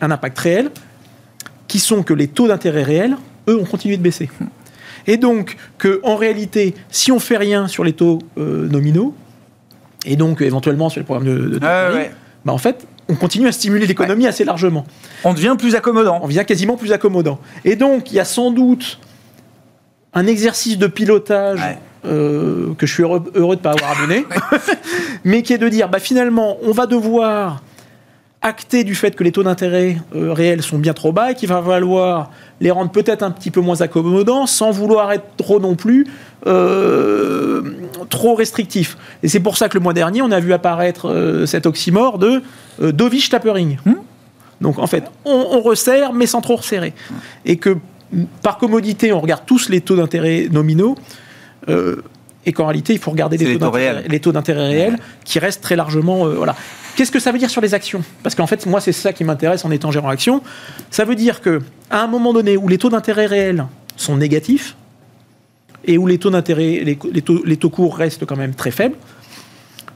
un 0.00 0.10
impact 0.10 0.38
réel, 0.38 0.70
qui 1.68 1.78
sont 1.78 2.02
que 2.02 2.14
les 2.14 2.26
taux 2.28 2.48
d'intérêt 2.48 2.82
réels, 2.82 3.16
eux, 3.48 3.56
ont 3.60 3.64
continué 3.64 3.96
de 3.96 4.02
baisser. 4.02 4.28
Et 5.06 5.16
donc, 5.16 5.56
que, 5.78 6.00
en 6.02 6.16
réalité, 6.16 6.74
si 6.90 7.12
on 7.12 7.20
fait 7.20 7.36
rien 7.36 7.68
sur 7.68 7.84
les 7.84 7.92
taux 7.92 8.18
euh, 8.36 8.66
nominaux, 8.68 9.14
et 10.04 10.16
donc 10.16 10.40
éventuellement 10.42 10.88
sur 10.88 11.00
les 11.00 11.04
programmes 11.04 11.26
de, 11.28 11.58
de- 11.58 11.58
ouais. 11.94 12.10
bah, 12.44 12.52
en 12.52 12.58
fait, 12.58 12.86
on 13.08 13.14
continue 13.14 13.46
à 13.48 13.52
stimuler 13.52 13.86
l'économie 13.86 14.26
assez 14.26 14.44
largement. 14.44 14.84
On 15.24 15.34
devient 15.34 15.54
plus 15.58 15.74
accommodant. 15.76 16.18
On 16.22 16.26
devient 16.26 16.44
quasiment 16.46 16.76
plus 16.76 16.92
accommodant. 16.92 17.38
Et 17.64 17.76
donc, 17.76 18.10
il 18.10 18.16
y 18.16 18.20
a 18.20 18.24
sans 18.24 18.50
doute 18.50 18.98
un 20.14 20.26
exercice 20.26 20.78
de 20.78 20.86
pilotage 20.88 21.60
Ouais. 21.60 21.78
Euh, 22.08 22.74
que 22.76 22.86
je 22.86 22.92
suis 22.92 23.02
heureux, 23.02 23.22
heureux 23.34 23.56
de 23.56 23.60
ne 23.60 23.64
pas 23.64 23.72
avoir 23.72 24.00
mener, 24.00 24.24
mais 25.24 25.42
qui 25.42 25.52
est 25.52 25.58
de 25.58 25.68
dire, 25.68 25.88
bah, 25.88 25.98
finalement, 25.98 26.56
on 26.62 26.72
va 26.72 26.86
devoir 26.86 27.62
acter 28.40 28.84
du 28.84 28.94
fait 28.94 29.16
que 29.16 29.24
les 29.24 29.32
taux 29.32 29.42
d'intérêt 29.42 29.96
euh, 30.14 30.32
réels 30.32 30.62
sont 30.62 30.78
bien 30.78 30.92
trop 30.92 31.12
bas 31.12 31.32
et 31.32 31.34
qu'il 31.34 31.48
va 31.48 31.60
falloir 31.60 32.30
les 32.60 32.70
rendre 32.70 32.90
peut-être 32.90 33.22
un 33.22 33.30
petit 33.30 33.50
peu 33.50 33.60
moins 33.60 33.80
accommodants 33.80 34.46
sans 34.46 34.70
vouloir 34.70 35.10
être 35.12 35.24
trop 35.36 35.58
non 35.58 35.74
plus 35.74 36.06
euh, 36.46 37.62
trop 38.10 38.34
restrictif. 38.34 38.96
Et 39.22 39.28
c'est 39.28 39.40
pour 39.40 39.56
ça 39.56 39.68
que 39.68 39.76
le 39.76 39.82
mois 39.82 39.92
dernier, 39.92 40.22
on 40.22 40.30
a 40.30 40.38
vu 40.38 40.52
apparaître 40.52 41.08
euh, 41.08 41.46
cet 41.46 41.66
oxymore 41.66 42.18
de 42.18 42.42
dovish 42.80 43.28
tapering. 43.28 43.78
Donc 44.60 44.78
en 44.78 44.86
fait, 44.86 45.04
on, 45.24 45.48
on 45.52 45.60
resserre, 45.60 46.12
mais 46.12 46.26
sans 46.26 46.40
trop 46.40 46.56
resserrer. 46.56 46.92
Et 47.44 47.56
que 47.56 47.76
par 48.42 48.58
commodité, 48.58 49.12
on 49.12 49.20
regarde 49.20 49.42
tous 49.46 49.68
les 49.68 49.80
taux 49.80 49.96
d'intérêt 49.96 50.48
nominaux. 50.50 50.96
Euh, 51.68 51.96
et 52.46 52.52
qu'en 52.52 52.66
réalité, 52.66 52.92
il 52.94 52.98
faut 52.98 53.10
regarder 53.10 53.36
les 53.36 53.44
taux, 53.54 53.58
taux 53.58 53.64
d'intérêt- 53.72 53.90
réels. 53.92 54.04
les 54.10 54.20
taux 54.20 54.32
d'intérêt 54.32 54.66
réels 54.68 54.98
qui 55.24 55.38
restent 55.38 55.62
très 55.62 55.76
largement. 55.76 56.26
euh, 56.26 56.34
voilà. 56.34 56.54
Qu'est-ce 56.96 57.12
que 57.12 57.20
ça 57.20 57.30
veut 57.32 57.38
dire 57.38 57.50
sur 57.50 57.60
les 57.60 57.74
actions? 57.74 58.02
Parce 58.22 58.34
qu'en 58.34 58.46
fait, 58.46 58.66
moi, 58.66 58.80
c'est 58.80 58.92
ça 58.92 59.12
qui 59.12 59.22
m'intéresse 59.24 59.64
en 59.64 59.70
étant 59.70 59.90
gérant 59.90 60.08
action. 60.08 60.42
Ça 60.90 61.04
veut 61.04 61.14
dire 61.14 61.40
que 61.40 61.60
à 61.90 62.02
un 62.02 62.06
moment 62.06 62.32
donné 62.32 62.56
où 62.56 62.66
les 62.68 62.78
taux 62.78 62.90
d'intérêt 62.90 63.26
réels 63.26 63.66
sont 63.96 64.16
négatifs 64.16 64.76
et 65.84 65.96
où 65.98 66.06
les 66.06 66.18
taux 66.18 66.30
d'intérêt, 66.30 66.82
les, 66.84 66.98
les 67.12 67.22
taux, 67.22 67.42
les 67.44 67.56
taux 67.56 67.70
courts 67.70 67.96
restent 67.96 68.24
quand 68.26 68.36
même 68.36 68.54
très 68.54 68.70
faibles, 68.70 68.96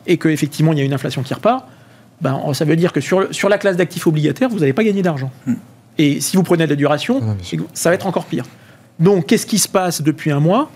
et 0.07 0.16
qu'effectivement 0.16 0.72
il 0.72 0.79
y 0.79 0.83
a 0.83 0.85
une 0.85 0.92
inflation 0.94 1.22
qui 1.22 1.35
repart, 1.35 1.66
ben, 2.20 2.40
ça 2.55 2.64
veut 2.64 2.77
dire 2.77 2.92
que 2.92 3.01
sur, 3.01 3.27
sur 3.35 3.48
la 3.48 3.59
classe 3.59 3.77
d'actifs 3.77 4.07
obligataires, 4.07 4.48
vous 4.48 4.61
n'allez 4.61 4.72
pas 4.72 4.85
gagner 4.85 5.03
d'argent. 5.03 5.31
Et 5.98 6.20
si 6.20 6.37
vous 6.37 6.42
prenez 6.44 6.64
de 6.64 6.70
la 6.70 6.77
duration, 6.77 7.18
Ah 7.22 7.27
non, 7.27 7.37
ça 7.75 7.88
va 7.90 7.94
être 7.96 8.07
encore 8.07 8.25
pire. 8.27 8.44
Donc, 9.01 9.27
qu'est-ce 9.27 9.44
qui 9.46 9.59
se 9.59 9.68
passe 9.68 10.01
depuis 10.03 10.31
un 10.31 10.38
mois? 10.40 10.70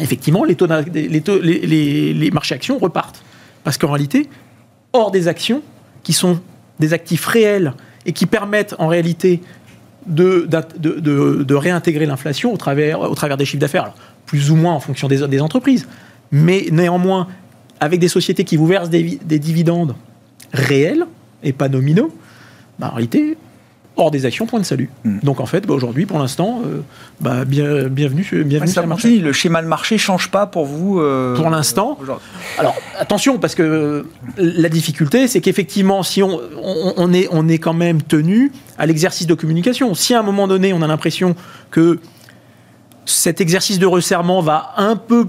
Effectivement, 0.00 0.44
les, 0.44 2.30
marchés 2.32 2.54
actions 2.54 2.78
repartent. 2.78 3.22
Parce 3.64 3.78
qu'en 3.78 3.90
réalité, 3.92 4.28
hors 4.92 5.10
des 5.10 5.28
actions, 5.28 5.62
qui 6.02 6.12
sont 6.12 6.40
des 6.78 6.92
actifs 6.92 7.26
réels 7.26 7.74
et 8.06 8.12
qui 8.12 8.26
permettent 8.26 8.74
en 8.78 8.86
réalité 8.86 9.42
de, 10.06 11.54
réintégrer 11.54 12.06
l'inflation 12.06 12.52
au 12.52 12.56
travers, 12.56 13.36
des 13.36 13.44
chiffres 13.44 13.60
d'affaires, 13.60 13.92
plus 14.26 14.50
ou 14.50 14.56
moins 14.56 14.74
en 14.74 14.80
fonction 14.80 15.08
des, 15.08 15.40
entreprises, 15.40 15.88
mais 16.30 16.66
néanmoins 16.70 17.28
avec 17.80 18.00
des 18.00 18.08
sociétés 18.08 18.44
qui 18.44 18.56
vous 18.56 18.66
versent 18.66 18.90
des 18.90 19.38
dividendes 19.38 19.96
réels 20.52 21.06
et 21.42 21.52
pas 21.52 21.68
nominaux, 21.68 22.12
bah, 22.78 22.90
en 22.92 22.94
réalité, 22.96 23.36
hors 23.98 24.10
des 24.10 24.24
actions, 24.24 24.46
point 24.46 24.60
de 24.60 24.64
salut. 24.64 24.88
Mm. 25.04 25.18
Donc 25.22 25.40
en 25.40 25.46
fait, 25.46 25.66
bah, 25.66 25.74
aujourd'hui, 25.74 26.06
pour 26.06 26.18
l'instant, 26.18 26.62
euh, 26.64 26.80
bah, 27.20 27.44
bien, 27.44 27.88
bienvenue, 27.88 28.24
sur- 28.24 28.44
bienvenue 28.44 28.68
Ouais, 28.68 28.72
sur 28.72 28.82
le 28.82 28.88
marché. 28.88 29.18
Le 29.18 29.32
schéma 29.32 29.60
de 29.60 29.66
marché 29.66 29.98
change 29.98 30.30
pas 30.30 30.46
pour 30.46 30.64
vous 30.64 31.00
euh, 31.00 31.36
Pour 31.36 31.50
l'instant. 31.50 31.98
Alors 32.58 32.76
attention, 32.98 33.38
parce 33.38 33.54
que 33.54 33.62
euh, 33.62 34.02
la 34.38 34.68
difficulté, 34.68 35.28
c'est 35.28 35.40
qu'effectivement, 35.40 36.02
si 36.02 36.22
on, 36.22 36.40
on, 36.62 36.94
on 36.96 37.12
est, 37.12 37.28
on 37.32 37.48
est 37.48 37.58
quand 37.58 37.74
même 37.74 38.00
tenu 38.02 38.52
à 38.78 38.86
l'exercice 38.86 39.26
de 39.26 39.34
communication. 39.34 39.94
Si 39.94 40.14
à 40.14 40.20
un 40.20 40.22
moment 40.22 40.46
donné, 40.48 40.72
on 40.72 40.80
a 40.82 40.86
l'impression 40.86 41.34
que 41.70 41.98
cet 43.04 43.40
exercice 43.40 43.78
de 43.78 43.86
resserrement 43.86 44.40
va 44.42 44.72
un 44.76 44.94
peu 44.96 45.26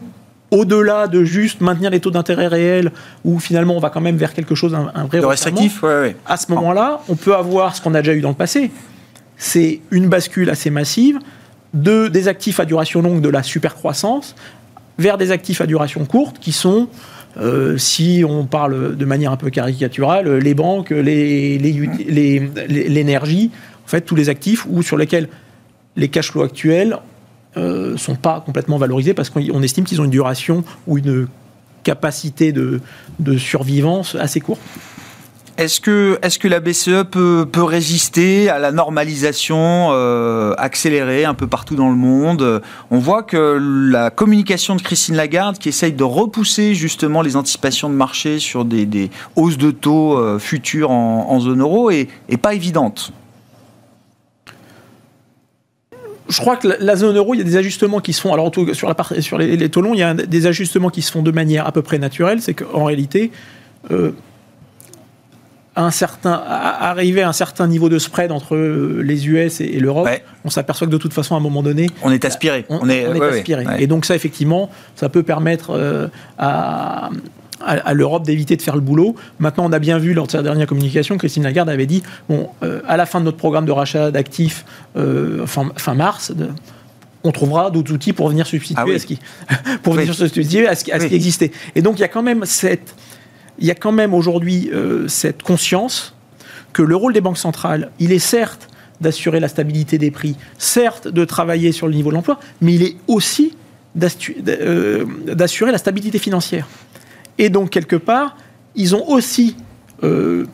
au-delà 0.52 1.08
de 1.08 1.24
juste 1.24 1.62
maintenir 1.62 1.90
les 1.92 2.00
taux 2.00 2.12
d'intérêt 2.12 2.48
réels, 2.48 2.92
ou 3.24 3.40
finalement 3.40 3.76
on 3.76 3.80
va 3.80 3.90
quand 3.90 4.02
même 4.02 4.18
vers 4.18 4.34
quelque 4.34 4.56
chose, 4.56 4.74
un, 4.74 4.92
un 4.96 5.06
vrai 5.06 5.20
De 5.20 5.26
restrictif, 5.26 5.84
ouais, 5.84 6.00
ouais. 6.02 6.16
à 6.26 6.38
ce 6.38 6.52
moment-là, 6.52 7.02
on 7.10 7.16
peut 7.16 7.36
avoir 7.36 7.76
ce 7.76 7.82
qu'on 7.82 7.94
a 7.94 8.02
déjà 8.02 8.14
eu 8.16 8.22
dans 8.22 8.30
le 8.30 8.36
passé. 8.36 8.72
C'est 9.38 9.80
une 9.92 10.08
bascule 10.10 10.50
assez 10.50 10.70
massive 10.70 11.20
de 11.74 12.08
des 12.08 12.28
actifs 12.28 12.60
à 12.60 12.66
duration 12.66 13.02
longue 13.02 13.22
de 13.22 13.30
la 13.30 13.44
supercroissance 13.44 14.36
vers 14.98 15.18
des 15.18 15.32
actifs 15.32 15.62
à 15.62 15.66
duration 15.68 16.04
courte 16.06 16.40
qui 16.40 16.52
sont, 16.52 16.88
euh, 17.40 17.78
si 17.78 18.24
on 18.28 18.46
parle 18.46 18.98
de 18.98 19.06
manière 19.06 19.32
un 19.32 19.38
peu 19.38 19.50
caricaturale, 19.50 20.38
les 20.40 20.54
banques, 20.56 20.90
les- 20.90 21.58
les 21.58 21.72
uti- 21.74 22.06
les- 22.10 22.50
les- 22.68 22.90
l'énergie, 22.90 23.52
en 23.86 23.88
fait, 23.88 24.02
tous 24.02 24.16
les 24.16 24.28
actifs 24.30 24.66
où, 24.68 24.82
sur 24.84 24.98
lesquels 24.98 25.30
les 25.96 26.10
cash 26.10 26.32
flows 26.32 26.44
actuels 26.44 26.98
ne 27.56 27.98
sont 27.98 28.16
pas 28.16 28.42
complètement 28.46 28.78
valorisés 28.78 29.14
parce 29.14 29.30
qu'on 29.30 29.42
on 29.54 29.62
estime 29.62 29.84
qu'ils 29.84 30.02
ont 30.02 30.06
une 30.06 30.12
duration 30.12 30.64
ou 30.88 30.98
une 30.98 31.28
capacité 31.84 32.52
de, 32.52 32.82
de 33.20 33.38
survivance 33.38 34.16
assez 34.16 34.40
courte. 34.40 34.62
Est-ce 35.60 35.82
que, 35.82 36.18
est 36.22 36.38
que 36.38 36.48
la 36.48 36.62
BCE 36.62 37.04
peut, 37.12 37.46
résister 37.58 38.50
à 38.50 38.60
la 38.60 38.72
normalisation 38.72 39.90
euh, 39.92 40.54
accélérée 40.58 41.26
un 41.26 41.34
peu 41.34 41.48
partout 41.48 41.76
dans 41.76 41.90
le 41.90 41.98
monde? 41.98 42.62
On 42.92 43.00
voit 43.00 43.24
que 43.24 43.60
la 43.92 44.10
communication 44.10 44.78
de 44.78 44.82
Christine 44.82 45.16
Lagarde, 45.16 45.58
qui 45.58 45.68
essaye 45.68 45.92
de 45.92 46.04
repousser 46.06 46.76
justement 46.76 47.22
les 47.22 47.36
anticipations 47.36 47.90
de 47.90 47.94
marché 47.94 48.40
sur 48.40 48.64
des, 48.64 49.12
hausses 49.36 49.58
de 49.58 49.72
taux 49.72 50.18
euh, 50.18 50.40
futures 50.40 50.92
en, 50.92 51.30
en 51.30 51.40
zone 51.42 51.60
euro, 51.60 51.92
est, 51.92 52.08
est 52.30 52.38
pas 52.38 52.54
évidente. 52.54 53.12
Je 56.30 56.39
crois 56.39 56.58
que 56.58 56.68
la, 56.80 56.96
zone 56.96 57.18
euro, 57.18 57.34
il 57.34 57.39
y 57.39 57.42
a 57.42 57.44
des 57.44 57.58
ajustements 57.58 58.00
qui 58.00 58.13
se 58.13 58.22
font. 58.22 58.34
Alors, 58.34 58.52
sur, 58.74 58.88
la 58.88 58.96
part- 58.96 59.13
sur 59.20 59.38
les, 59.38 59.58
les 59.58 59.70
taux 59.70 59.82
longs, 59.82 59.94
il 59.94 60.00
y 60.00 60.04
a 60.04 60.13
des 60.13 60.46
ajustements 60.48 60.89
qui 60.89 61.02
se 61.02 61.12
font 61.12 61.22
de 61.24 61.32
manière 61.32 61.65
à 61.68 61.72
peu 61.72 61.82
près 61.82 61.98
naturelle. 62.00 62.42
C'est 62.42 62.54
qu'en 62.54 62.86
réalité, 62.86 63.32
euh, 63.92 64.12
à 65.76 65.84
un 65.86 65.92
certain, 65.92 66.34
arriver 66.34 67.22
à 67.22 67.30
un 67.30 67.34
certain 67.34 67.68
niveau 67.68 67.89
de 67.89 68.00
spread 68.00 68.32
entre 68.32 68.56
euh, 68.56 69.02
les 69.04 69.28
US 69.28 69.62
et, 69.62 69.80
l'Europe, 69.80 70.06
Ouais. 70.06 70.24
on 70.44 70.50
s'aperçoit 70.50 70.88
que 70.88 70.92
de 70.92 70.98
toute 70.98 71.13
façon, 71.13 71.36
à 71.36 71.38
un 71.38 71.42
moment 71.42 71.63
donné, 71.63 71.88
On 72.04 72.12
est 72.12 72.26
aspiré. 72.26 72.65
on, 72.70 72.89
est, 72.89 73.08
on 73.08 73.13
est 73.15 73.20
ouais, 73.20 73.30
ouais, 73.30 73.38
aspiré. 73.38 73.65
ouais. 73.65 73.82
Et 73.84 73.88
donc 73.88 74.06
ça, 74.06 74.15
effectivement, 74.15 74.70
ça 74.96 75.08
peut 75.10 75.24
permettre 75.24 75.70
euh, 75.72 76.08
à, 76.38 77.10
à- 77.62 77.74
à 77.74 77.93
l'Europe 77.93 78.24
d'éviter 78.26 78.56
de 78.56 78.62
faire 78.62 78.76
le 78.76 78.82
boulot. 78.82 79.15
Maintenant, 79.39 79.65
on 79.65 79.72
a 79.72 79.80
bien 79.80 79.98
vu 79.98 80.13
lors 80.13 80.28
de 80.28 80.32
sa 80.32 80.41
dernière 80.43 80.67
communication, 80.67 81.17
Christine 81.17 81.43
Lagarde 81.43 81.69
avait 81.69 81.86
dit, 81.86 82.04
bon, 82.30 82.50
euh, 82.63 82.82
à 82.88 82.98
la 82.98 83.06
fin 83.06 83.19
de 83.19 83.26
notre 83.26 83.38
programme 83.38 83.65
de 83.65 83.72
rachat 83.72 84.12
d'actifs, 84.12 84.65
euh, 84.98 85.45
fin, 85.45 85.72
fin 85.78 85.93
mars, 85.93 86.32
de- 86.32 86.50
on 87.24 87.32
trouvera 87.32 87.69
d'autres 87.72 87.91
outils 87.93 88.13
pour 88.13 88.30
venir 88.30 88.48
substituer 88.48 88.82
Ah 88.82 88.86
oui. 88.88 88.95
à 88.95 89.00
ce 89.00 89.06
qui, 89.06 89.19
pour 89.84 89.93
Oui. 89.93 90.00
venir 90.00 90.13
substituer 90.15 90.67
à 90.67 90.76
ce, 90.76 90.84
qui- 90.84 90.91
à 90.91 90.98
ce 91.00 91.04
Oui. 91.04 91.10
qui 91.10 91.15
existait. 91.15 91.52
Et 91.76 91.82
donc, 91.82 91.98
il 91.98 92.02
y 92.02 92.06
a 92.06 92.08
quand 92.08 92.24
même 92.24 92.45
cette, 92.45 92.95
il 93.60 93.67
y 93.67 93.72
a 93.72 93.76
quand 93.76 93.91
même 93.91 94.13
aujourd'hui 94.13 94.69
euh, 94.74 95.08
cette 95.08 95.43
conscience 95.43 96.15
que 96.72 96.82
le 96.82 96.95
rôle 96.95 97.13
des 97.13 97.22
banques 97.22 97.38
centrales, 97.38 97.91
il 98.00 98.12
est 98.13 98.19
certes 98.19 98.67
d'assurer 99.02 99.39
la 99.39 99.48
stabilité 99.48 99.98
des 99.98 100.12
prix, 100.12 100.36
certes 100.58 101.08
de 101.08 101.26
travailler 101.26 101.72
sur 101.72 101.88
le 101.88 101.93
niveau 101.93 102.10
de 102.10 102.15
l'emploi, 102.15 102.39
mais 102.62 102.74
il 102.74 102.84
est 102.84 102.95
aussi 103.08 103.54
d'assurer 103.95 105.72
la 105.72 105.78
stabilité 105.78 106.19
financière. 106.19 106.67
Et 107.39 107.49
donc, 107.49 107.71
quelque 107.71 107.95
part, 107.95 108.38
ils 108.75 108.95
ont 108.95 109.08
aussi 109.10 109.56
euh, 110.04 110.45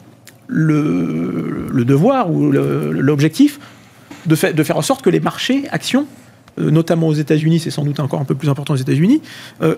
le, 0.47 1.67
le 1.73 1.83
devoir 1.85 2.31
ou 2.31 2.51
l'objectif 2.51 3.59
de, 4.25 4.35
fa- 4.35 4.53
de 4.53 4.63
faire 4.63 4.77
en 4.77 4.81
sorte 4.81 5.01
que 5.03 5.09
les 5.09 5.19
marchés, 5.19 5.65
actions, 5.71 6.05
euh, 6.59 6.71
notamment 6.71 7.07
aux 7.07 7.13
États-Unis, 7.13 7.59
c'est 7.59 7.71
sans 7.71 7.83
doute 7.83 7.99
encore 7.99 8.21
un 8.21 8.25
peu 8.25 8.35
plus 8.35 8.49
important 8.49 8.73
aux 8.73 8.77
États-Unis, 8.77 9.21
euh, 9.61 9.75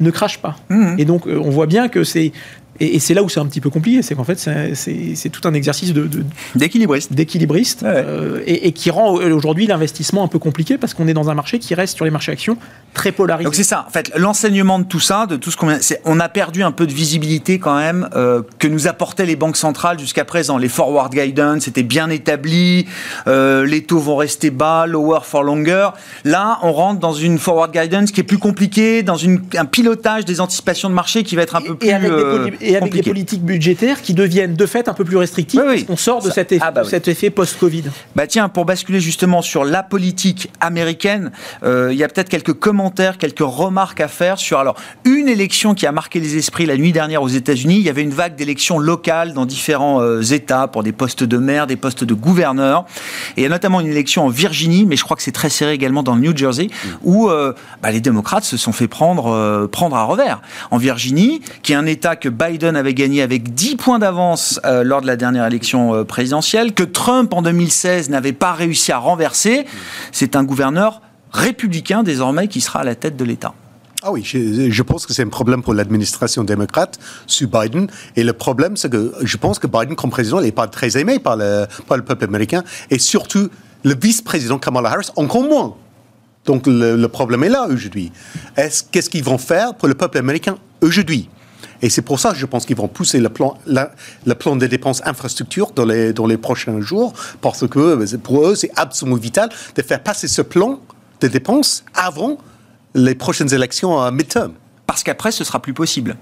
ne 0.00 0.10
crachent 0.12 0.40
pas. 0.40 0.56
Mhm. 0.70 0.94
Et 0.98 1.04
donc, 1.04 1.26
on 1.26 1.50
voit 1.50 1.66
bien 1.66 1.88
que 1.88 2.04
c'est. 2.04 2.32
Et, 2.80 2.96
et 2.96 2.98
c'est 3.00 3.14
là 3.14 3.22
où 3.22 3.28
c'est 3.28 3.40
un 3.40 3.46
petit 3.46 3.60
peu 3.60 3.70
compliqué, 3.70 4.02
c'est 4.02 4.14
qu'en 4.14 4.24
fait, 4.24 4.38
c'est- 4.38 5.28
tout 5.30 5.46
un 5.48 5.54
exercice 5.54 5.92
de- 5.92 6.08
D'équilibriste. 6.54 7.12
d'équilibriste 7.12 7.82
Ouais. 7.82 7.88
euh, 7.94 8.40
et, 8.46 8.68
et 8.68 8.72
qui 8.72 8.90
rend 8.90 9.12
aujourd'hui 9.14 9.66
l'investissement 9.66 10.24
un 10.24 10.28
peu 10.28 10.38
compliqué 10.38 10.78
parce 10.78 10.94
qu'on 10.94 11.06
est 11.08 11.14
dans 11.14 11.28
un 11.30 11.34
marché 11.34 11.58
qui 11.58 11.74
reste 11.74 11.96
sur 11.96 12.04
les 12.04 12.10
marchés 12.10 12.32
actions 12.32 12.56
très 12.94 13.12
polarisé. 13.12 13.44
Donc 13.44 13.54
c'est 13.54 13.62
ça, 13.64 13.84
en 13.86 13.90
fait, 13.90 14.10
l'enseignement 14.16 14.78
de 14.78 14.84
tout 14.84 15.00
ça, 15.00 15.26
de 15.26 15.36
tout 15.36 15.50
ce 15.50 15.56
qu'on 15.56 15.68
on 16.04 16.20
a 16.20 16.28
perdu 16.28 16.62
un 16.62 16.72
peu 16.72 16.86
de 16.86 16.92
visibilité 16.92 17.58
quand 17.58 17.76
même 17.76 18.08
euh, 18.16 18.42
que 18.58 18.66
nous 18.66 18.86
apportaient 18.88 19.26
les 19.26 19.36
banques 19.36 19.56
centrales 19.56 19.98
jusqu'à 19.98 20.24
présent. 20.24 20.56
Les 20.58 20.68
forward 20.68 21.12
guidance 21.14 21.68
étaient 21.68 21.82
bien 21.82 22.08
établis, 22.10 22.86
euh, 23.26 23.66
les 23.66 23.82
taux 23.82 23.98
vont 23.98 24.16
rester 24.16 24.50
bas, 24.50 24.86
lower 24.86 25.20
for 25.22 25.42
longer. 25.42 25.90
Là, 26.24 26.58
on 26.62 26.72
rentre 26.72 27.00
dans 27.00 27.12
une 27.12 27.38
forward 27.38 27.72
guidance 27.72 28.10
qui 28.10 28.20
est 28.20 28.24
plus 28.24 28.38
compliquée, 28.38 29.02
dans 29.02 29.16
une, 29.16 29.42
un 29.56 29.64
pilotage 29.66 30.24
des 30.24 30.40
anticipations 30.40 30.88
de 30.88 30.94
marché 30.94 31.22
qui 31.22 31.36
va 31.36 31.42
être 31.42 31.56
un 31.56 31.60
peu 31.60 31.74
plus 31.76 31.90
avec, 31.90 32.08
des, 32.10 32.14
euh, 32.16 32.50
et 32.68 32.76
avec 32.76 32.84
des 32.92 32.98
compliqué. 32.98 33.10
politiques 33.10 33.42
budgétaires 33.44 34.02
qui 34.02 34.14
deviennent 34.14 34.54
de 34.54 34.66
fait 34.66 34.88
un 34.88 34.94
peu 34.94 35.04
plus 35.04 35.16
restrictives 35.16 35.62
Oui, 35.66 35.84
qu'on 35.84 35.96
sort 35.96 36.20
de 36.22 36.28
Ça- 36.28 36.34
cet 36.34 36.52
effet, 36.52 36.64
ah 36.66 36.70
bah 36.70 36.82
oui. 36.84 36.90
cet 36.90 37.08
effet 37.08 37.30
post-Covid. 37.30 37.84
Bah 38.16 38.26
tiens, 38.26 38.48
pour 38.48 38.64
basculer 38.64 39.00
justement 39.00 39.42
sur 39.42 39.64
la 39.64 39.82
politique 39.82 40.50
américaine, 40.60 41.32
euh, 41.62 41.88
il 41.92 41.98
y 41.98 42.04
a 42.04 42.08
peut-être 42.08 42.28
quelques 42.28 42.52
commentaires, 42.54 43.18
quelques 43.18 43.38
remarques 43.40 44.00
à 44.00 44.08
faire 44.08 44.38
sur 44.38 44.58
alors 44.58 44.76
une 45.04 45.28
élection 45.28 45.74
qui 45.74 45.86
a 45.86 45.92
marqué 45.92 46.20
les 46.20 46.36
esprits 46.36 46.66
la 46.66 46.76
nuit 46.76 46.92
dernière 46.92 47.22
aux 47.22 47.28
États-Unis. 47.28 47.76
Il 47.76 47.82
y 47.82 47.88
avait 47.90 48.02
une 48.02 48.10
vague 48.10 48.36
d'élections 48.36 48.78
locales 48.78 49.32
dans 49.32 49.46
différents 49.46 50.00
euh, 50.02 50.22
États 50.22 50.68
pour 50.68 50.82
des 50.82 50.92
postes 50.92 51.24
de 51.24 51.38
maire, 51.38 51.66
des 51.66 51.76
postes 51.76 52.04
de 52.04 52.14
gouverneur. 52.14 52.84
Et 53.36 53.40
il 53.40 53.42
y 53.42 53.46
a 53.46 53.48
notamment 53.48 53.80
une 53.80 53.86
élection 53.88 54.24
en 54.26 54.28
Virginie, 54.28 54.84
mais 54.86 54.96
je 54.96 55.04
crois 55.04 55.16
que 55.16 55.22
c'est 55.22 55.32
très 55.32 55.48
serré 55.50 55.72
également 55.72 56.02
dans 56.02 56.14
le 56.14 56.20
New 56.20 56.36
Jersey, 56.36 56.68
où 57.02 57.28
euh, 57.28 57.52
bah, 57.82 57.90
les 57.90 58.00
démocrates 58.00 58.44
se 58.44 58.56
sont 58.56 58.72
fait 58.72 58.88
prendre, 58.88 59.66
prendre 59.68 59.96
à 59.96 60.04
revers. 60.04 60.40
En 60.70 60.76
Virginie, 60.78 61.40
qui 61.62 61.72
est 61.72 61.76
un 61.76 61.86
État 61.86 62.16
que 62.16 62.28
Biden 62.28 62.57
avait 62.66 62.94
gagné 62.94 63.22
avec 63.22 63.54
10 63.54 63.76
points 63.76 63.98
d'avance 63.98 64.60
euh, 64.64 64.82
lors 64.84 65.00
de 65.00 65.06
la 65.06 65.16
dernière 65.16 65.46
élection 65.46 65.94
euh, 65.94 66.04
présidentielle, 66.04 66.74
que 66.74 66.82
Trump 66.82 67.32
en 67.32 67.42
2016 67.42 68.10
n'avait 68.10 68.32
pas 68.32 68.52
réussi 68.52 68.92
à 68.92 68.98
renverser, 68.98 69.66
c'est 70.12 70.36
un 70.36 70.44
gouverneur 70.44 71.00
républicain 71.32 72.02
désormais 72.02 72.48
qui 72.48 72.60
sera 72.60 72.80
à 72.80 72.84
la 72.84 72.94
tête 72.94 73.16
de 73.16 73.24
l'État. 73.24 73.54
Ah 74.02 74.12
oui, 74.12 74.22
je, 74.24 74.82
pense 74.82 75.06
que 75.06 75.12
c'est 75.12 75.24
un 75.24 75.28
problème 75.28 75.62
pour 75.62 75.74
l'administration 75.74 76.44
démocrate 76.44 77.00
sous 77.26 77.48
Biden. 77.48 77.88
Et 78.14 78.22
le 78.22 78.32
problème, 78.32 78.76
c'est 78.76 78.88
que 78.90 79.12
je 79.22 79.36
pense 79.36 79.58
que 79.58 79.66
Biden, 79.66 79.96
comme 79.96 80.10
président, 80.10 80.40
n'est 80.40 80.52
pas 80.52 80.68
très 80.68 80.96
aimé 80.96 81.18
par 81.18 81.36
le, 81.36 81.66
par 81.88 81.96
le 81.96 82.04
peuple 82.04 82.24
américain. 82.24 82.62
Et 82.90 82.98
surtout, 83.00 83.48
le 83.82 83.94
vice-président 84.00 84.58
Kamala 84.58 84.90
Harris, 84.90 85.08
encore 85.16 85.42
moins. 85.42 85.74
Donc 86.46 86.68
le, 86.68 86.96
le 86.96 87.08
problème 87.08 87.42
est 87.42 87.48
là 87.48 87.66
aujourd'hui. 87.68 88.12
Est-ce- 88.56 88.84
Qu'est-ce 88.90 89.10
qu'ils 89.10 89.24
vont 89.24 89.36
faire 89.36 89.74
pour 89.74 89.88
le 89.88 89.94
peuple 89.94 90.18
américain 90.18 90.56
aujourd'hui? 90.80 91.28
Et 91.82 91.90
c'est 91.90 92.02
pour 92.02 92.18
ça 92.20 92.30
que 92.32 92.36
je 92.38 92.46
pense 92.46 92.66
qu'ils 92.66 92.76
vont 92.76 92.88
pousser 92.88 93.20
le 93.20 93.28
plan, 93.28 93.56
la- 93.66 93.92
le 94.26 94.34
plan 94.34 94.56
de 94.56 94.66
dépenses 94.66 95.00
infrastructure 95.04 95.70
dans 95.72 95.84
les, 95.84 96.12
dans 96.12 96.26
les 96.26 96.36
prochains 96.38 96.80
jours, 96.80 97.12
parce 97.40 97.66
que 97.66 98.16
pour 98.16 98.46
eux, 98.46 98.54
c'est 98.54 98.70
absolument 98.76 99.16
vital 99.16 99.48
de 99.74 99.82
faire 99.82 100.02
passer 100.02 100.28
ce 100.28 100.42
plan 100.42 100.80
de 101.20 101.28
dépenses 101.28 101.84
avant 101.94 102.38
les 102.94 103.14
prochaines 103.14 103.52
élections 103.52 104.00
à 104.00 104.10
midterm. 104.10 104.52
Parce 104.86 105.02
qu'après, 105.02 105.32
ce 105.32 105.44
sera 105.44 105.60
plus 105.60 105.74
possible. 105.74 106.16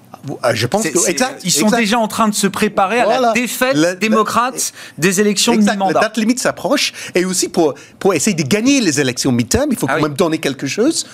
Euh, 0.45 0.51
Je 0.53 0.67
pense 0.67 0.83
que 0.83 1.09
exact, 1.09 1.41
ils 1.45 1.53
sont 1.53 1.67
exact. 1.67 1.79
déjà 1.79 1.99
en 2.01 2.09
train 2.09 2.29
de 2.29 2.35
se 2.35 2.49
préparer 2.49 2.99
à 3.01 3.21
la 3.21 3.33
défaite 3.33 3.77
La- 3.77 3.95
démocrate 3.95 4.73
des 4.99 5.21
élections 5.21 5.53
de 5.53 5.59
Exact, 5.59 5.79
la 5.79 6.01
date 6.01 6.17
limite 6.17 6.41
s'approche. 6.41 6.93
Et 7.15 7.25
aussi, 7.25 7.49
pour, 7.49 7.75
pour 8.01 8.13
essayer 8.13 8.35
de 8.35 8.43
gagner 8.43 8.81
les 8.81 9.01
élections 9.01 9.31
midterm, 9.31 9.69
il 9.71 9.77
faut 9.79 9.87
Ah 9.89 9.93
quand 9.95 10.03
oui. 10.03 10.09
même 10.09 10.15
donner 10.17 10.39
quelque 10.39 10.67
chose 10.67 11.07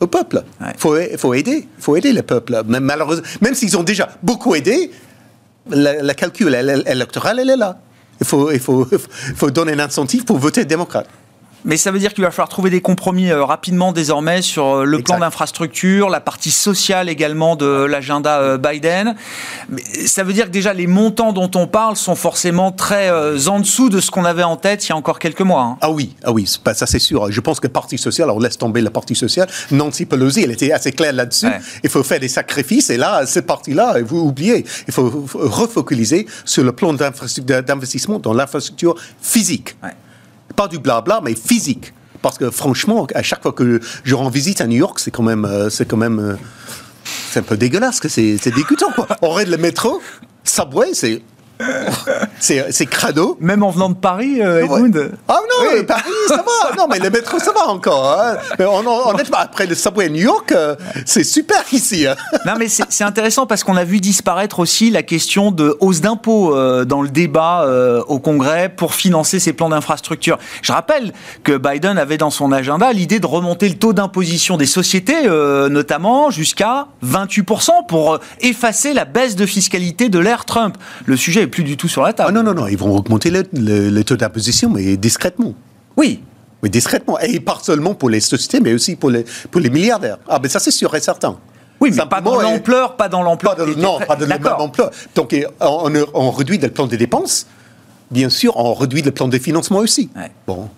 au 0.00 0.06
peuple. 0.06 0.42
Il 0.60 0.66
Ouais. 0.66 0.72
faut, 0.78 0.96
faut 1.18 1.34
aider. 1.34 1.68
faut 1.78 1.96
aider 1.96 2.12
le 2.12 2.22
peuple. 2.22 2.62
Même, 2.66 2.84
malheureusement, 2.84 3.24
même 3.40 3.54
s'ils 3.54 3.76
ont 3.76 3.82
déjà 3.82 4.08
beaucoup 4.22 4.54
aidé, 4.54 4.90
la, 5.68 6.02
la 6.02 6.14
calcul 6.14 6.52
éle- 6.54 6.88
électoral, 6.90 7.38
elle 7.38 7.50
est 7.50 7.56
là. 7.56 7.78
Il 8.20 8.26
faut, 8.26 8.50
il, 8.50 8.60
faut, 8.60 8.86
il 8.92 9.34
faut 9.36 9.50
donner 9.50 9.72
un 9.72 9.78
incentive 9.80 10.24
pour 10.24 10.38
voter 10.38 10.64
démocrate. 10.64 11.06
Mais 11.64 11.76
ça 11.76 11.90
veut 11.90 11.98
dire 11.98 12.14
qu'il 12.14 12.24
va 12.24 12.30
falloir 12.30 12.48
trouver 12.48 12.70
des 12.70 12.80
compromis 12.80 13.30
euh, 13.30 13.44
rapidement 13.44 13.92
désormais 13.92 14.42
sur 14.42 14.78
euh, 14.78 14.84
le 14.84 15.02
plan 15.02 15.18
d'infrastructure, 15.18 16.08
la 16.08 16.20
partie 16.20 16.50
sociale 16.50 17.08
également 17.08 17.56
de 17.56 17.66
l'agenda 17.66 18.40
euh, 18.40 18.58
Biden. 18.58 19.14
Mais 19.68 19.82
ça 20.06 20.24
veut 20.24 20.32
dire 20.32 20.46
que 20.46 20.50
déjà 20.50 20.72
les 20.72 20.86
montants 20.86 21.32
dont 21.32 21.50
on 21.54 21.66
parle 21.66 21.96
sont 21.96 22.14
forcément 22.14 22.72
très 22.72 23.10
en 23.48 23.60
dessous 23.60 23.88
de 23.90 24.00
ce 24.00 24.10
qu'on 24.10 24.24
avait 24.24 24.42
en 24.42 24.56
tête 24.56 24.86
il 24.86 24.90
y 24.90 24.92
a 24.92 24.96
encore 24.96 25.18
quelques 25.18 25.40
mois. 25.42 25.62
hein. 25.62 25.78
Ah 25.80 25.90
oui, 25.90 26.14
ah 26.24 26.32
oui, 26.32 26.46
ça 26.46 26.86
c'est 26.86 26.98
sûr. 26.98 27.30
Je 27.30 27.40
pense 27.40 27.60
que 27.60 27.66
le 27.66 27.72
Parti 27.72 27.98
social, 27.98 28.30
on 28.30 28.38
laisse 28.38 28.58
tomber 28.58 28.80
le 28.80 28.90
Parti 28.90 29.14
social. 29.14 29.48
Nancy 29.70 30.06
Pelosi, 30.06 30.42
elle 30.42 30.52
était 30.52 30.72
assez 30.72 30.92
claire 30.92 31.12
là-dessus. 31.12 31.46
Ouais. 31.46 31.60
Il 31.84 31.90
faut 31.90 32.02
faire 32.02 32.20
des 32.20 32.28
sacrifices. 32.28 32.90
Et 32.90 32.96
là, 32.96 33.26
cette 33.26 33.46
partie-là, 33.46 33.96
vous 34.02 34.20
oubliez. 34.20 34.64
Il 34.86 34.92
faut 34.92 35.26
refocaliser 35.34 36.26
sur 36.44 36.64
le 36.64 36.72
plan 36.72 36.92
d'investissement 36.92 38.18
dans 38.18 38.32
l'infrastructure 38.32 38.94
physique. 39.20 39.76
Ouais. 39.82 39.90
Pas 40.60 40.68
du 40.68 40.78
blabla, 40.78 41.22
mais 41.24 41.34
physique. 41.34 41.94
Parce 42.20 42.36
que 42.36 42.50
franchement, 42.50 43.06
à 43.14 43.22
chaque 43.22 43.40
fois 43.40 43.52
que 43.52 43.80
je 44.04 44.14
rends 44.14 44.28
visite 44.28 44.60
à 44.60 44.66
New 44.66 44.76
York, 44.76 44.98
c'est 44.98 45.10
quand 45.10 45.22
même, 45.22 45.46
euh, 45.46 45.70
c'est 45.70 45.86
quand 45.86 45.96
même, 45.96 46.18
euh, 46.18 46.34
c'est 47.30 47.40
un 47.40 47.42
peu 47.44 47.56
dégueulasse. 47.56 47.98
C'est 48.06 48.36
c'est 48.36 48.54
dégoûtant. 48.54 48.92
Quoi. 48.94 49.08
On 49.22 49.30
regarde 49.30 49.48
le 49.48 49.56
métro, 49.56 50.02
subway, 50.44 50.92
c'est, 50.92 51.22
c'est, 52.38 52.86
crado. 52.86 53.36
Même 53.40 53.62
en 53.62 53.70
venant 53.70 53.88
de 53.88 53.94
Paris, 53.94 54.40
euh, 54.42 54.64
Edmund 54.64 55.12
Ah 55.28 55.38
non, 55.42 55.70
euh, 55.76 55.82
Paris, 55.84 56.02
ça 56.28 56.36
va. 56.36 56.42
Non, 56.78 56.86
mais 56.90 56.98
le 56.98 57.10
métro, 57.10 57.38
ça 57.38 57.52
va 57.52 57.68
encore. 57.68 58.18
hein. 58.18 58.36
Mais 58.58 58.64
on- 58.64 58.78
on- 58.86 59.10
honnêtement, 59.10 59.38
après 59.40 59.66
le 59.66 59.74
subway 59.74 60.06
à 60.06 60.08
New 60.08 60.22
York, 60.22 60.52
euh, 60.52 60.74
c'est 61.04 61.24
super 61.24 61.62
ici. 61.72 62.06
hein. 62.06 62.14
Non, 62.46 62.52
mais 62.58 62.68
c'est 62.68 63.04
intéressant 63.04 63.46
parce 63.46 63.64
qu'on 63.64 63.76
a 63.76 63.84
vu 63.84 64.00
disparaître 64.00 64.58
aussi 64.60 64.90
la 64.90 65.02
question 65.02 65.50
de 65.50 65.76
hausse 65.80 66.00
d'impôts 66.00 66.56
euh, 66.56 66.84
dans 66.84 67.02
le 67.02 67.08
débat 67.08 67.66
au 68.08 68.18
Congrès 68.18 68.68
pour 68.68 68.94
financer 68.94 69.38
ces 69.38 69.52
plans 69.52 69.68
d'infrastructure. 69.68 70.38
Je 70.62 70.72
rappelle 70.72 71.12
que 71.44 71.56
Biden 71.56 71.98
avait 71.98 72.16
dans 72.16 72.30
son 72.30 72.52
agenda 72.52 72.92
l'idée 72.92 73.20
de 73.20 73.26
remonter 73.26 73.68
le 73.68 73.74
taux 73.76 73.92
d'imposition 73.92 74.56
des 74.56 74.66
sociétés, 74.66 75.24
notamment 75.70 76.30
jusqu'à 76.30 76.86
28% 77.04 77.86
pour 77.88 78.18
effacer 78.40 78.92
la 78.94 79.04
baisse 79.04 79.36
de 79.36 79.46
fiscalité 79.46 80.08
de 80.08 80.18
l'ère 80.18 80.44
Trump. 80.44 80.76
Le 81.04 81.16
sujet 81.16 81.42
est 81.42 81.46
plus 81.50 81.64
du 81.64 81.76
tout 81.76 81.88
sur 81.88 82.02
la 82.02 82.12
table. 82.12 82.28
Ah 82.30 82.32
non, 82.32 82.42
non, 82.42 82.54
non, 82.54 82.66
ils 82.66 82.78
vont 82.78 82.96
augmenter 82.96 83.30
le, 83.30 83.44
le- 83.52 83.90
le 83.90 84.04
taux 84.04 84.16
d'imposition, 84.16 84.70
mais 84.70 84.96
discrètement. 84.96 85.54
Oui, 85.96 86.22
Mais 86.62 86.68
discrètement. 86.68 87.18
Et 87.20 87.40
pas 87.40 87.58
seulement 87.62 87.94
pour 87.94 88.08
les 88.10 88.20
sociétés, 88.20 88.60
mais 88.60 88.72
aussi 88.72 88.96
pour 88.96 89.10
les, 89.10 89.24
pour 89.50 89.60
les 89.60 89.70
milliardaires. 89.70 90.18
Ah, 90.28 90.38
mais 90.42 90.48
ça, 90.48 90.58
c'est 90.60 90.70
sûr 90.70 90.94
et 90.94 91.00
certain. 91.00 91.36
oui, 91.80 91.90
mais 91.94 92.06
pas 92.06 92.20
dans 92.20 92.40
l'ampleur, 92.40 92.96
pas 92.96 93.08
dans 93.08 93.22
l'ampleur. 93.22 93.56
Non, 93.76 93.98
pas 94.06 94.16
de 94.16 94.22
la 94.24 94.34
même 94.36 94.42
D'accord. 94.42 94.62
ampleur. 94.62 94.90
Donc, 95.14 95.34
on, 95.60 96.30
réduit 96.30 96.58
le 96.58 96.68
plan 96.68 96.86
de 96.86 96.96
dépenses. 96.96 97.46
Bien 98.10 98.28
sûr, 98.28 98.56
on 98.56 98.74
réduit 98.74 99.02
le 99.02 99.10
plan 99.10 99.28
de 99.28 99.38
financement 99.38 99.78
aussi. 99.78 100.10
Ouais. 100.16 100.30
Bon. 100.46 100.68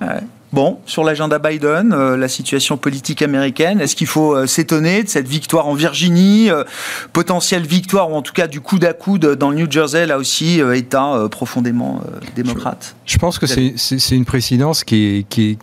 Ouais. 0.00 0.20
Bon, 0.52 0.78
sur 0.86 1.04
l'agenda 1.04 1.38
Biden, 1.38 1.92
euh, 1.92 2.16
la 2.16 2.28
situation 2.28 2.78
politique 2.78 3.20
américaine, 3.20 3.82
est-ce 3.82 3.94
qu'il 3.94 4.06
faut 4.06 4.34
euh, 4.34 4.46
s'étonner 4.46 5.02
de 5.02 5.08
cette 5.08 5.28
victoire 5.28 5.66
en 5.66 5.74
Virginie, 5.74 6.50
euh, 6.50 6.64
potentielle 7.12 7.66
victoire 7.66 8.10
ou 8.10 8.14
en 8.14 8.22
tout 8.22 8.32
cas 8.32 8.46
du 8.46 8.62
coude 8.62 8.84
à 8.86 8.94
coude 8.94 9.34
dans 9.34 9.50
le 9.50 9.56
New 9.56 9.70
Jersey, 9.70 10.06
là 10.06 10.16
aussi, 10.16 10.60
État 10.74 11.28
profondément 11.30 12.00
démocrate? 12.34 12.94
Je 13.04 13.18
pense 13.18 13.38
que 13.38 13.46
c'est 13.46 14.16
une 14.16 14.24
présidence 14.24 14.84
qui 14.84 15.18
est, 15.18 15.28
qui 15.28 15.50
est 15.50 15.58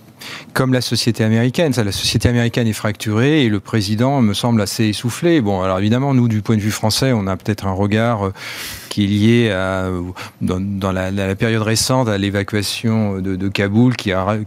comme 0.54 0.74
la 0.74 0.82
société 0.82 1.24
américaine. 1.24 1.74
La 1.76 1.92
société 1.92 2.30
américaine 2.30 2.68
est 2.68 2.74
fracturée 2.74 3.46
et 3.46 3.50
le 3.50 3.60
président 3.60 4.22
me 4.22 4.34
semble 4.34 4.62
assez 4.62 4.86
essoufflé. 4.86 5.42
Bon, 5.42 5.62
alors 5.62 5.80
évidemment, 5.80 6.14
nous, 6.14 6.28
du 6.28 6.42
point 6.42 6.56
de 6.56 6.62
vue 6.62 6.72
français, 6.72 7.12
on 7.14 7.28
a 7.28 7.38
peut-être 7.38 7.68
un 7.68 7.74
regard 7.74 8.28
euh, 8.28 8.34
qui 8.90 9.04
est 9.04 9.08
lié 9.08 9.52
à, 9.52 9.90
dans, 10.42 10.60
dans 10.60 10.92
la, 10.92 11.36
période 11.36 11.64
récente 11.64 12.08
à 12.08 12.18
l'évacuation 12.18 13.20
de, 13.20 13.48
Kaboul, 13.50 13.96
qui, 13.96 14.12
a, 14.12 14.38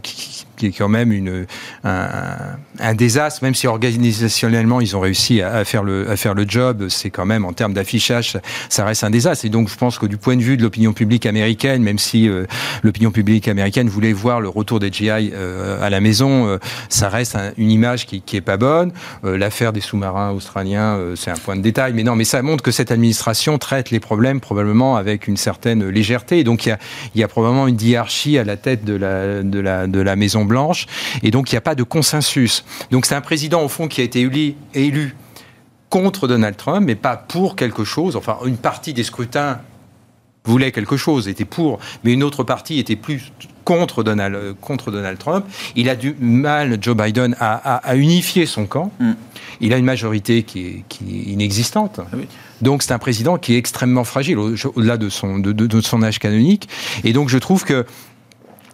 qui 0.59 0.67
est 0.67 0.71
quand 0.77 0.89
même 0.89 1.11
une, 1.11 1.45
un, 1.83 2.93
désastre, 2.93 3.43
même 3.43 3.55
si 3.55 3.65
organisationnellement 3.67 4.81
ils 4.81 4.95
ont 4.95 4.99
réussi 4.99 5.41
à, 5.41 5.63
faire 5.65 5.83
le, 5.83 6.09
à 6.09 6.17
faire 6.17 6.33
le 6.33 6.45
job, 6.47 6.87
c'est 6.89 7.09
quand 7.09 7.25
même 7.25 7.45
en 7.45 7.53
termes 7.53 7.73
d'affichage, 7.73 8.37
ça, 8.69 8.85
reste 8.85 9.03
un 9.03 9.09
désastre. 9.09 9.45
Et 9.45 9.49
donc 9.49 9.69
je 9.69 9.75
pense 9.75 9.97
que 9.97 10.05
du 10.05 10.17
point 10.17 10.35
de 10.35 10.41
vue 10.41 10.57
de 10.57 10.61
l'opinion 10.61 10.93
publique 10.93 11.25
américaine, 11.25 11.81
même 11.81 11.97
si 11.99 12.27
euh, 12.27 12.45
l'opinion 12.83 13.11
publique 13.11 13.47
américaine 13.47 13.87
voulait 13.89 14.13
voir 14.13 14.41
le 14.41 14.49
retour 14.49 14.79
des 14.79 14.91
GI 14.91 15.09
euh, 15.09 15.81
à 15.81 15.89
la 15.89 16.01
maison, 16.01 16.47
euh, 16.47 16.57
ça 16.89 17.09
reste 17.09 17.35
un- 17.35 17.51
une 17.57 17.71
image 17.71 18.05
qui, 18.05 18.21
qui 18.21 18.35
est 18.35 18.41
pas 18.41 18.57
bonne. 18.57 18.91
L'affaire 19.23 19.73
des 19.73 19.81
sous-marins 19.81 20.31
australiens, 20.31 20.99
c'est 21.15 21.31
un 21.31 21.35
point 21.35 21.55
de 21.55 21.61
détail, 21.61 21.93
mais 21.93 22.03
non, 22.03 22.15
mais 22.15 22.23
ça 22.25 22.41
montre 22.41 22.63
que 22.63 22.71
cette 22.71 22.91
administration 22.91 23.57
traite 23.57 23.91
les 23.91 23.99
problèmes 23.99 24.39
probablement 24.39 24.97
avec 24.97 25.27
une 25.27 25.37
certaine 25.37 25.87
légèreté. 25.87 26.39
Et 26.39 26.43
donc 26.43 26.65
il 26.65 26.69
y 26.69 26.71
a, 26.71 26.79
y 27.15 27.23
a 27.23 27.27
probablement 27.27 27.67
une 27.67 27.75
diarchie 27.75 28.37
à 28.37 28.43
la 28.43 28.57
tête 28.57 28.83
de 28.85 28.95
la, 28.95 29.41
de 29.43 29.59
la, 29.59 29.87
de 29.87 29.99
la 29.99 30.15
Maison 30.15 30.45
Blanche, 30.49 30.85
et 31.23 31.31
donc 31.31 31.51
il 31.51 31.55
n'y 31.55 31.59
a 31.59 31.61
pas 31.61 31.75
de 31.75 31.83
consensus. 31.83 32.65
Donc 32.91 33.05
c'est 33.05 33.15
un 33.15 33.21
président 33.21 33.63
au 33.63 33.69
fond 33.69 33.87
qui 33.87 34.01
a 34.01 34.03
été 34.03 34.19
élu, 34.19 34.55
élu 34.73 35.15
contre 35.89 36.27
Donald 36.27 36.57
Trump, 36.57 36.85
mais 36.85 36.95
pas 36.95 37.15
pour 37.15 37.55
quelque 37.55 37.85
chose. 37.85 38.17
Enfin, 38.17 38.37
une 38.45 38.57
partie 38.57 38.93
des 38.93 39.03
scrutins 39.03 39.59
voulait 40.45 40.71
quelque 40.71 40.97
chose, 40.97 41.27
était 41.27 41.45
pour, 41.45 41.79
mais 42.03 42.13
une 42.13 42.23
autre 42.23 42.43
partie 42.43 42.79
était 42.79 42.95
plus 42.95 43.31
contre 43.65 44.03
Donald, 44.03 44.55
contre 44.61 44.89
Donald 44.89 45.19
Trump. 45.19 45.45
Il 45.75 45.89
a 45.89 45.95
du 45.95 46.15
mal, 46.19 46.79
Joe 46.81 46.97
Biden, 46.97 47.35
à, 47.39 47.95
unifier 47.95 48.47
son 48.47 48.65
camp. 48.65 48.91
Mm. 48.99 49.11
Il 49.61 49.73
a 49.73 49.77
une 49.77 49.85
majorité 49.85 50.43
qui 50.43 50.59
est, 50.65 50.83
qui 50.89 51.03
est 51.03 51.31
inexistante. 51.31 51.99
Ah 51.99 52.17
donc 52.61 52.81
c'est 52.81 52.93
un 52.93 52.99
président 52.99 53.37
qui 53.37 53.53
est 53.53 53.57
extrêmement 53.57 54.03
fragile, 54.03 54.37
au-delà 54.39 54.97
de 54.97 55.09
son, 55.09 55.37
de, 55.37 55.51
de, 55.51 55.81
son 55.81 56.01
âge 56.01 56.19
canonique. 56.19 56.67
Et 57.03 57.13
donc 57.13 57.29
je 57.29 57.37
trouve 57.37 57.63
que 57.63 57.85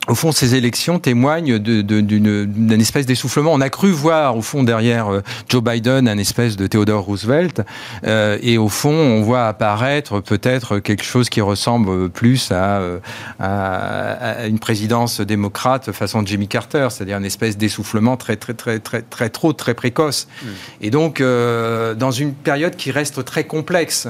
au 0.07 0.15
fond, 0.15 0.31
ces 0.31 0.55
élections 0.55 0.99
témoignent 0.99 1.57
d'une 1.57 2.71
espèce 2.79 3.05
d'essoufflement. 3.05 3.51
On 3.53 3.61
a 3.61 3.69
cru 3.69 3.89
voir, 3.91 4.37
au 4.37 4.41
fond, 4.41 4.63
derrière 4.63 5.07
euh, 5.07 5.21
Joe 5.49 5.63
Biden, 5.63 6.07
un 6.07 6.17
espèce 6.17 6.55
de 6.55 6.67
Theodore 6.67 7.03
Roosevelt, 7.03 7.61
euh, 8.05 8.37
et 8.41 8.57
au 8.57 8.69
fond, 8.69 8.93
on 8.93 9.21
voit 9.21 9.47
apparaître 9.47 10.19
peut-être 10.19 10.79
quelque 10.79 11.03
chose 11.03 11.29
qui 11.29 11.41
ressemble 11.41 12.09
plus 12.09 12.51
à, 12.51 12.77
euh, 12.77 12.99
à, 13.39 14.45
une 14.47 14.59
présidence 14.59 15.21
démocrate 15.21 15.91
façon 15.91 16.23
Jimmy 16.25 16.47
Carter, 16.47 16.87
c'est-à-dire 16.91 17.17
une 17.17 17.25
espèce 17.25 17.57
d'essoufflement 17.57 18.17
très, 18.17 18.35
très, 18.35 18.53
très, 18.53 18.79
très, 18.79 19.01
très 19.01 19.29
trop, 19.29 19.53
très 19.53 19.73
précoce. 19.73 20.27
Mm. 20.41 20.47
Et 20.81 20.89
donc, 20.89 21.21
dans 21.21 22.11
une 22.11 22.33
période 22.33 22.75
qui 22.75 22.91
reste 22.91 23.23
très 23.25 23.45
complexe. 23.45 24.07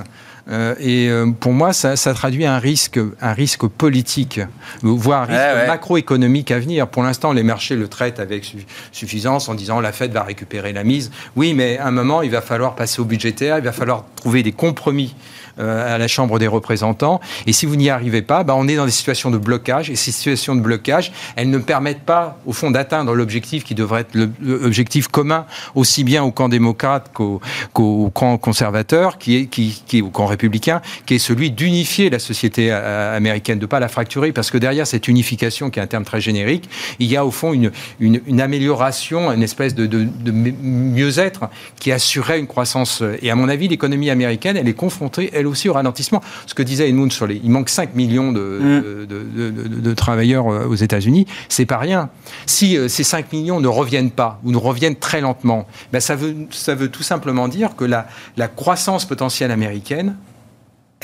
Euh, 0.50 0.76
et 0.80 1.10
euh, 1.10 1.32
pour 1.32 1.54
moi, 1.54 1.74
ça, 1.74 1.96
traduit 2.14 2.46
un 2.46 2.60
risque, 2.60 3.00
un 3.22 3.34
risque 3.34 3.66
politique, 3.66 4.39
voire 4.82 5.24
un 5.24 5.26
risque 5.26 5.68
macroéconomique 5.68 6.52
à 6.52 6.60
venir. 6.60 6.88
Pour 6.88 7.04
l'instant, 7.04 7.34
les 7.34 7.43
marchés 7.43 7.76
le 7.76 7.88
traitent 7.88 8.20
avec 8.20 8.56
suffisance 8.91 9.50
en 9.50 9.56
disant 9.56 9.80
la 9.80 9.91
Fed 9.91 10.12
va 10.12 10.24
récupérer 10.24 10.74
la 10.74 10.84
mise. 10.84 11.12
Oui, 11.36 11.54
mais 11.54 11.78
à 11.78 11.88
un 11.88 11.91
moment, 11.91 12.22
il 12.22 12.32
va 12.32 12.41
falloir 12.41 12.76
passer 12.76 13.02
au 13.02 13.06
budgétaire, 13.06 13.58
il 13.58 13.64
va 13.64 13.72
falloir 13.72 14.06
trouver 14.16 14.43
des 14.43 14.52
compromis 14.52 15.16
à 15.58 15.97
la 15.97 16.08
Chambre 16.08 16.39
des 16.39 16.47
représentants. 16.47 17.22
Et 17.47 17.53
si 17.53 17.66
vous 17.66 17.76
n'y 17.76 17.89
arrivez 17.89 18.22
pas, 18.22 18.43
bah, 18.43 18.56
on 18.58 18.68
est 18.68 18.76
dans 18.76 18.86
des 18.86 18.91
situations 18.91 19.32
de 19.32 19.38
blocage. 19.38 19.89
Et 19.89 19.95
ces 19.95 20.12
situations 20.12 20.56
de 20.56 20.62
blocage, 20.62 21.12
elles 21.36 21.49
ne 21.49 21.58
permettent 21.58 22.03
pas, 22.03 22.38
au 22.45 22.53
fond, 22.53 22.72
d'atteindre 22.72 23.14
l'objectif 23.14 23.64
qui 23.64 23.76
devrait 23.76 24.01
être 24.01 24.16
l'objectif 24.41 25.08
commun, 25.08 25.45
aussi 25.76 26.03
bien 26.03 26.24
au 26.24 26.32
camp 26.32 26.49
démocrate 26.49 27.12
qu'au 27.14 28.12
camp 28.14 28.38
conservateur, 28.38 29.18
qui 29.18 29.38
est, 29.38 29.45
qui, 29.45 29.82
qui, 29.86 30.01
au 30.01 30.10
camp 30.10 30.26
républicain, 30.26 30.82
qui 31.06 31.16
est 31.16 31.20
celui 31.20 31.51
d'unifier 31.51 32.10
la 32.10 32.20
société 32.20 32.70
euh, 32.72 33.16
américaine, 33.16 33.60
de 33.60 33.66
ne 33.66 33.70
pas 33.70 33.80
la 33.80 33.88
fracturer. 33.88 34.32
Parce 34.32 34.51
que 34.51 34.58
derrière 34.58 34.88
cette 34.88 35.08
unification, 35.08 35.70
qui 35.70 35.80
est 35.80 35.84
un 35.84 35.88
terme 35.88 36.06
très 36.06 36.22
générique, 36.22 36.70
il 36.99 37.08
y 37.08 37.18
a 37.18 37.26
au 37.26 37.32
fond 37.32 37.53
une, 37.53 37.72
une, 37.99 38.41
amélioration, 38.41 39.32
une 39.32 39.43
espèce 39.43 39.76
de, 39.76 39.86
de, 39.86 40.08
mieux-être 40.32 41.49
qui 41.80 41.91
assurait 41.91 42.39
une 42.39 42.47
croissance. 42.47 43.03
Et 43.22 43.32
à 43.32 43.36
mon 43.36 43.49
avis, 43.49 43.68
l'économie 43.68 44.10
américaine, 44.10 44.58
elle 44.58 44.68
est 44.68 44.74
confrontée, 44.74 45.30
elle 45.34 45.45
aussi 45.48 45.70
au 45.70 45.74
ralentissement. 45.74 46.22
Ce 46.46 46.54
que 46.54 46.64
disait 46.64 46.89
Edmund 46.89 47.12
sur 47.12 47.28
les, 47.28 47.41
il 47.43 47.50
manque 47.50 47.70
5 47.70 47.96
millions 47.96 48.32
de, 48.32 48.60
mm. 48.62 49.82
de, 49.82 49.93
travailleurs 49.93 50.48
euh, 50.48 50.68
aux 50.68 50.76
États-Unis, 50.76 51.26
c'est 51.50 51.66
pas 51.66 51.78
rien. 51.78 52.10
Si 52.46 52.78
euh, 52.78 52.88
ces 52.88 53.04
5 53.04 53.32
millions 53.32 53.60
ne 53.60 53.68
reviennent 53.68 54.12
pas 54.12 54.39
ou 54.43 54.52
ne 54.52 54.58
reviennent 54.58 54.96
très 54.96 55.22
lentement, 55.22 55.68
ben 55.91 56.00
ça, 56.00 56.16
veut, 56.16 56.36
ça 56.52 56.76
veut 56.76 56.89
tout 56.89 57.04
simplement 57.04 57.48
dire 57.48 57.76
que 57.76 57.86
la, 57.86 58.08
la 58.38 58.48
croissance 58.48 59.06
potentielle 59.06 59.52
américaine 59.52 60.16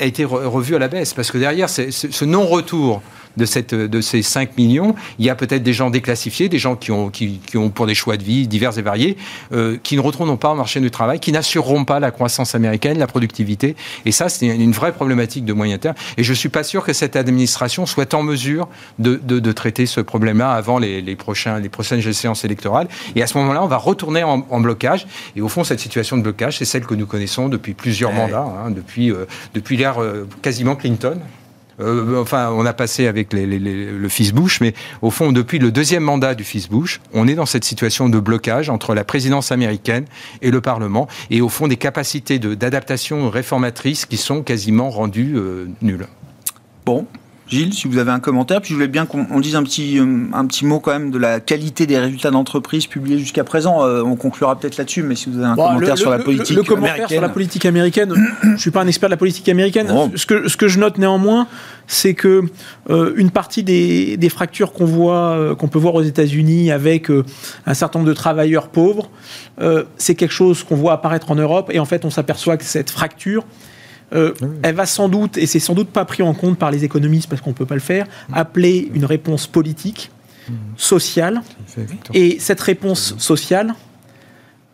a 0.02 0.06
été 0.06 0.24
revue 0.24 0.76
à 0.76 0.78
la 0.78 0.88
baisse. 0.88 1.14
Parce 1.14 1.30
que 1.30 1.38
derrière, 1.38 1.68
ce 1.70 2.24
non-retour 2.24 3.02
de, 3.36 3.44
cette, 3.44 3.74
de 3.74 4.00
ces 4.00 4.22
5 4.22 4.56
millions, 4.56 4.94
il 5.18 5.24
y 5.24 5.30
a 5.30 5.34
peut-être 5.34 5.62
des 5.62 5.72
gens 5.72 5.90
déclassifiés, 5.90 6.48
des 6.48 6.58
gens 6.58 6.76
qui 6.76 6.90
ont, 6.90 7.10
qui, 7.10 7.40
qui 7.46 7.56
ont 7.56 7.70
pour 7.70 7.86
des 7.86 7.94
choix 7.94 8.16
de 8.16 8.22
vie 8.22 8.46
divers 8.46 8.76
et 8.78 8.82
variés, 8.82 9.16
euh, 9.52 9.76
qui 9.82 9.96
ne 9.96 10.00
retourneront 10.00 10.36
pas 10.36 10.50
au 10.50 10.54
marché 10.54 10.80
du 10.80 10.90
travail, 10.90 11.20
qui 11.20 11.32
n'assureront 11.32 11.84
pas 11.84 12.00
la 12.00 12.10
croissance 12.10 12.54
américaine, 12.54 12.98
la 12.98 13.06
productivité. 13.06 13.76
Et 14.04 14.12
ça, 14.12 14.28
c'est 14.28 14.46
une 14.46 14.72
vraie 14.72 14.92
problématique 14.92 15.44
de 15.44 15.52
moyen 15.52 15.78
terme. 15.78 15.94
Et 16.16 16.22
je 16.22 16.30
ne 16.30 16.36
suis 16.36 16.48
pas 16.48 16.64
sûr 16.64 16.84
que 16.84 16.92
cette 16.92 17.16
administration 17.16 17.86
soit 17.86 18.14
en 18.14 18.22
mesure 18.22 18.68
de, 18.98 19.20
de, 19.22 19.38
de 19.38 19.52
traiter 19.52 19.86
ce 19.86 20.00
problème-là 20.00 20.52
avant 20.52 20.78
les, 20.78 21.00
les, 21.00 21.16
prochains, 21.16 21.58
les 21.58 21.68
prochaines 21.68 22.00
séances 22.12 22.44
électorales. 22.44 22.88
Et 23.16 23.22
à 23.22 23.26
ce 23.26 23.38
moment-là, 23.38 23.62
on 23.62 23.68
va 23.68 23.76
retourner 23.76 24.22
en, 24.22 24.46
en, 24.48 24.60
blocage. 24.60 25.06
Et 25.36 25.40
au 25.40 25.48
fond, 25.48 25.64
cette 25.64 25.80
situation 25.80 26.16
de 26.16 26.22
blocage, 26.22 26.58
c'est 26.58 26.64
celle 26.64 26.84
que 26.84 26.94
nous 26.94 27.06
connaissons 27.06 27.48
depuis 27.48 27.74
plusieurs 27.74 28.12
mandats, 28.12 28.46
hein, 28.64 28.70
depuis, 28.70 29.10
euh, 29.10 29.26
depuis 29.54 29.76
l'ère 29.76 29.91
euh, 30.00 30.26
quasiment 30.42 30.76
Clinton. 30.76 31.18
Euh, 31.80 32.20
enfin, 32.20 32.50
on 32.52 32.66
a 32.66 32.72
passé 32.72 33.06
avec 33.06 33.32
le 33.32 34.08
fils 34.08 34.32
Bush, 34.32 34.60
mais 34.60 34.74
au 35.00 35.10
fond, 35.10 35.32
depuis 35.32 35.58
le 35.58 35.72
deuxième 35.72 36.02
mandat 36.02 36.34
du 36.34 36.44
fils 36.44 36.68
Bush, 36.68 37.00
on 37.12 37.26
est 37.26 37.34
dans 37.34 37.46
cette 37.46 37.64
situation 37.64 38.08
de 38.08 38.18
blocage 38.20 38.68
entre 38.68 38.94
la 38.94 39.04
présidence 39.04 39.52
américaine 39.52 40.04
et 40.42 40.50
le 40.50 40.60
Parlement, 40.60 41.08
et 41.30 41.40
au 41.40 41.48
fond 41.48 41.68
des 41.68 41.76
capacités 41.76 42.38
d'adaptation 42.38 43.30
réformatrices 43.30 44.06
qui 44.06 44.16
sont 44.16 44.42
quasiment 44.42 44.90
rendues 44.90 45.34
euh, 45.36 45.66
nulles. 45.80 46.06
Bon, 46.84 47.06
Gilles, 47.48 47.74
si 47.74 47.88
vous 47.88 47.98
avez 47.98 48.10
un 48.10 48.20
commentaire, 48.20 48.60
puis 48.60 48.70
je 48.70 48.74
voulais 48.74 48.88
bien 48.88 49.04
qu'on 49.04 49.40
dise 49.40 49.56
un 49.56 49.62
petit, 49.62 49.98
euh, 49.98 50.26
un 50.32 50.46
petit 50.46 50.64
mot 50.64 50.80
quand 50.80 50.92
même 50.92 51.10
de 51.10 51.18
la 51.18 51.40
qualité 51.40 51.86
des 51.86 51.98
résultats 51.98 52.30
d'entreprise 52.30 52.86
publiés 52.86 53.18
jusqu'à 53.18 53.44
présent. 53.44 53.84
Euh, 53.84 54.02
on 54.02 54.16
conclura 54.16 54.58
peut-être 54.58 54.76
là-dessus, 54.76 55.02
mais 55.02 55.16
si 55.16 55.28
vous 55.28 55.38
avez 55.38 55.48
un 55.48 55.56
commentaire 55.56 55.98
sur 55.98 56.10
la 56.10 56.18
politique 56.18 56.56
le, 56.56 56.62
le 56.62 56.68
commentaire 56.68 57.08
sur 57.08 57.20
la 57.20 57.28
politique 57.28 57.66
américaine, 57.66 58.14
je 58.42 58.48
ne 58.48 58.56
suis 58.56 58.70
pas 58.70 58.82
un 58.82 58.86
expert 58.86 59.08
de 59.08 59.12
la 59.12 59.18
politique 59.18 59.48
américaine. 59.48 59.92
Ce, 60.14 60.24
que, 60.24 60.48
ce 60.48 60.56
que 60.56 60.68
je 60.68 60.78
note 60.78 60.98
néanmoins, 60.98 61.46
c'est 61.86 62.14
que 62.14 62.44
euh, 62.90 63.12
une 63.16 63.30
partie 63.30 63.62
des, 63.62 64.16
des 64.16 64.28
fractures 64.28 64.72
qu'on 64.72 64.86
voit, 64.86 65.54
qu'on 65.58 65.68
peut 65.68 65.78
voir 65.80 65.94
aux 65.94 66.02
États-Unis 66.02 66.70
avec 66.70 67.10
un 67.66 67.74
certain 67.74 67.98
nombre 67.98 68.08
de 68.08 68.14
travailleurs 68.14 68.68
pauvres, 68.68 69.10
c'est 69.96 70.14
quelque 70.14 70.32
chose 70.32 70.62
qu'on 70.62 70.76
voit 70.76 70.92
apparaître 70.92 71.30
en 71.30 71.34
Europe, 71.34 71.70
et 71.72 71.80
en 71.80 71.84
fait, 71.84 72.04
on 72.04 72.10
s'aperçoit 72.10 72.56
que 72.56 72.64
cette 72.64 72.90
fracture 72.90 73.44
euh, 74.14 74.34
elle 74.62 74.74
va 74.74 74.86
sans 74.86 75.08
doute, 75.08 75.36
et 75.38 75.46
c'est 75.46 75.60
sans 75.60 75.74
doute 75.74 75.88
pas 75.88 76.04
pris 76.04 76.22
en 76.22 76.34
compte 76.34 76.58
par 76.58 76.70
les 76.70 76.84
économistes 76.84 77.28
parce 77.28 77.40
qu'on 77.40 77.50
ne 77.50 77.54
peut 77.54 77.66
pas 77.66 77.74
le 77.74 77.80
faire, 77.80 78.06
appeler 78.32 78.90
une 78.94 79.04
réponse 79.04 79.46
politique, 79.46 80.10
sociale. 80.76 81.42
Et 82.14 82.38
cette 82.40 82.60
réponse 82.60 83.14
sociale 83.18 83.74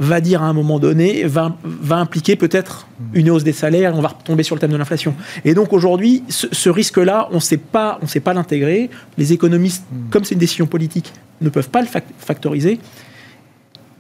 va 0.01 0.21
dire 0.21 0.43
à 0.43 0.47
un 0.47 0.53
moment 0.53 0.79
donné, 0.79 1.25
va, 1.25 1.57
impliquer 1.91 2.37
peut-être 2.37 2.87
une 3.15 3.31
hausse 3.31 3.43
des 3.43 3.53
salaires, 3.53 3.95
on 3.97 4.01
va 4.01 4.09
retomber 4.09 4.45
sur 4.45 4.55
le 4.55 4.61
thème 4.61 4.71
de 4.71 4.77
l'inflation. 4.77 5.15
Et 5.45 5.55
donc 5.55 5.73
aujourd'hui, 5.73 6.23
ce, 6.29 6.71
risque-là, 6.71 7.29
on 7.33 7.37
ne 7.37 7.41
sait 7.41 7.57
pas, 7.57 7.99
pas 8.25 8.35
l'intégrer. 8.35 8.91
Les 9.17 9.33
économistes, 9.33 9.85
comme 10.11 10.25
c'est 10.25 10.35
une 10.35 10.41
décision 10.41 10.67
politique, 10.67 11.13
ne 11.41 11.49
peuvent 11.49 11.71
pas 11.71 11.83
le 11.83 11.89
factoriser 12.19 12.79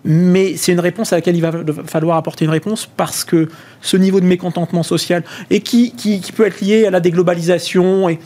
mais 0.05 0.57
c'est 0.57 0.73
une 0.73 0.81
réponse 0.81 1.13
à 1.13 1.17
laquelle 1.17 1.37
il 1.37 1.43
va 1.43 1.53
falloir 1.87 2.17
apporter 2.17 2.45
une 2.45 2.51
réponse 2.51 2.89
parce 2.97 3.25
que 3.25 3.49
ce 3.81 3.97
niveau 3.97 4.21
de 4.21 4.27
mécontentement 4.27 4.83
social, 4.83 5.25
et 5.51 5.61
qui, 5.61 5.93
qui, 5.93 6.21
peut 6.33 6.47
être 6.47 6.61
lié 6.61 6.87
à 6.87 6.91
la 6.91 7.01
déglobalisation, 7.01 8.09
et 8.09 8.19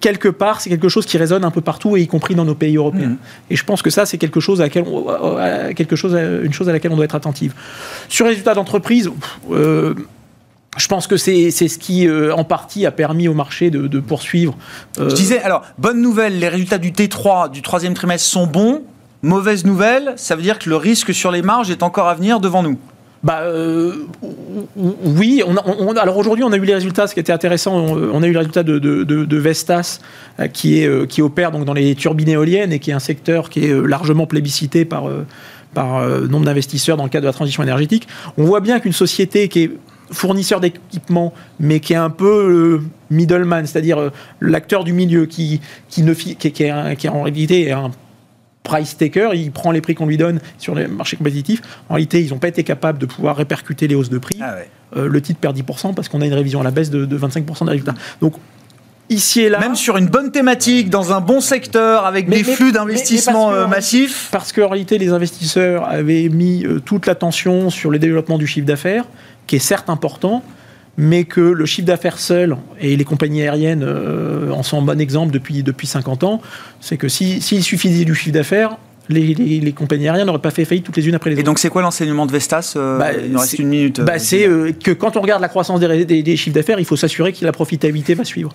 quelque 0.00 0.28
part, 0.28 0.60
c'est 0.60 0.70
quelque 0.70 0.88
chose 0.88 1.06
qui 1.06 1.18
résonne 1.18 1.44
un 1.44 1.50
peu 1.50 1.60
partout, 1.60 1.96
et 1.96 2.02
y 2.02 2.06
compris 2.06 2.34
dans 2.34 2.44
nos 2.44 2.54
pays 2.54 2.76
européens. 2.76 3.10
Mmh. 3.10 3.18
Et 3.50 3.56
je 3.56 3.64
pense 3.64 3.82
que 3.82 3.90
ça, 3.90 4.06
c'est 4.06 4.18
quelque 4.18 4.40
chose 4.40 4.60
à 4.60 4.64
laquelle, 4.64 4.84
quelque 5.76 5.96
chose, 5.96 6.14
une 6.14 6.52
chose 6.52 6.68
à 6.68 6.72
laquelle 6.72 6.92
on 6.92 6.96
doit 6.96 7.04
être 7.04 7.14
attentive. 7.14 7.54
Sur 8.08 8.24
les 8.24 8.30
résultats 8.30 8.54
d'entreprise, 8.54 9.10
euh, 9.50 9.94
je 10.78 10.86
pense 10.86 11.06
que 11.06 11.16
c'est 11.16 11.50
ce 11.50 11.78
qui, 11.78 12.08
euh, 12.08 12.34
en 12.34 12.44
partie, 12.44 12.86
a 12.86 12.90
permis 12.90 13.28
au 13.28 13.34
marché 13.34 13.70
de, 13.70 14.00
poursuivre. 14.00 14.56
Euh, 14.98 15.10
je 15.10 15.14
disais, 15.14 15.40
alors, 15.42 15.62
bonne 15.78 16.00
nouvelle, 16.00 16.38
les 16.38 16.48
résultats 16.48 16.78
du 16.78 16.92
T3 16.92 17.50
du 17.50 17.62
troisième 17.62 17.94
trimestre 17.94 18.26
sont 18.26 18.46
bons. 18.46 18.82
Mauvaise 19.22 19.64
nouvelle, 19.64 20.14
ça 20.16 20.34
veut 20.34 20.42
dire 20.42 20.58
que 20.58 20.68
le 20.68 20.76
risque 20.76 21.14
sur 21.14 21.30
les 21.30 21.42
marges 21.42 21.70
est 21.70 21.84
encore 21.84 22.08
à 22.08 22.14
venir 22.14 22.40
devant 22.40 22.62
nous. 22.62 22.76
Bah 23.22 23.42
euh, 23.42 24.08
oui, 24.76 25.44
alors 25.96 26.16
aujourd'hui 26.16 26.42
on 26.42 26.50
a 26.50 26.56
eu 26.56 26.64
les 26.64 26.74
résultats, 26.74 27.06
ce 27.06 27.14
qui 27.14 27.20
était 27.20 27.32
intéressant, 27.32 27.76
on, 27.76 28.20
a 28.20 28.26
eu 28.26 28.32
les 28.32 28.38
résultats 28.38 28.64
de, 28.64 29.36
Vestas 29.36 30.00
euh, 30.40 30.48
qui, 30.48 30.80
est, 30.80 30.88
euh, 30.88 31.06
qui 31.06 31.22
opère 31.22 31.52
donc 31.52 31.64
dans 31.64 31.72
les 31.72 31.94
turbines 31.94 32.30
éoliennes 32.30 32.72
et 32.72 32.80
qui 32.80 32.90
est 32.90 32.94
un 32.94 32.98
secteur 32.98 33.48
qui 33.48 33.64
est 33.64 33.86
largement 33.86 34.26
plébiscité 34.26 34.84
par, 34.84 35.04
par 35.72 36.04
nombre 36.28 36.46
d'investisseurs 36.46 36.96
dans 36.96 37.04
le 37.04 37.10
cadre 37.10 37.22
de 37.22 37.28
la 37.28 37.32
transition 37.32 37.62
énergétique. 37.62 38.08
On 38.38 38.42
voit 38.42 38.60
bien 38.60 38.80
qu'une 38.80 38.92
société 38.92 39.48
qui 39.48 39.62
est 39.62 39.70
fournisseur 40.10 40.58
d'équipements, 40.58 41.32
mais 41.60 41.78
qui 41.78 41.92
est 41.92 41.96
un 41.96 42.10
peu 42.10 42.80
middleman, 43.10 43.66
c'est-à-dire 43.66 44.10
l'acteur 44.40 44.82
du 44.82 44.92
milieu 44.92 45.26
qui, 45.26 45.60
qui, 45.88 46.02
ne, 46.02 46.12
qui 46.12 46.62
est 46.64 47.08
en 47.08 47.22
réalité 47.22 47.70
un 47.70 47.92
price 48.62 48.96
taker, 48.96 49.30
il 49.34 49.50
prend 49.50 49.70
les 49.70 49.80
prix 49.80 49.94
qu'on 49.94 50.06
lui 50.06 50.16
donne 50.16 50.40
sur 50.58 50.74
les 50.74 50.86
marchés 50.86 51.16
compétitifs. 51.16 51.62
En 51.88 51.94
réalité, 51.94 52.22
ils 52.22 52.30
n'ont 52.30 52.38
pas 52.38 52.48
été 52.48 52.64
capables 52.64 52.98
de 52.98 53.06
pouvoir 53.06 53.36
répercuter 53.36 53.88
les 53.88 53.94
hausses 53.94 54.10
de 54.10 54.18
prix. 54.18 54.38
Ah 54.40 54.56
euh, 54.96 55.08
le 55.08 55.22
titre 55.22 55.40
perd 55.40 55.56
10% 55.56 55.94
parce 55.94 56.08
qu'on 56.08 56.20
a 56.20 56.26
une 56.26 56.34
révision 56.34 56.60
à 56.60 56.64
la 56.64 56.70
baisse 56.70 56.90
de, 56.90 57.06
25% 57.06 57.64
des 57.64 57.70
résultats. 57.70 57.94
Donc, 58.20 58.34
ici 59.08 59.40
et 59.40 59.48
là. 59.48 59.58
Même 59.58 59.74
sur 59.74 59.96
une 59.96 60.06
bonne 60.06 60.30
thématique, 60.30 60.90
dans 60.90 61.12
un 61.12 61.20
bon 61.20 61.40
secteur, 61.40 62.04
avec 62.04 62.28
des 62.28 62.44
flux 62.44 62.72
d'investissement 62.72 63.52
euh, 63.52 63.66
massifs. 63.66 64.28
Parce 64.30 64.52
qu'en 64.52 64.68
réalité, 64.68 64.98
les 64.98 65.10
investisseurs 65.10 65.88
avaient 65.88 66.28
mis 66.28 66.64
euh, 66.64 66.78
toute 66.78 67.06
l'attention 67.06 67.70
sur 67.70 67.90
le 67.90 67.98
développement 67.98 68.38
du 68.38 68.46
chiffre 68.46 68.66
d'affaires, 68.66 69.04
qui 69.46 69.56
est 69.56 69.60
certes 69.60 69.88
important, 69.88 70.42
mais 70.96 71.24
que 71.24 71.40
le 71.40 71.66
chiffre 71.66 71.86
d'affaires 71.86 72.18
seul, 72.18 72.56
et 72.80 72.96
les 72.96 73.04
compagnies 73.04 73.42
aériennes 73.42 73.82
euh, 73.82 74.50
en 74.50 74.62
sont 74.62 74.78
un 74.78 74.82
bon 74.82 75.00
exemple 75.00 75.32
depuis, 75.32 75.62
depuis 75.62 75.86
50 75.86 76.24
ans, 76.24 76.40
c'est 76.80 76.96
que 76.96 77.08
s'il 77.08 77.42
suffisait 77.62 78.04
du 78.04 78.14
chiffre 78.14 78.34
d'affaires, 78.34 78.76
les, 79.08 79.34
les- 79.34 79.60
les 79.60 79.72
compagnies 79.72 80.06
aériennes 80.08 80.26
n'auraient 80.26 80.38
pas 80.40 80.50
fait 80.50 80.64
faillite 80.64 80.84
toutes 80.84 80.96
les 80.96 81.08
unes 81.08 81.14
après 81.14 81.30
les 81.30 81.36
Et 81.36 81.38
autres. 81.40 81.46
donc, 81.46 81.58
c'est 81.58 81.68
quoi 81.68 81.82
l'enseignement 81.82 82.26
de 82.26 82.32
Vestas 82.32 82.74
euh, 82.76 82.98
Bah, 82.98 83.12
Il 83.12 83.32
nous 83.32 83.38
reste 83.38 83.50
c'est- 83.52 83.56
une 83.58 83.68
minute. 83.68 83.98
euh, 83.98 84.04
Bah, 84.04 84.18
c'est 84.18 84.46
euh, 84.46 84.72
que 84.72 84.90
quand 84.92 85.16
on 85.16 85.20
regarde 85.20 85.42
la 85.42 85.48
croissance 85.48 85.80
des, 85.80 86.04
des- 86.04 86.22
des 86.22 86.36
chiffres 86.36 86.54
d'affaires, 86.54 86.78
il 86.78 86.84
faut 86.84 86.96
s'assurer 86.96 87.32
que 87.32 87.44
la 87.44 87.52
profitabilité 87.52 88.14
va 88.14 88.24
suivre. 88.24 88.54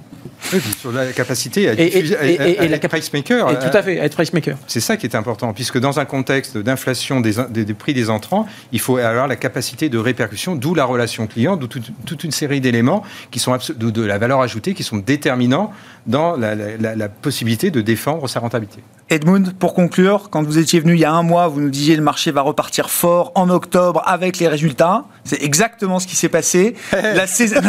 Oui, 0.54 0.60
sur 0.80 0.92
la 0.92 1.08
capacité 1.08 1.68
à 1.70 1.74
Et- 1.74 1.76
et- 1.82 1.90
diffuser, 1.90 2.18
à- 2.18 2.26
et- 2.26 2.40
à- 2.40 2.48
et 2.48 2.58
à 2.60 2.68
la 2.68 2.76
être 2.76 2.82
cap- 2.82 2.92
price 2.92 3.12
maker. 3.12 3.50
Et 3.50 3.54
à- 3.54 3.56
tout 3.56 3.76
à 3.78 3.82
fait, 3.84 4.00
à 4.00 4.06
être 4.06 4.14
price 4.16 4.32
maker. 4.34 4.56
C'est 4.68 4.80
ça 4.80 4.96
qui 4.96 5.06
est 5.08 5.16
important, 5.16 5.52
puisque 5.54 5.80
dans 5.80 6.00
un 6.00 6.06
contexte 6.06 6.58
d'inflation 6.58 7.20
des, 7.22 7.34
des- 7.50 7.66
des 7.66 7.74
prix 7.74 7.94
des 7.94 8.10
entrants, 8.10 8.46
il 8.72 8.80
faut 8.80 8.98
avoir 8.98 9.28
la 9.28 9.36
capacité 9.36 9.90
de 9.90 9.98
répercussion, 9.98 10.56
d'où 10.56 10.76
la 10.76 10.86
relation 10.86 11.28
client, 11.28 11.58
d'où 11.58 11.68
toute, 11.68 11.90
toute 12.06 12.24
une 12.24 12.32
série 12.32 12.62
d'éléments 12.62 13.04
qui 13.32 13.40
sont 13.40 13.58
de 13.78 14.02
la 14.04 14.18
valeur 14.18 14.42
ajoutée, 14.42 14.74
qui 14.74 14.84
sont 14.84 14.98
déterminants 14.98 15.72
dans 16.08 16.36
la, 16.38 16.56
la- 16.56 16.78
la- 16.78 16.96
la 16.96 17.10
possibilité 17.10 17.70
de 17.72 17.82
défendre 17.82 18.28
sa 18.30 18.40
rentabilité. 18.40 18.82
Edmund, 19.10 19.54
pour 19.54 19.74
conclure, 19.74 20.30
quand 20.30 20.44
vous 20.44 20.58
étiez 20.58 20.80
venu 20.80 20.94
il 20.94 21.00
y 21.00 21.06
a 21.06 21.12
un 21.12 21.24
mois, 21.24 21.48
vous 21.48 21.62
nous 21.62 21.70
disiez 21.70 21.96
le 21.96 22.02
marché 22.02 22.32
va 22.32 22.42
repartir 22.42 22.90
fort 22.90 23.32
en 23.36 23.50
octobre 23.50 24.02
avec 24.06 24.38
les 24.40 24.48
résultats. 24.48 25.06
C'est 25.24 25.42
exactement 25.44 26.00
ce 26.00 26.08
qui 26.08 26.16
s'est 26.16 26.30
passé. 26.30 26.76
la, 26.92 27.28
saison- 27.28 27.62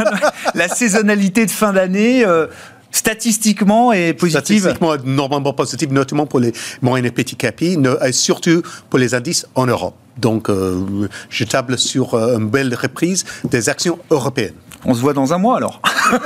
la 0.55 0.69
saisonnalité 0.69 1.47
de 1.47 1.51
fin 1.51 1.73
d'année, 1.73 2.25
euh, 2.25 2.47
statistiquement, 2.91 3.93
est 3.93 4.13
positive. 4.15 4.61
Statistiquement, 4.61 4.95
normalement 5.05 5.53
positif, 5.53 5.91
notamment 5.91 6.27
pour 6.27 6.41
les 6.41 6.53
moyennes 6.83 7.07
et 7.07 7.11
petits 7.11 7.37
capis, 7.37 7.79
et 8.05 8.13
surtout 8.13 8.63
pour 8.91 8.99
les 8.99 9.15
indices 9.15 9.47
en 9.55 9.67
Europe. 9.67 9.95
Donc, 10.17 10.51
euh, 10.51 11.09
je 11.31 11.45
table 11.45 11.79
sur 11.79 12.15
euh, 12.15 12.39
une 12.39 12.49
belle 12.49 12.75
reprise 12.75 13.25
des 13.45 13.69
actions 13.69 13.99
européennes. 14.11 14.55
On 14.85 14.95
se 14.95 15.01
voit 15.01 15.13
dans 15.13 15.33
un 15.33 15.39
mois 15.39 15.57
alors. 15.57 15.81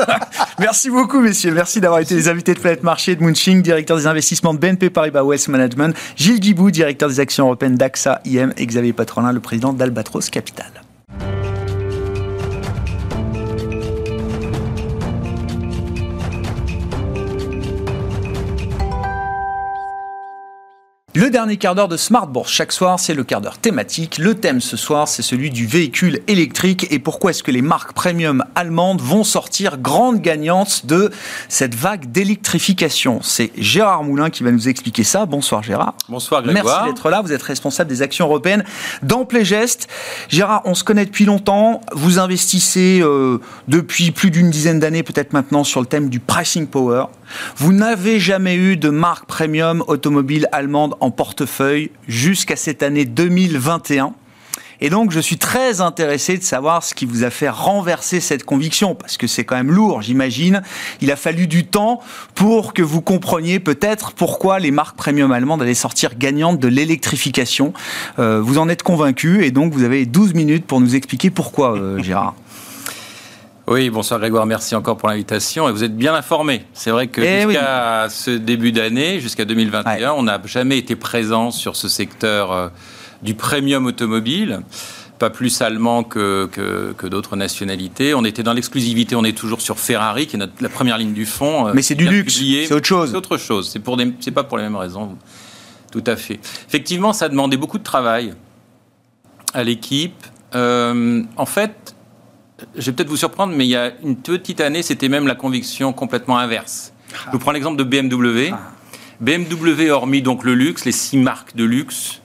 Merci 0.58 0.90
beaucoup, 0.90 1.20
messieurs. 1.20 1.52
Merci 1.52 1.80
d'avoir 1.80 2.00
été 2.00 2.14
les 2.14 2.28
invités 2.28 2.54
de 2.54 2.60
Planète 2.60 2.82
Marché, 2.82 3.16
de 3.16 3.22
Munching, 3.22 3.62
directeur 3.62 3.96
des 3.96 4.06
investissements 4.06 4.54
de 4.54 4.58
BNP 4.58 4.90
Paribas 4.90 5.22
Wealth 5.22 5.48
Management, 5.48 5.96
Gilles 6.16 6.40
Guibou, 6.40 6.70
directeur 6.70 7.08
des 7.08 7.20
actions 7.20 7.46
européennes 7.46 7.76
d'AXA 7.76 8.20
IM, 8.24 8.52
et 8.56 8.66
Xavier 8.66 8.92
Patrolin, 8.92 9.32
le 9.32 9.40
président 9.40 9.72
d'Albatros 9.72 10.28
Capital. 10.30 10.81
Le 21.14 21.28
dernier 21.28 21.58
quart 21.58 21.74
d'heure 21.74 21.88
de 21.88 21.98
Smart 21.98 22.26
Bourse 22.26 22.50
chaque 22.50 22.72
soir, 22.72 22.98
c'est 22.98 23.12
le 23.12 23.22
quart 23.22 23.42
d'heure 23.42 23.58
thématique. 23.58 24.16
Le 24.16 24.34
thème 24.34 24.62
ce 24.62 24.78
soir, 24.78 25.06
c'est 25.08 25.20
celui 25.20 25.50
du 25.50 25.66
véhicule 25.66 26.20
électrique 26.26 26.86
et 26.90 26.98
pourquoi 26.98 27.32
est-ce 27.32 27.42
que 27.42 27.50
les 27.50 27.60
marques 27.60 27.92
premium 27.92 28.42
allemandes 28.54 29.02
vont 29.02 29.22
sortir 29.22 29.76
grandes 29.76 30.22
gagnantes 30.22 30.86
de 30.86 31.10
cette 31.50 31.74
vague 31.74 32.10
d'électrification. 32.10 33.20
C'est 33.22 33.50
Gérard 33.58 34.04
Moulin 34.04 34.30
qui 34.30 34.42
va 34.42 34.50
nous 34.52 34.70
expliquer 34.70 35.04
ça. 35.04 35.26
Bonsoir 35.26 35.62
Gérard. 35.62 35.92
Bonsoir 36.08 36.42
Grégoire. 36.42 36.64
Merci 36.64 36.94
d'être 36.94 37.10
là. 37.10 37.20
Vous 37.20 37.34
êtes 37.34 37.42
responsable 37.42 37.90
des 37.90 38.00
actions 38.00 38.24
européennes 38.24 38.64
Geste. 39.42 39.88
Gérard, 40.30 40.62
on 40.64 40.74
se 40.74 40.82
connaît 40.82 41.04
depuis 41.04 41.26
longtemps. 41.26 41.82
Vous 41.92 42.20
investissez 42.20 43.00
euh, 43.02 43.38
depuis 43.68 44.12
plus 44.12 44.30
d'une 44.30 44.48
dizaine 44.48 44.80
d'années, 44.80 45.02
peut-être 45.02 45.34
maintenant, 45.34 45.62
sur 45.62 45.80
le 45.80 45.86
thème 45.86 46.08
du 46.08 46.20
pricing 46.20 46.66
power. 46.66 47.04
Vous 47.56 47.72
n'avez 47.72 48.18
jamais 48.18 48.56
eu 48.56 48.76
de 48.76 48.88
marque 48.88 49.26
premium 49.26 49.84
automobile 49.86 50.48
allemande 50.52 50.94
en 51.02 51.10
portefeuille 51.10 51.90
jusqu'à 52.06 52.56
cette 52.56 52.82
année 52.82 53.04
2021. 53.04 54.14
Et 54.80 54.90
donc, 54.90 55.12
je 55.12 55.20
suis 55.20 55.36
très 55.36 55.80
intéressé 55.80 56.36
de 56.38 56.42
savoir 56.42 56.82
ce 56.82 56.92
qui 56.94 57.06
vous 57.06 57.22
a 57.22 57.30
fait 57.30 57.48
renverser 57.48 58.18
cette 58.18 58.44
conviction, 58.44 58.96
parce 58.96 59.16
que 59.16 59.28
c'est 59.28 59.44
quand 59.44 59.54
même 59.54 59.70
lourd, 59.70 60.02
j'imagine. 60.02 60.62
Il 61.00 61.12
a 61.12 61.16
fallu 61.16 61.46
du 61.46 61.66
temps 61.66 62.00
pour 62.34 62.74
que 62.74 62.82
vous 62.82 63.00
compreniez 63.00 63.60
peut-être 63.60 64.10
pourquoi 64.12 64.58
les 64.58 64.72
marques 64.72 64.96
premium 64.96 65.30
allemandes 65.30 65.62
allaient 65.62 65.74
sortir 65.74 66.18
gagnantes 66.18 66.58
de 66.58 66.66
l'électrification. 66.66 67.72
Euh, 68.18 68.40
vous 68.40 68.58
en 68.58 68.68
êtes 68.68 68.82
convaincu, 68.82 69.44
et 69.44 69.52
donc 69.52 69.72
vous 69.72 69.84
avez 69.84 70.04
12 70.04 70.34
minutes 70.34 70.66
pour 70.66 70.80
nous 70.80 70.96
expliquer 70.96 71.30
pourquoi, 71.30 71.76
euh, 71.76 72.02
Gérard. 72.02 72.34
Oui, 73.72 73.88
bonsoir 73.88 74.20
Grégoire, 74.20 74.44
merci 74.44 74.74
encore 74.74 74.98
pour 74.98 75.08
l'invitation. 75.08 75.66
Et 75.66 75.72
vous 75.72 75.82
êtes 75.82 75.96
bien 75.96 76.14
informé. 76.14 76.66
C'est 76.74 76.90
vrai 76.90 77.06
que 77.06 77.22
Eh 77.22 77.42
jusqu'à 77.44 78.06
ce 78.10 78.30
début 78.30 78.70
d'année, 78.70 79.18
jusqu'à 79.18 79.46
2021, 79.46 79.94
Ouais. 80.10 80.14
on 80.14 80.24
n'a 80.24 80.38
jamais 80.44 80.76
été 80.76 80.94
présent 80.94 81.50
sur 81.50 81.74
ce 81.74 81.88
secteur 81.88 82.52
euh, 82.52 82.68
du 83.22 83.32
premium 83.34 83.86
automobile. 83.86 84.60
Pas 85.18 85.30
plus 85.30 85.62
allemand 85.62 86.04
que, 86.04 86.50
que, 86.52 86.92
que 86.98 87.06
d'autres 87.06 87.34
nationalités. 87.34 88.12
On 88.14 88.26
était 88.26 88.42
dans 88.42 88.52
l'exclusivité, 88.52 89.16
on 89.16 89.24
est 89.24 89.32
toujours 89.36 89.62
sur 89.62 89.78
Ferrari, 89.78 90.26
qui 90.26 90.36
est 90.36 90.38
notre, 90.40 90.52
la 90.60 90.68
première 90.68 90.98
ligne 90.98 91.14
du 91.14 91.24
fond. 91.24 91.68
euh, 91.68 91.72
Mais 91.74 91.80
c'est 91.80 91.94
du 91.94 92.06
luxe, 92.06 92.40
c'est 92.66 92.74
autre 92.74 92.86
chose. 92.86 93.10
C'est 93.12 93.16
autre 93.16 93.38
chose. 93.38 93.70
C'est 93.72 93.78
pour 93.80 93.96
des- 93.96 94.12
c'est 94.20 94.32
pas 94.32 94.44
pour 94.44 94.58
les 94.58 94.64
mêmes 94.64 94.76
raisons. 94.76 95.16
Tout 95.90 96.04
à 96.06 96.16
fait. 96.16 96.40
Effectivement, 96.68 97.14
ça 97.14 97.24
a 97.24 97.28
demandé 97.30 97.56
beaucoup 97.56 97.78
de 97.78 97.84
travail 97.84 98.34
à 99.54 99.64
l'équipe. 99.64 100.26
Euh, 100.54 101.22
en 101.38 101.46
fait, 101.46 101.91
je 102.76 102.86
vais 102.86 102.92
peut-être 102.92 103.08
vous 103.08 103.16
surprendre, 103.16 103.54
mais 103.54 103.64
il 103.66 103.70
y 103.70 103.76
a 103.76 103.92
une 104.02 104.16
petite 104.16 104.60
année, 104.60 104.82
c'était 104.82 105.08
même 105.08 105.26
la 105.26 105.34
conviction 105.34 105.92
complètement 105.92 106.38
inverse. 106.38 106.92
Je 107.26 107.30
vous 107.32 107.38
prends 107.38 107.52
l'exemple 107.52 107.76
de 107.76 107.84
BMW. 107.84 108.52
BMW, 109.20 109.90
hormis 109.90 110.22
donc 110.22 110.44
le 110.44 110.54
luxe, 110.54 110.84
les 110.84 110.92
six 110.92 111.16
marques 111.16 111.54
de 111.54 111.64
luxe, 111.64 112.20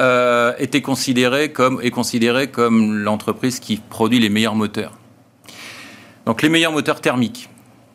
euh, 0.00 0.54
était 0.58 0.80
comme, 0.80 1.80
est 1.82 1.90
considéré 1.90 2.48
comme 2.48 2.98
l'entreprise 2.98 3.60
qui 3.60 3.76
produit 3.76 4.18
les 4.18 4.30
meilleurs 4.30 4.54
moteurs. 4.54 4.92
Donc 6.24 6.42
les 6.42 6.48
meilleurs 6.48 6.72
moteurs 6.72 7.00
thermiques. 7.00 7.48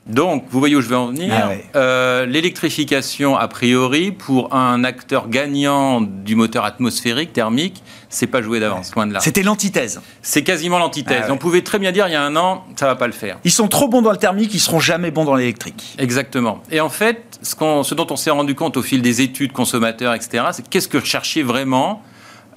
Donc, 0.07 0.45
vous 0.49 0.59
voyez 0.59 0.75
où 0.75 0.81
je 0.81 0.87
vais 0.87 0.95
en 0.95 1.07
venir. 1.07 1.33
Ah. 1.35 1.51
Euh, 1.75 2.25
L'électrification, 2.25 3.35
a 3.35 3.47
priori, 3.47 4.11
pour 4.11 4.53
un 4.53 4.83
acteur 4.83 5.27
gagnant 5.29 6.01
du 6.01 6.35
moteur 6.35 6.65
atmosphérique, 6.65 7.33
thermique, 7.33 7.83
c'est 8.09 8.27
pas 8.27 8.41
joué 8.41 8.59
d'avance, 8.59 8.95
loin 8.95 9.05
de 9.05 9.13
là. 9.13 9.19
C'était 9.19 9.43
l'antithèse. 9.43 10.01
C'est 10.21 10.43
quasiment 10.43 10.79
l'antithèse. 10.79 11.23
Ah 11.23 11.27
ouais. 11.27 11.31
On 11.31 11.37
pouvait 11.37 11.61
très 11.61 11.77
bien 11.77 11.91
dire 11.91 12.07
il 12.07 12.13
y 12.13 12.15
a 12.15 12.23
un 12.23 12.35
an, 12.35 12.63
ça 12.77 12.85
va 12.85 12.95
pas 12.95 13.07
le 13.07 13.13
faire. 13.13 13.37
Ils 13.43 13.51
sont 13.51 13.67
trop 13.67 13.87
bons 13.89 14.01
dans 14.01 14.11
le 14.11 14.17
thermique, 14.17 14.53
ils 14.53 14.59
seront 14.59 14.79
jamais 14.79 15.11
bons 15.11 15.25
dans 15.25 15.35
l'électrique. 15.35 15.95
Exactement. 15.97 16.61
Et 16.71 16.79
en 16.79 16.89
fait, 16.89 17.39
ce, 17.41 17.93
dont 17.93 18.07
on 18.09 18.15
s'est 18.15 18.29
rendu 18.29 18.55
compte 18.55 18.77
au 18.77 18.81
fil 18.81 19.01
des 19.01 19.21
études 19.21 19.51
consommateurs, 19.51 20.13
etc., 20.13 20.45
c'est 20.51 20.67
qu'est-ce 20.67 20.87
que 20.87 20.97
recherchaient 20.97 21.43
vraiment 21.43 22.01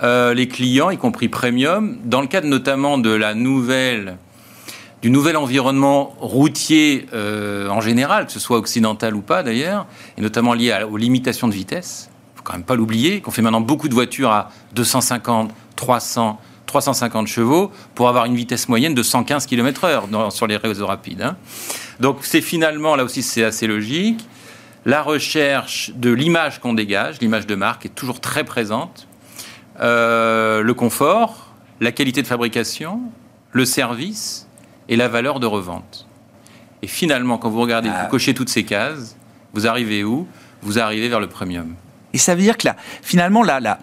euh, 0.03 0.35
les 0.35 0.49
clients, 0.49 0.91
y 0.91 0.97
compris 0.97 1.29
premium, 1.29 1.99
dans 2.05 2.21
le 2.21 2.27
cadre 2.27 2.47
notamment 2.47 2.97
de 2.97 3.11
la 3.11 3.35
nouvelle 3.35 4.17
du 5.03 5.11
nouvel 5.11 5.37
environnement 5.37 6.15
routier 6.19 7.07
euh, 7.15 7.69
en 7.69 7.81
général, 7.81 8.27
que 8.27 8.33
ce 8.33 8.41
soit 8.41 8.59
occidental 8.59 9.15
ou 9.15 9.23
pas 9.23 9.43
d'ailleurs, 9.43 9.87
et 10.19 10.21
notamment 10.21 10.53
lié 10.53 10.85
aux 10.91 10.97
limitations 10.97 11.49
de 11.49 11.55
vitesse. 11.55 12.11
Il 12.35 12.39
faut 12.39 12.43
quand 12.45 12.53
même 12.55 12.65
pas 12.65 12.75
l'oublier, 12.77 13.21
qu'on 13.21 13.31
fait 13.31 13.43
maintenant 13.43 13.61
beaucoup 13.61 13.89
de 13.89 13.95
voitures 13.95 14.31
à 14.31 14.51
250, 14.75 15.53
300, 15.77 16.41
350 16.67 17.27
chevaux 17.27 17.71
pour 17.95 18.09
avoir 18.09 18.27
une 18.27 18.35
vitesse 18.35 18.69
moyenne 18.69 18.95
de 18.95 19.03
115 19.03 19.47
km/h 19.47 20.31
sur 20.31 20.47
les 20.47 20.57
réseaux 20.57 20.87
rapides. 20.87 21.23
hein. 21.23 21.37
Donc 22.01 22.19
c'est 22.23 22.41
finalement, 22.43 22.97
là 22.97 23.05
aussi 23.05 23.23
c'est 23.23 23.45
assez 23.45 23.67
logique, 23.67 24.27
la 24.87 25.03
recherche 25.03 25.93
de 25.95 26.11
l'image 26.11 26.59
qu'on 26.61 26.73
dégage, 26.73 27.21
l'image 27.21 27.47
de 27.47 27.55
marque 27.55 27.87
est 27.87 27.95
toujours 27.95 28.21
très 28.21 28.45
présente, 28.45 29.07
Euh, 29.81 30.61
le 30.63 30.75
confort, 30.75 31.55
la 31.81 31.91
qualité 31.91 32.21
de 32.21 32.27
fabrication, 32.27 33.01
le 33.53 33.65
service 33.65 34.47
et 34.91 34.97
la 34.97 35.09
valeur 35.09 35.41
de 35.41 35.47
revente. 35.47 36.07
Et 36.83 36.87
finalement, 36.87 37.39
quand 37.39 37.49
vous 37.49 37.61
regardez, 37.61 37.89
vous 37.89 38.09
cochez 38.11 38.35
toutes 38.35 38.51
ces 38.51 38.65
cases, 38.65 39.17
vous 39.55 39.67
arrivez 39.67 40.05
où? 40.05 40.27
Vous 40.63 40.79
arrivez 40.79 41.09
vers 41.09 41.21
le 41.21 41.29
premium. 41.29 41.75
Et 42.13 42.19
ça 42.19 42.35
veut 42.35 42.43
dire 42.43 42.59
que 42.59 42.67
là, 42.67 42.77
finalement, 43.03 43.43
là, 43.43 43.61
là, 43.61 43.79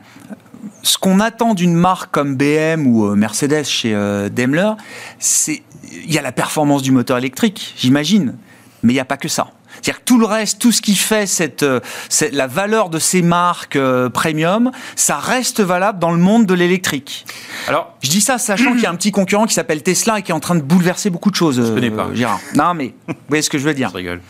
ce 0.84 0.98
qu'on 0.98 1.20
attend 1.20 1.54
d'une 1.54 1.74
marque 1.74 2.12
comme 2.12 2.36
BM 2.36 2.86
ou 2.86 3.08
euh, 3.08 3.16
Mercedes 3.16 3.64
chez 3.64 3.96
euh, 3.96 4.30
Daimler, 4.30 4.72
c'est 5.18 5.64
il 5.92 6.14
y 6.14 6.18
a 6.18 6.22
la 6.22 6.34
performance 6.34 6.82
du 6.82 6.92
moteur 6.92 7.18
électrique, 7.18 7.74
j'imagine, 7.78 8.36
mais 8.84 8.92
il 8.94 8.96
n'y 8.96 9.00
a 9.00 9.06
pas 9.06 9.18
que 9.18 9.30
ça. 9.30 9.48
C'est-à-dire 9.82 10.00
que 10.00 10.06
tout 10.06 10.20
le 10.20 10.26
reste, 10.26 10.60
tout 10.60 10.72
ce 10.72 10.82
qui 10.82 10.96
fait 10.96 11.26
cette, 11.26 11.64
euh, 11.64 11.80
cette- 12.10 12.34
la 12.34 12.48
valeur 12.48 12.90
de 12.90 13.00
ces 13.00 13.22
marques 13.22 13.76
euh, 13.76 14.10
premium, 14.10 14.72
ça 14.96 15.18
reste 15.18 15.62
valable 15.62 16.00
dans 16.00 16.12
le 16.12 16.18
monde 16.18 16.46
de 16.46 16.54
l'électrique. 16.54 17.26
Alors, 17.68 17.94
Je 18.02 18.10
dis 18.10 18.22
ça 18.22 18.38
sachant 18.38 18.72
qu'il 18.74 18.82
y 18.82 18.86
a 18.86 18.92
un 18.92 18.96
petit 18.96 19.12
concurrent 19.12 19.46
qui 19.46 19.54
s'appelle 19.54 19.84
Tesla 19.84 20.20
et 20.20 20.22
qui 20.24 20.32
est 20.32 20.36
en 20.36 20.40
train 20.40 20.56
de 20.56 20.62
bouleverser 20.62 21.10
beaucoup 21.10 21.32
de 21.32 21.36
choses. 21.36 21.58
Je 21.58 21.74
connais 21.74 21.92
pas. 21.92 22.08
Gérard. 22.14 22.40
Non, 22.56 22.74
mais 22.74 22.94
vous 23.08 23.14
voyez 23.30 23.42
ce 23.42 23.50
que 23.50 23.58
je 23.58 23.64
veux 23.64 23.74
dire. 23.74 23.90
Je 23.90 23.96
rigole. 23.98 24.22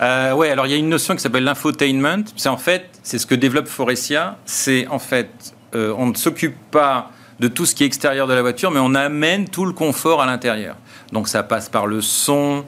Euh, 0.00 0.32
ouais, 0.32 0.50
alors 0.50 0.66
il 0.66 0.70
y 0.70 0.74
a 0.74 0.78
une 0.78 0.88
notion 0.88 1.14
qui 1.16 1.20
s'appelle 1.22 1.42
l'infotainment. 1.44 2.22
C'est 2.36 2.48
en 2.48 2.56
fait, 2.56 2.86
c'est 3.02 3.18
ce 3.18 3.26
que 3.26 3.34
développe 3.34 3.66
Forestia. 3.66 4.36
C'est 4.46 4.86
en 4.88 4.98
fait, 5.00 5.28
euh, 5.74 5.92
on 5.98 6.06
ne 6.06 6.14
s'occupe 6.14 6.54
pas 6.70 7.10
de 7.40 7.48
tout 7.48 7.66
ce 7.66 7.74
qui 7.74 7.82
est 7.82 7.86
extérieur 7.86 8.26
de 8.26 8.34
la 8.34 8.42
voiture, 8.42 8.70
mais 8.70 8.80
on 8.80 8.94
amène 8.94 9.48
tout 9.48 9.64
le 9.64 9.72
confort 9.72 10.22
à 10.22 10.26
l'intérieur. 10.26 10.76
Donc 11.12 11.28
ça 11.28 11.42
passe 11.42 11.68
par 11.68 11.86
le 11.86 12.00
son, 12.00 12.64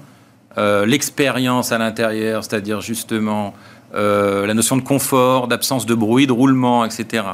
euh, 0.59 0.85
l'expérience 0.87 1.73
à 1.73 1.79
l'intérieur, 1.79 2.45
c'est-à-dire 2.45 2.81
justement 2.81 3.55
euh, 3.95 4.47
la 4.47 4.55
notion 4.55 4.77
de 4.77 4.83
confort, 4.83 5.49
d'absence 5.49 5.87
de 5.87 5.95
bruit, 5.95 6.27
de 6.27 6.33
roulement, 6.33 6.85
etc. 6.85 7.25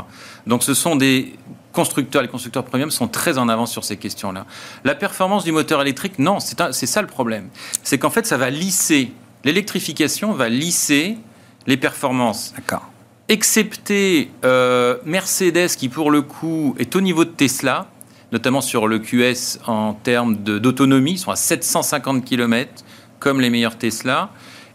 Donc 0.46 0.62
ce 0.62 0.74
sont 0.74 0.96
des 0.96 1.34
constructeurs, 1.72 2.22
les 2.22 2.28
constructeurs 2.28 2.64
premium 2.64 2.90
sont 2.90 3.08
très 3.08 3.36
en 3.36 3.48
avance 3.48 3.70
sur 3.70 3.84
ces 3.84 3.98
questions-là. 3.98 4.46
La 4.84 4.94
performance 4.94 5.44
du 5.44 5.52
moteur 5.52 5.82
électrique, 5.82 6.18
non, 6.18 6.38
c'est 6.40 6.86
ça 6.86 7.02
le 7.02 7.08
problème. 7.08 7.48
C'est 7.82 7.98
qu'en 7.98 8.08
fait, 8.08 8.26
ça 8.26 8.38
va 8.38 8.48
lisser, 8.48 9.12
l'électrification 9.44 10.32
va 10.32 10.48
lisser 10.48 11.18
les 11.66 11.76
performances 11.76 12.54
D'accord. 12.56 12.88
excepté 13.28 14.30
euh, 14.44 14.96
Mercedes 15.04 15.76
qui 15.76 15.90
pour 15.90 16.10
le 16.10 16.22
coup 16.22 16.74
est 16.78 16.96
au 16.96 17.02
niveau 17.02 17.26
de 17.26 17.30
Tesla, 17.30 17.88
notamment 18.32 18.62
sur 18.62 18.88
le 18.88 18.98
QS 18.98 19.58
en 19.66 19.92
termes 19.92 20.36
d'autonomie, 20.36 21.12
ils 21.12 21.18
sont 21.18 21.30
à 21.30 21.36
750 21.36 22.24
km 22.24 22.84
comme 23.20 23.40
les 23.40 23.50
meilleurs 23.50 23.76
Tesla. 23.78 24.30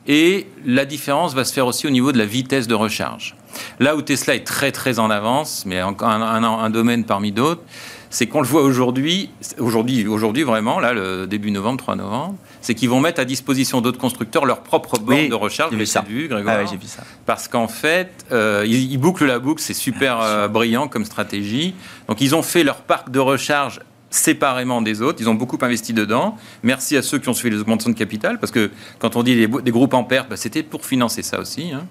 Et 0.08 0.48
la 0.66 0.86
différence 0.86 1.36
va 1.36 1.44
se 1.46 1.54
faire 1.54 1.68
aussi 1.68 1.86
au 1.86 1.92
niveau 1.92 2.12
de 2.12 2.18
la 2.18 2.26
vitesse 2.26 2.68
de 2.68 2.74
recharge. 2.74 3.36
Là 3.80 3.96
où 3.96 4.02
Tesla 4.02 4.34
est 4.36 4.44
très 4.46 4.72
très 4.72 4.98
en 4.98 5.10
avance, 5.12 5.64
mais 5.68 5.82
encore 5.84 6.10
un, 6.10 6.22
un- 6.22 6.44
un 6.44 6.70
domaine 6.72 7.04
parmi 7.06 7.32
d'autres, 7.32 7.62
c'est 8.10 8.26
qu'on 8.28 8.42
le 8.42 8.48
voit 8.48 8.64
aujourd'hui, 8.64 9.30
aujourd'hui, 9.60 10.06
aujourd'hui 10.08 10.44
vraiment, 10.44 10.80
là, 10.80 10.94
le 10.94 11.28
début 11.28 11.52
novembre, 11.52 11.78
3 11.78 11.96
novembre, 11.96 12.36
c'est 12.62 12.74
qu'ils 12.76 12.90
vont 12.90 13.00
mettre 13.00 13.22
à 13.22 13.26
disposition 13.26 13.80
d'autres 13.80 14.00
constructeurs 14.00 14.46
leur 14.46 14.62
propre 14.64 14.98
borne 15.00 15.20
Oui, 15.20 15.30
de 15.30 15.36
recharge. 15.36 15.70
j'ai 15.72 15.78
Vous 15.78 15.84
vu 15.86 15.86
l'avez 15.86 15.86
ça. 15.86 16.02
vu, 16.08 16.28
Grégoire 16.28 16.58
Ah 16.62 16.66
j'ai 16.66 16.78
vu 16.78 16.88
ça. 16.88 17.04
parce 17.26 17.48
qu'en 17.48 17.68
fait, 17.68 18.26
euh, 18.32 18.64
ils, 18.68 18.92
ils 18.92 18.98
bouclent 18.98 19.26
la 19.28 19.40
boucle, 19.40 19.62
c'est 19.62 19.74
super 19.74 20.20
euh, 20.22 20.48
brillant 20.48 20.88
comme 20.88 21.06
stratégie. 21.06 21.74
Donc 22.10 22.20
ils 22.22 22.34
ont 22.36 22.44
fait 22.44 22.64
leur 22.64 22.78
parc 22.82 23.12
de 23.12 23.20
recharge 23.20 23.80
séparément 24.12 24.82
des 24.84 25.02
autres, 25.02 25.20
ils 25.22 25.30
ont 25.30 25.34
beaucoup 25.34 25.58
investi 25.62 25.94
dedans. 25.94 26.38
Merci 26.64 26.98
à 26.98 27.02
ceux 27.02 27.18
qui 27.18 27.30
ont 27.30 27.34
suivi 27.34 27.56
les 27.56 27.62
augmentations 27.62 27.90
de 27.92 27.98
capital, 27.98 28.40
parce 28.40 28.52
que 28.52 28.70
quand 29.00 29.16
on 29.16 29.24
dit 29.24 29.36
des, 29.36 29.48
des 29.48 29.72
groupes 29.72 29.94
en 29.96 30.04
perte, 30.04 30.30
bah, 30.30 30.36
c'était 30.38 30.62
pour 30.64 30.86
financer 30.86 31.24
ça 31.24 31.40
aussi. 31.40 31.72
hein. 31.74 31.86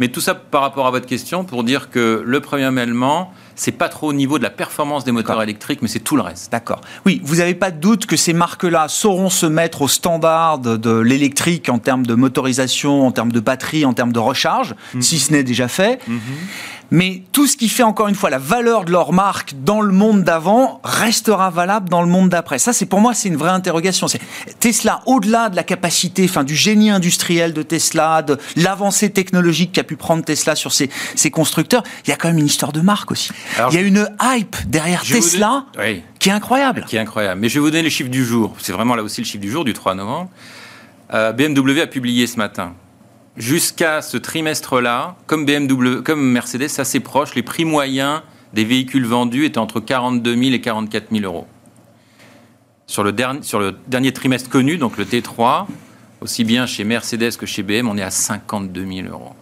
Mais 0.00 0.08
tout 0.08 0.20
ça 0.20 0.34
par 0.34 0.62
rapport 0.62 0.86
à 0.86 0.90
votre 0.90 1.06
question, 1.06 1.44
pour 1.44 1.62
dire 1.64 1.90
que 1.90 2.22
le 2.24 2.40
premium 2.40 2.76
allemand, 2.78 3.32
c'est 3.54 3.72
pas 3.72 3.88
trop 3.88 4.08
au 4.08 4.12
niveau 4.12 4.38
de 4.38 4.44
la 4.44 4.50
performance 4.50 5.04
des 5.04 5.12
moteurs 5.12 5.42
électriques, 5.42 5.82
mais 5.82 5.88
c'est 5.88 5.98
tout 6.00 6.16
le 6.16 6.22
reste. 6.22 6.50
D'accord. 6.50 6.80
Oui, 7.04 7.20
vous 7.24 7.36
n'avez 7.36 7.54
pas 7.54 7.70
de 7.70 7.78
doute 7.80 8.06
que 8.06 8.16
ces 8.16 8.32
marques-là 8.32 8.86
sauront 8.88 9.30
se 9.30 9.46
mettre 9.46 9.82
au 9.82 9.88
standard 9.88 10.60
de, 10.60 10.76
de 10.76 10.96
l'électrique 10.98 11.68
en 11.68 11.78
termes 11.78 12.06
de 12.06 12.14
motorisation, 12.14 13.06
en 13.06 13.12
termes 13.12 13.32
de 13.32 13.40
batterie, 13.40 13.84
en 13.84 13.92
termes 13.92 14.12
de 14.12 14.18
recharge, 14.20 14.74
si 15.00 15.18
ce 15.18 15.32
n'est 15.32 15.42
déjà 15.42 15.68
fait. 15.68 16.00
Mais 16.90 17.22
tout 17.32 17.46
ce 17.46 17.56
qui 17.58 17.68
fait 17.68 17.82
encore 17.82 18.08
une 18.08 18.14
fois 18.14 18.30
la 18.30 18.38
valeur 18.38 18.84
de 18.84 18.90
leur 18.90 19.12
marque 19.12 19.54
dans 19.62 19.82
le 19.82 19.92
monde 19.92 20.22
d'avant 20.24 20.80
restera 20.84 21.50
valable 21.50 21.90
dans 21.90 22.00
le 22.00 22.08
monde 22.08 22.30
d'après. 22.30 22.58
Ça, 22.58 22.72
c'est 22.72 22.86
pour 22.86 23.00
moi, 23.00 23.12
c'est 23.12 23.28
une 23.28 23.36
vraie 23.36 23.50
interrogation. 23.50 24.08
C'est 24.08 24.20
Tesla, 24.58 25.02
au-delà 25.04 25.50
de 25.50 25.56
la 25.56 25.64
capacité, 25.64 26.24
enfin 26.24 26.44
du 26.44 26.56
génie 26.56 26.88
industriel 26.90 27.52
de 27.52 27.62
Tesla, 27.62 28.22
de 28.22 28.38
l'avancée 28.56 29.10
technologique 29.10 29.72
qu'a 29.72 29.84
pu 29.84 29.96
prendre 29.96 30.24
Tesla 30.24 30.54
sur 30.54 30.72
ses, 30.72 30.88
ses 31.14 31.30
constructeurs, 31.30 31.82
il 32.06 32.10
y 32.10 32.12
a 32.12 32.16
quand 32.16 32.28
même 32.28 32.38
une 32.38 32.46
histoire 32.46 32.72
de 32.72 32.80
marque 32.80 33.10
aussi. 33.10 33.30
Alors, 33.58 33.70
il 33.72 33.74
y 33.74 33.78
a 33.78 33.82
une 33.86 34.08
hype 34.22 34.56
derrière 34.66 35.02
Tesla 35.02 35.66
Oui. 35.78 36.02
qui 36.18 36.30
est 36.30 36.32
incroyable. 36.32 36.84
qui 36.88 36.96
est 36.96 37.00
incroyable. 37.00 37.40
Mais 37.40 37.50
je 37.50 37.54
vais 37.54 37.60
vous 37.60 37.70
donner 37.70 37.82
les 37.82 37.90
chiffres 37.90 38.10
du 38.10 38.24
jour. 38.24 38.54
C'est 38.60 38.72
vraiment 38.72 38.94
là 38.94 39.02
aussi 39.02 39.20
le 39.20 39.26
chiffre 39.26 39.42
du 39.42 39.50
jour, 39.50 39.64
du 39.64 39.74
3 39.74 39.94
novembre. 39.94 40.30
Euh, 41.12 41.32
BMW 41.32 41.80
a 41.82 41.86
publié 41.86 42.26
ce 42.26 42.36
matin. 42.38 42.72
Jusqu'à 43.38 44.02
ce 44.02 44.16
trimestre-là, 44.16 45.14
comme 45.26 45.46
BMW, 45.46 46.02
comme 46.02 46.20
Mercedes, 46.32 46.66
c'est 46.66 46.82
assez 46.82 46.98
proche, 46.98 47.36
les 47.36 47.44
prix 47.44 47.64
moyens 47.64 48.22
des 48.52 48.64
véhicules 48.64 49.06
vendus 49.06 49.44
étaient 49.44 49.58
entre 49.58 49.78
42 49.78 50.34
000 50.34 50.54
et 50.54 50.60
44 50.60 51.10
000 51.12 51.24
euros. 51.24 51.46
Sur 52.88 53.04
le, 53.04 53.12
dernier, 53.12 53.42
sur 53.42 53.60
le 53.60 53.76
dernier 53.86 54.12
trimestre 54.12 54.50
connu, 54.50 54.76
donc 54.76 54.96
le 54.96 55.04
T3, 55.04 55.66
aussi 56.20 56.42
bien 56.42 56.66
chez 56.66 56.82
Mercedes 56.82 57.36
que 57.36 57.46
chez 57.46 57.62
BM, 57.62 57.88
on 57.88 57.96
est 57.96 58.02
à 58.02 58.10
52 58.10 58.84
000 58.84 59.08
euros. 59.08 59.34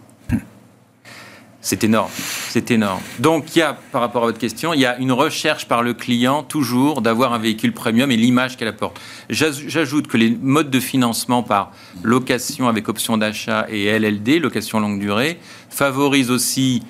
C'est 1.69 1.83
énorme, 1.83 2.09
c'est 2.47 2.71
énorme. 2.71 3.01
Donc 3.19 3.53
il 3.53 3.59
y 3.59 3.61
a, 3.61 3.73
par 3.91 3.99
rapport 3.99 4.23
à 4.23 4.27
votre 4.27 4.37
question, 4.37 4.73
il 4.73 4.79
y 4.79 4.85
a 4.85 4.97
une 4.99 5.11
recherche 5.11 5.67
par 5.67 5.83
le 5.83 5.93
client 5.93 6.41
toujours 6.41 7.01
d'avoir 7.01 7.33
un 7.33 7.39
véhicule 7.39 7.73
premium 7.73 8.09
et 8.09 8.15
l'image 8.15 8.55
qu'elle 8.55 8.69
apporte. 8.69 8.97
J'aj- 9.29 9.65
J'ajoute 9.67 10.07
que 10.07 10.15
les 10.15 10.29
modes 10.29 10.69
de 10.69 10.79
financement 10.79 11.43
par 11.43 11.73
location 12.03 12.69
avec 12.69 12.87
option 12.87 13.17
d'achat 13.17 13.65
et 13.69 13.83
LLD, 13.99 14.39
location 14.39 14.79
longue 14.79 15.01
durée, 15.01 15.39
favorisent 15.69 16.31
aussi 16.31 16.83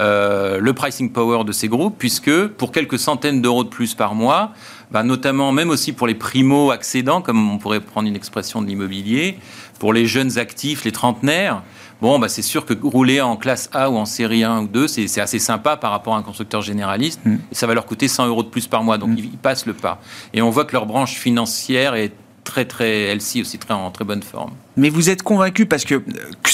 euh, 0.00 0.58
le 0.58 0.72
pricing 0.72 1.12
power 1.12 1.44
de 1.44 1.52
ces 1.52 1.68
groupes, 1.68 1.94
puisque 1.96 2.48
pour 2.48 2.72
quelques 2.72 2.98
centaines 2.98 3.40
d'euros 3.40 3.62
de 3.62 3.68
plus 3.68 3.94
par 3.94 4.16
mois, 4.16 4.50
bah, 4.90 5.04
notamment 5.04 5.52
même 5.52 5.70
aussi 5.70 5.92
pour 5.92 6.08
les 6.08 6.16
primo-accédants, 6.16 7.22
comme 7.22 7.52
on 7.52 7.58
pourrait 7.58 7.78
prendre 7.78 8.08
une 8.08 8.16
expression 8.16 8.60
de 8.62 8.66
l'immobilier, 8.66 9.38
pour 9.78 9.92
les 9.92 10.06
jeunes 10.06 10.38
actifs, 10.38 10.84
les 10.84 10.90
trentenaires, 10.90 11.62
bon, 12.00 12.18
bah, 12.18 12.28
c'est 12.28 12.42
sûr 12.42 12.64
que 12.66 12.74
rouler 12.82 13.20
en 13.20 13.36
classe 13.36 13.70
A 13.72 13.90
ou 13.90 13.96
en 13.96 14.04
série 14.04 14.44
1 14.44 14.62
ou 14.62 14.66
2, 14.68 14.88
c'est 14.88 15.20
assez 15.20 15.38
sympa 15.38 15.76
par 15.76 15.90
rapport 15.90 16.14
à 16.14 16.18
un 16.18 16.22
constructeur 16.22 16.62
généraliste, 16.62 17.20
et 17.26 17.54
ça 17.54 17.66
va 17.66 17.74
leur 17.74 17.86
coûter 17.86 18.08
100 18.08 18.28
euros 18.28 18.42
de 18.42 18.48
plus 18.48 18.66
par 18.66 18.82
mois, 18.82 18.98
donc 18.98 19.10
ils, 19.16 19.24
ils 19.26 19.38
passent 19.38 19.66
le 19.66 19.74
pas. 19.74 20.00
Et 20.32 20.42
on 20.42 20.50
voit 20.50 20.64
que 20.64 20.72
leur 20.72 20.86
branche 20.86 21.14
financière 21.14 21.94
est 21.94 22.12
très, 22.44 22.64
très, 22.64 23.02
elle-ci 23.02 23.40
aussi 23.40 23.58
très, 23.58 23.74
en 23.74 23.90
très 23.90 24.04
bonne 24.04 24.22
forme. 24.22 24.52
Mais 24.76 24.88
vous 24.90 25.10
êtes 25.10 25.22
convaincu 25.22 25.66
parce 25.66 25.84
que 25.84 26.02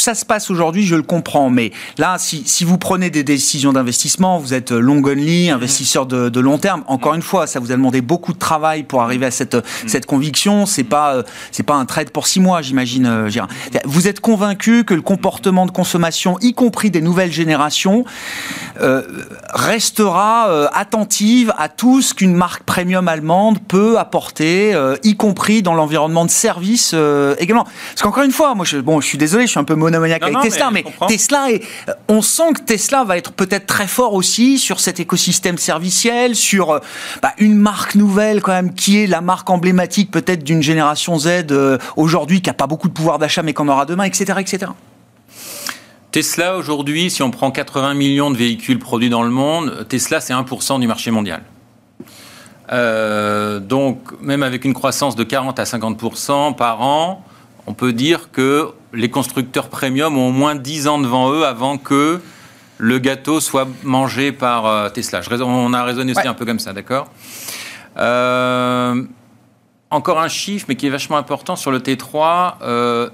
ça 0.00 0.14
se 0.14 0.24
passe 0.24 0.50
aujourd'hui, 0.50 0.84
je 0.84 0.94
le 0.94 1.02
comprends. 1.02 1.50
Mais 1.50 1.72
là, 1.98 2.16
si, 2.18 2.64
vous 2.64 2.78
prenez 2.78 3.10
des 3.10 3.22
décisions 3.24 3.72
d'investissement, 3.72 4.38
vous 4.38 4.54
êtes 4.54 4.72
euh, 4.72 4.80
long 4.80 5.02
only, 5.04 5.50
investisseur 5.50 6.06
de, 6.06 6.40
long 6.40 6.58
terme. 6.58 6.84
Encore 6.86 7.14
une 7.14 7.22
fois, 7.22 7.46
ça 7.46 7.60
vous 7.60 7.72
a 7.72 7.76
demandé 7.76 8.00
beaucoup 8.00 8.32
de 8.32 8.38
travail 8.38 8.82
pour 8.82 9.02
arriver 9.02 9.26
à 9.26 9.30
cette, 9.30 9.56
cette 9.86 10.06
conviction. 10.06 10.66
C'est 10.66 10.84
pas 10.84 11.14
euh, 11.14 11.22
c'est 11.52 11.62
pas 11.62 11.74
un 11.74 11.84
trade 11.84 12.10
pour 12.10 12.26
six 12.26 12.40
mois, 12.40 12.62
j'imagine. 12.62 13.06
euh. 13.06 13.30
Vous 13.84 14.08
êtes 14.08 14.20
convaincu 14.20 14.84
que 14.84 14.94
le 14.94 15.02
comportement 15.02 15.66
de 15.66 15.70
consommation, 15.70 16.38
y 16.40 16.54
compris 16.54 16.90
des 16.90 17.00
nouvelles 17.00 17.32
générations, 17.32 18.04
restera 19.52 20.48
euh, 20.48 20.68
attentive 20.72 21.52
à 21.58 21.68
tout 21.68 22.00
ce 22.00 22.14
qu'une 22.14 22.34
marque 22.34 22.62
premium 22.62 23.08
allemande 23.08 23.58
peut 23.66 23.98
apporter, 23.98 24.74
y 25.02 25.16
compris 25.16 25.62
dans 25.62 25.74
l'environnement 25.74 26.24
de 26.24 26.30
service 26.30 26.94
également. 27.38 27.66
Qu'encore 28.10 28.24
une 28.24 28.32
fois, 28.32 28.54
moi, 28.54 28.64
je, 28.64 28.78
bon, 28.78 29.00
je 29.00 29.06
suis 29.06 29.18
désolé, 29.18 29.46
je 29.46 29.50
suis 29.50 29.60
un 29.60 29.64
peu 29.64 29.74
monomaniaque 29.74 30.22
Non, 30.22 30.26
avec 30.28 30.36
non, 30.36 30.42
Tesla, 30.42 30.70
mais. 30.70 30.84
Tesla 31.08 31.50
est, 31.50 31.62
euh, 31.88 31.92
on 32.08 32.22
sent 32.22 32.52
que 32.54 32.62
Tesla 32.62 33.04
va 33.04 33.16
être 33.16 33.32
peut-être 33.32 33.66
très 33.66 33.86
fort 33.86 34.14
aussi 34.14 34.58
sur 34.58 34.80
cet 34.80 35.00
écosystème 35.00 35.58
serviciel, 35.58 36.34
sur 36.34 36.70
euh, 36.70 36.78
bah, 37.22 37.32
une 37.38 37.56
marque 37.56 37.94
nouvelle 37.94 38.42
quand 38.42 38.52
même 38.52 38.74
qui 38.74 38.98
est 38.98 39.06
la 39.06 39.20
marque 39.20 39.48
emblématique 39.50 40.10
peut-être 40.10 40.42
d'une 40.42 40.62
génération 40.62 41.18
Z 41.18 41.46
euh, 41.50 41.78
aujourd'hui 41.96 42.42
qui 42.42 42.50
a 42.50 42.54
pas 42.54 42.66
beaucoup 42.66 42.88
de 42.88 42.92
pouvoir 42.92 43.18
d'achat 43.18 43.42
mais 43.42 43.52
qu'on 43.52 43.68
aura 43.68 43.86
demain, 43.86 44.04
etc., 44.04 44.38
etc. 44.40 44.72
Tesla, 46.10 46.56
aujourd'hui, 46.56 47.08
si 47.08 47.22
on 47.22 47.30
prend 47.30 47.52
80 47.52 47.94
millions 47.94 48.32
de 48.32 48.36
véhicules 48.36 48.80
produits 48.80 49.10
dans 49.10 49.22
le 49.22 49.30
monde, 49.30 49.86
Tesla, 49.88 50.20
c'est 50.20 50.32
1% 50.32 50.80
du 50.80 50.88
marché 50.88 51.12
mondial. 51.12 51.42
Euh, 52.72 53.60
donc, 53.60 54.20
même 54.20 54.42
avec 54.42 54.64
une 54.64 54.74
croissance 54.74 55.14
de 55.14 55.22
40 55.22 55.58
à 55.60 55.64
50% 55.64 56.56
par 56.56 56.82
an, 56.82 57.24
on 57.70 57.72
peut 57.72 57.92
dire 57.92 58.32
que 58.32 58.70
les 58.92 59.10
constructeurs 59.10 59.68
premium 59.68 60.18
ont 60.18 60.30
au 60.30 60.32
moins 60.32 60.56
10 60.56 60.88
ans 60.88 60.98
devant 60.98 61.30
eux 61.32 61.46
avant 61.46 61.78
que 61.78 62.20
le 62.78 62.98
gâteau 62.98 63.38
soit 63.38 63.68
mangé 63.84 64.32
par 64.32 64.66
euh, 64.66 64.88
Tesla. 64.88 65.20
Je 65.20 65.30
on 65.40 65.72
a 65.72 65.84
raisonné 65.84 66.10
aussi 66.10 66.22
Ouais. 66.22 66.26
un 66.26 66.34
peu 66.34 66.44
comme 66.44 66.58
ça, 66.58 66.72
d'accord 66.72 67.06
Euh, 67.96 69.04
Encore 69.90 70.18
un 70.20 70.26
chiffre, 70.28 70.66
mais 70.68 70.74
qui 70.74 70.88
est 70.88 70.90
vachement 70.90 71.16
important 71.16 71.54
sur 71.54 71.70
le 71.70 71.78
T3. 71.78 72.54
euh, 72.62 73.08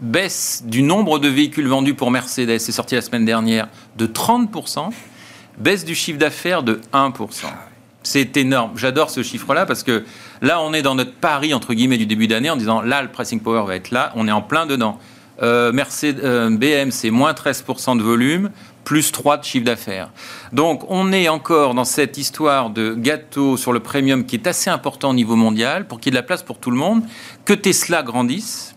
baisse 0.00 0.62
du 0.64 0.80
nombre 0.82 1.18
de 1.18 1.28
véhicules 1.28 1.68
vendus 1.68 1.92
pour 1.92 2.10
Mercedes, 2.10 2.58
c'est 2.58 2.72
sorti 2.72 2.94
la 2.94 3.02
semaine 3.02 3.26
dernière, 3.26 3.68
de 3.98 4.06
30%, 4.06 4.88
baisse 5.58 5.84
du 5.84 5.94
chiffre 5.94 6.18
d'affaires 6.18 6.62
de 6.62 6.80
1%. 6.94 7.44
C'est 8.02 8.36
énorme. 8.36 8.72
J'adore 8.76 9.10
ce 9.10 9.22
chiffre-là 9.22 9.66
parce 9.66 9.82
que 9.82 10.04
là, 10.40 10.60
on 10.62 10.72
est 10.72 10.82
dans 10.82 10.94
notre 10.94 11.12
pari, 11.12 11.52
entre 11.52 11.74
guillemets, 11.74 11.98
du 11.98 12.06
début 12.06 12.26
d'année 12.26 12.50
en 12.50 12.56
disant 12.56 12.80
là, 12.80 13.02
le 13.02 13.08
pricing 13.08 13.40
power 13.40 13.64
va 13.66 13.76
être 13.76 13.90
là. 13.90 14.12
On 14.16 14.26
est 14.26 14.32
en 14.32 14.42
plein 14.42 14.66
dedans. 14.66 14.98
Euh, 15.42 15.72
Mercedes, 15.72 16.20
euh, 16.22 16.50
BM, 16.50 16.90
c'est 16.90 17.10
moins 17.10 17.32
13% 17.32 17.96
de 17.96 18.02
volume, 18.02 18.50
plus 18.84 19.10
3 19.10 19.38
de 19.38 19.44
chiffre 19.44 19.64
d'affaires. 19.64 20.10
Donc, 20.52 20.84
on 20.88 21.12
est 21.12 21.28
encore 21.28 21.74
dans 21.74 21.84
cette 21.84 22.18
histoire 22.18 22.70
de 22.70 22.94
gâteau 22.94 23.56
sur 23.56 23.72
le 23.72 23.80
premium 23.80 24.24
qui 24.26 24.36
est 24.36 24.46
assez 24.46 24.68
important 24.68 25.10
au 25.10 25.14
niveau 25.14 25.36
mondial 25.36 25.86
pour 25.86 25.98
qu'il 25.98 26.12
y 26.12 26.16
ait 26.16 26.18
de 26.18 26.22
la 26.22 26.26
place 26.26 26.42
pour 26.42 26.58
tout 26.58 26.70
le 26.70 26.76
monde, 26.76 27.02
que 27.46 27.54
Tesla 27.54 28.02
grandisse, 28.02 28.74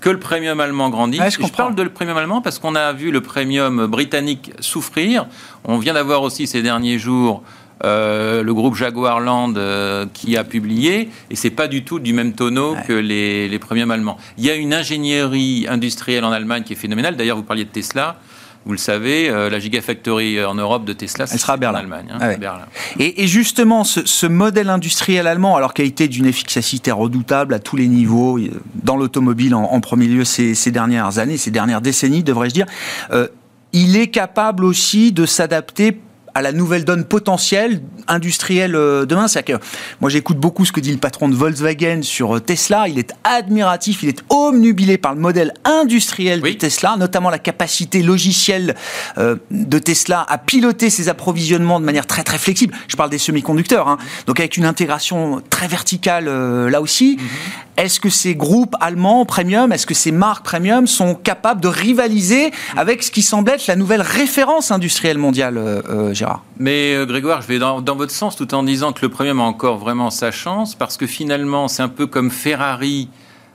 que 0.00 0.10
le 0.10 0.18
premium 0.18 0.58
allemand 0.58 0.90
grandisse. 0.90 1.20
Ouais, 1.20 1.30
je 1.30 1.40
je 1.40 1.52
parle 1.52 1.76
de 1.76 1.82
le 1.82 1.90
premium 1.90 2.16
allemand 2.16 2.42
parce 2.42 2.58
qu'on 2.58 2.74
a 2.74 2.92
vu 2.92 3.12
le 3.12 3.20
premium 3.20 3.86
britannique 3.86 4.52
souffrir. 4.58 5.26
On 5.64 5.78
vient 5.78 5.94
d'avoir 5.94 6.22
aussi 6.22 6.48
ces 6.48 6.62
derniers 6.62 6.98
jours 6.98 7.44
euh, 7.84 8.42
le 8.42 8.54
groupe 8.54 8.74
Jaguar 8.76 9.20
Land 9.20 9.54
euh, 9.56 10.06
qui 10.12 10.36
a 10.36 10.44
publié, 10.44 11.08
et 11.30 11.36
c'est 11.36 11.50
pas 11.50 11.68
du 11.68 11.82
tout 11.84 11.98
du 11.98 12.12
même 12.12 12.32
tonneau 12.32 12.76
que 12.86 12.92
les, 12.92 13.48
les 13.48 13.58
premiums 13.58 13.90
allemands. 13.90 14.18
Il 14.38 14.44
y 14.44 14.50
a 14.50 14.54
une 14.54 14.72
ingénierie 14.72 15.66
industrielle 15.68 16.24
en 16.24 16.30
Allemagne 16.32 16.62
qui 16.62 16.74
est 16.74 16.76
phénoménale. 16.76 17.16
D'ailleurs, 17.16 17.36
vous 17.36 17.42
parliez 17.42 17.64
de 17.64 17.70
Tesla. 17.70 18.16
Vous 18.64 18.70
le 18.70 18.78
savez, 18.78 19.28
euh, 19.28 19.50
la 19.50 19.58
Gigafactory 19.58 20.44
en 20.44 20.54
Europe 20.54 20.84
de 20.84 20.92
Tesla, 20.92 21.26
c'est 21.26 21.36
sera 21.36 21.54
à 21.54 21.56
Berlin. 21.56 21.80
en 21.80 21.82
Allemagne. 21.82 22.06
hein, 22.12 22.18
Ah 22.20 22.28
ouais. 22.28 22.36
Berlin. 22.36 22.66
Et, 23.00 23.24
et 23.24 23.26
justement, 23.26 23.82
ce, 23.82 24.06
ce 24.06 24.26
modèle 24.26 24.70
industriel 24.70 25.26
allemand, 25.26 25.56
alors 25.56 25.74
qu'il 25.74 25.84
a 25.84 25.88
été 25.88 26.06
d'une 26.06 26.26
efficacité 26.26 26.92
redoutable 26.92 27.54
à 27.54 27.58
tous 27.58 27.74
les 27.74 27.88
niveaux, 27.88 28.38
dans 28.76 28.96
l'automobile 28.96 29.56
en, 29.56 29.64
en 29.64 29.80
premier 29.80 30.06
lieu 30.06 30.24
ces, 30.24 30.54
ces 30.54 30.70
dernières 30.70 31.18
années, 31.18 31.38
ces 31.38 31.50
dernières 31.50 31.80
décennies, 31.80 32.22
devrais-je 32.22 32.54
dire, 32.54 32.66
euh, 33.10 33.26
il 33.72 33.96
est 33.96 34.06
capable 34.08 34.64
aussi 34.64 35.10
de 35.10 35.26
s'adapter 35.26 35.98
à 36.34 36.42
la 36.42 36.52
nouvelle 36.52 36.84
donne 36.84 37.04
potentielle 37.04 37.80
industrielle 38.08 38.74
euh, 38.74 39.06
demain. 39.06 39.28
C'est 39.28 39.42
que 39.42 39.54
moi 40.00 40.10
j'écoute 40.10 40.38
beaucoup 40.38 40.64
ce 40.64 40.72
que 40.72 40.80
dit 40.80 40.92
le 40.92 40.98
patron 40.98 41.28
de 41.28 41.34
Volkswagen 41.34 42.02
sur 42.02 42.36
euh, 42.36 42.40
Tesla. 42.40 42.88
Il 42.88 42.98
est 42.98 43.12
admiratif, 43.24 44.02
il 44.02 44.10
est 44.10 44.22
omnubilé 44.30 44.98
par 44.98 45.14
le 45.14 45.20
modèle 45.20 45.52
industriel 45.64 46.40
de 46.40 46.50
Tesla, 46.52 46.96
notamment 46.98 47.30
la 47.30 47.38
capacité 47.38 48.02
logicielle 48.02 48.74
euh, 49.18 49.36
de 49.50 49.78
Tesla 49.78 50.24
à 50.28 50.38
piloter 50.38 50.90
ses 50.90 51.08
approvisionnements 51.08 51.80
de 51.80 51.84
manière 51.84 52.06
très 52.06 52.24
très 52.24 52.38
flexible. 52.38 52.74
Je 52.88 52.96
parle 52.96 53.10
des 53.10 53.18
semi-conducteurs, 53.18 53.88
hein. 53.88 53.98
donc 54.26 54.40
avec 54.40 54.56
une 54.56 54.64
intégration 54.64 55.42
très 55.50 55.68
verticale 55.68 56.24
là 56.68 56.80
aussi. 56.80 57.18
Mhm. 57.18 57.26
Est-ce 57.76 58.00
que 58.00 58.10
ces 58.10 58.34
groupes 58.34 58.76
allemands 58.80 59.24
premium, 59.24 59.72
est-ce 59.72 59.86
que 59.86 59.94
ces 59.94 60.12
marques 60.12 60.44
premium 60.44 60.86
sont 60.86 61.14
capables 61.14 61.60
de 61.60 61.68
rivaliser 61.68 62.50
avec 62.76 63.02
ce 63.02 63.10
qui 63.10 63.22
semble 63.22 63.50
être 63.50 63.66
la 63.66 63.76
nouvelle 63.76 64.02
référence 64.02 64.70
industrielle 64.70 65.16
mondiale, 65.16 65.56
euh, 65.56 66.12
Mais 66.58 66.94
euh, 66.94 67.06
Grégoire, 67.06 67.42
je 67.42 67.48
vais 67.48 67.58
dans, 67.58 67.80
votre 67.80 68.12
sens 68.12 68.36
tout 68.36 68.54
en 68.54 68.62
disant 68.62 68.92
que 68.92 69.00
le 69.02 69.08
premium 69.08 69.40
a 69.40 69.44
encore 69.44 69.78
vraiment 69.78 70.10
sa 70.10 70.30
chance 70.30 70.74
parce 70.74 70.96
que 70.96 71.06
finalement, 71.06 71.68
c'est 71.68 71.82
un 71.82 71.88
peu 71.88 72.06
comme 72.06 72.30
Ferrari 72.30 73.08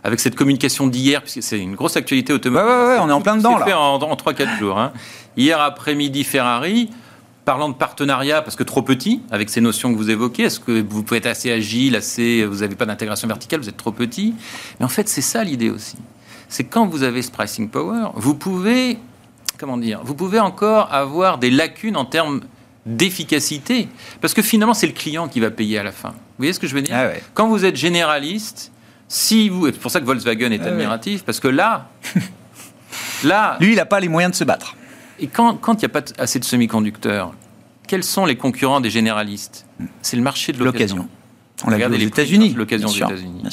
avec 0.03 0.19
cette 0.19 0.35
communication 0.35 0.87
d'hier, 0.87 1.21
puisque 1.21 1.43
c'est 1.43 1.59
une 1.59 1.75
grosse 1.75 1.97
actualité 1.97 2.31
automobile. 2.31 2.67
Ouais, 2.67 2.75
ouais, 2.75 2.87
ouais 2.93 2.97
on 3.01 3.09
est 3.09 3.13
en 3.13 3.21
plein 3.21 3.35
dedans 3.35 3.57
là. 3.57 3.65
fait 3.65 3.73
en, 3.73 3.95
en 3.95 4.15
3-4 4.15 4.57
jours. 4.57 4.79
Hein. 4.79 4.93
Hier 5.35 5.59
après-midi, 5.59 6.23
Ferrari 6.23 6.89
parlant 7.47 7.69
de 7.69 7.75
partenariat, 7.75 8.41
parce 8.41 8.57
que 8.57 8.63
trop 8.63 8.81
petit, 8.81 9.21
avec 9.31 9.49
ces 9.49 9.61
notions 9.61 9.93
que 9.93 9.97
vous 9.97 10.09
évoquez, 10.09 10.43
est-ce 10.43 10.59
que 10.59 10.83
vous 10.85 11.01
pouvez 11.01 11.19
être 11.19 11.27
assez 11.27 11.49
agile, 11.49 11.95
assez, 11.95 12.43
vous 12.43 12.57
n'avez 12.57 12.75
pas 12.75 12.85
d'intégration 12.85 13.25
verticale, 13.25 13.61
vous 13.61 13.69
êtes 13.69 13.77
trop 13.77 13.93
petit 13.93 14.35
Mais 14.77 14.85
en 14.85 14.89
fait, 14.89 15.07
c'est 15.07 15.21
ça 15.21 15.45
l'idée 15.45 15.69
aussi. 15.69 15.95
C'est 16.49 16.65
quand 16.65 16.87
vous 16.87 17.03
avez 17.03 17.21
ce 17.21 17.31
pricing 17.31 17.69
power, 17.69 18.09
vous 18.15 18.35
pouvez, 18.35 18.99
comment 19.57 19.77
dire, 19.77 20.01
vous 20.03 20.13
pouvez 20.13 20.41
encore 20.41 20.93
avoir 20.93 21.37
des 21.37 21.49
lacunes 21.49 21.95
en 21.95 22.03
termes 22.03 22.41
d'efficacité, 22.87 23.87
parce 24.21 24.33
que 24.33 24.41
finalement, 24.41 24.73
c'est 24.73 24.87
le 24.87 24.93
client 24.93 25.27
qui 25.27 25.39
va 25.39 25.51
payer 25.51 25.77
à 25.77 25.83
la 25.83 25.91
fin. 25.91 26.09
Vous 26.09 26.39
voyez 26.39 26.53
ce 26.53 26.59
que 26.59 26.67
je 26.67 26.73
veux 26.73 26.81
dire 26.81 26.95
ah 26.95 27.09
Quand 27.33 27.47
vous 27.47 27.65
êtes 27.65 27.75
généraliste, 27.75 28.71
si 29.07 29.49
vous, 29.49 29.67
c'est 29.67 29.79
pour 29.79 29.91
ça 29.91 29.99
que 29.99 30.05
Volkswagen 30.05 30.51
est 30.51 30.61
ah 30.63 30.67
admiratif, 30.67 31.23
parce 31.23 31.39
que 31.39 31.47
là, 31.47 31.89
là, 33.23 33.57
lui, 33.59 33.73
il 33.73 33.75
n'a 33.75 33.85
pas 33.85 33.99
les 33.99 34.09
moyens 34.09 34.31
de 34.31 34.37
se 34.37 34.43
battre. 34.43 34.75
Et 35.19 35.27
quand 35.27 35.59
il 35.73 35.77
n'y 35.77 35.85
a 35.85 35.89
pas 35.89 36.03
assez 36.17 36.39
de 36.39 36.45
semi-conducteurs, 36.45 37.33
quels 37.87 38.03
sont 38.03 38.25
les 38.25 38.35
concurrents 38.35 38.81
des 38.81 38.89
généralistes 38.89 39.65
C'est 40.01 40.17
le 40.17 40.23
marché 40.23 40.51
de 40.53 40.63
l'occasion. 40.63 41.07
On 41.65 41.69
l'a 41.69 41.77
vu 41.77 41.85
aux 41.85 41.97
États-Unis. 41.97 42.53
L'occasion 42.53 42.89
des 42.89 42.97
États-Unis. 42.97 43.43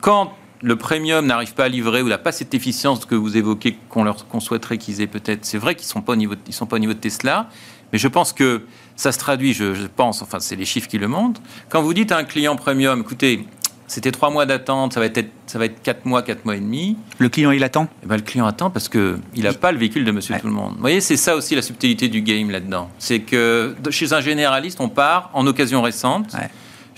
Quand 0.00 0.32
le 0.62 0.76
premium 0.76 1.26
n'arrive 1.26 1.52
pas 1.52 1.64
à 1.64 1.68
livrer 1.68 2.00
ou 2.02 2.08
n'a 2.08 2.18
pas 2.18 2.32
cette 2.32 2.54
efficience 2.54 3.04
que 3.04 3.14
vous 3.14 3.36
évoquez 3.36 3.76
qu'on 3.90 4.40
souhaiterait 4.40 4.78
qu'ils 4.78 5.00
aient 5.02 5.06
peut-être, 5.06 5.44
c'est 5.44 5.58
vrai 5.58 5.74
qu'ils 5.74 5.86
ne 5.86 5.90
sont, 5.90 6.02
pas 6.02 6.12
au 6.12 6.16
niveau 6.16 6.34
de, 6.34 6.52
sont 6.52 6.66
pas 6.66 6.76
au 6.76 6.78
niveau 6.78 6.94
de 6.94 6.98
Tesla, 6.98 7.48
mais 7.92 7.98
je 7.98 8.08
pense 8.08 8.32
que 8.32 8.62
ça 8.96 9.12
se 9.12 9.18
traduit, 9.18 9.52
je, 9.52 9.74
je 9.74 9.86
pense, 9.86 10.22
enfin 10.22 10.40
c'est 10.40 10.56
les 10.56 10.64
chiffres 10.64 10.88
qui 10.88 10.98
le 10.98 11.08
montrent. 11.08 11.40
Quand 11.68 11.82
vous 11.82 11.94
dites 11.94 12.12
à 12.12 12.18
un 12.18 12.24
client 12.24 12.56
premium, 12.56 13.00
écoutez, 13.00 13.46
c'était 13.86 14.10
trois 14.10 14.30
mois 14.30 14.46
d'attente, 14.46 14.94
ça 14.94 15.00
va 15.00 15.06
être 15.06 15.30
ça 15.46 15.58
va 15.58 15.66
être 15.66 15.80
quatre 15.80 16.06
mois, 16.06 16.22
quatre 16.22 16.44
mois 16.44 16.56
et 16.56 16.60
demi. 16.60 16.96
Le 17.18 17.28
client 17.28 17.52
il 17.52 17.62
attend? 17.62 17.88
Eh 18.02 18.06
ben, 18.06 18.16
le 18.16 18.22
client 18.22 18.46
attend 18.46 18.68
parce 18.70 18.88
que 18.88 19.18
il 19.34 19.44
n'a 19.44 19.52
pas 19.52 19.70
le 19.70 19.78
véhicule 19.78 20.04
de 20.04 20.10
Monsieur 20.10 20.34
Tout 20.40 20.48
le 20.48 20.52
Monde. 20.52 20.74
Vous 20.74 20.80
voyez, 20.80 21.00
c'est 21.00 21.16
ça 21.16 21.36
aussi 21.36 21.54
la 21.54 21.62
subtilité 21.62 22.08
du 22.08 22.22
game 22.22 22.50
là-dedans. 22.50 22.90
C'est 22.98 23.20
que 23.20 23.76
chez 23.90 24.12
un 24.12 24.20
généraliste, 24.20 24.80
on 24.80 24.88
part 24.88 25.30
en 25.34 25.46
occasion 25.46 25.82
récente. 25.82 26.34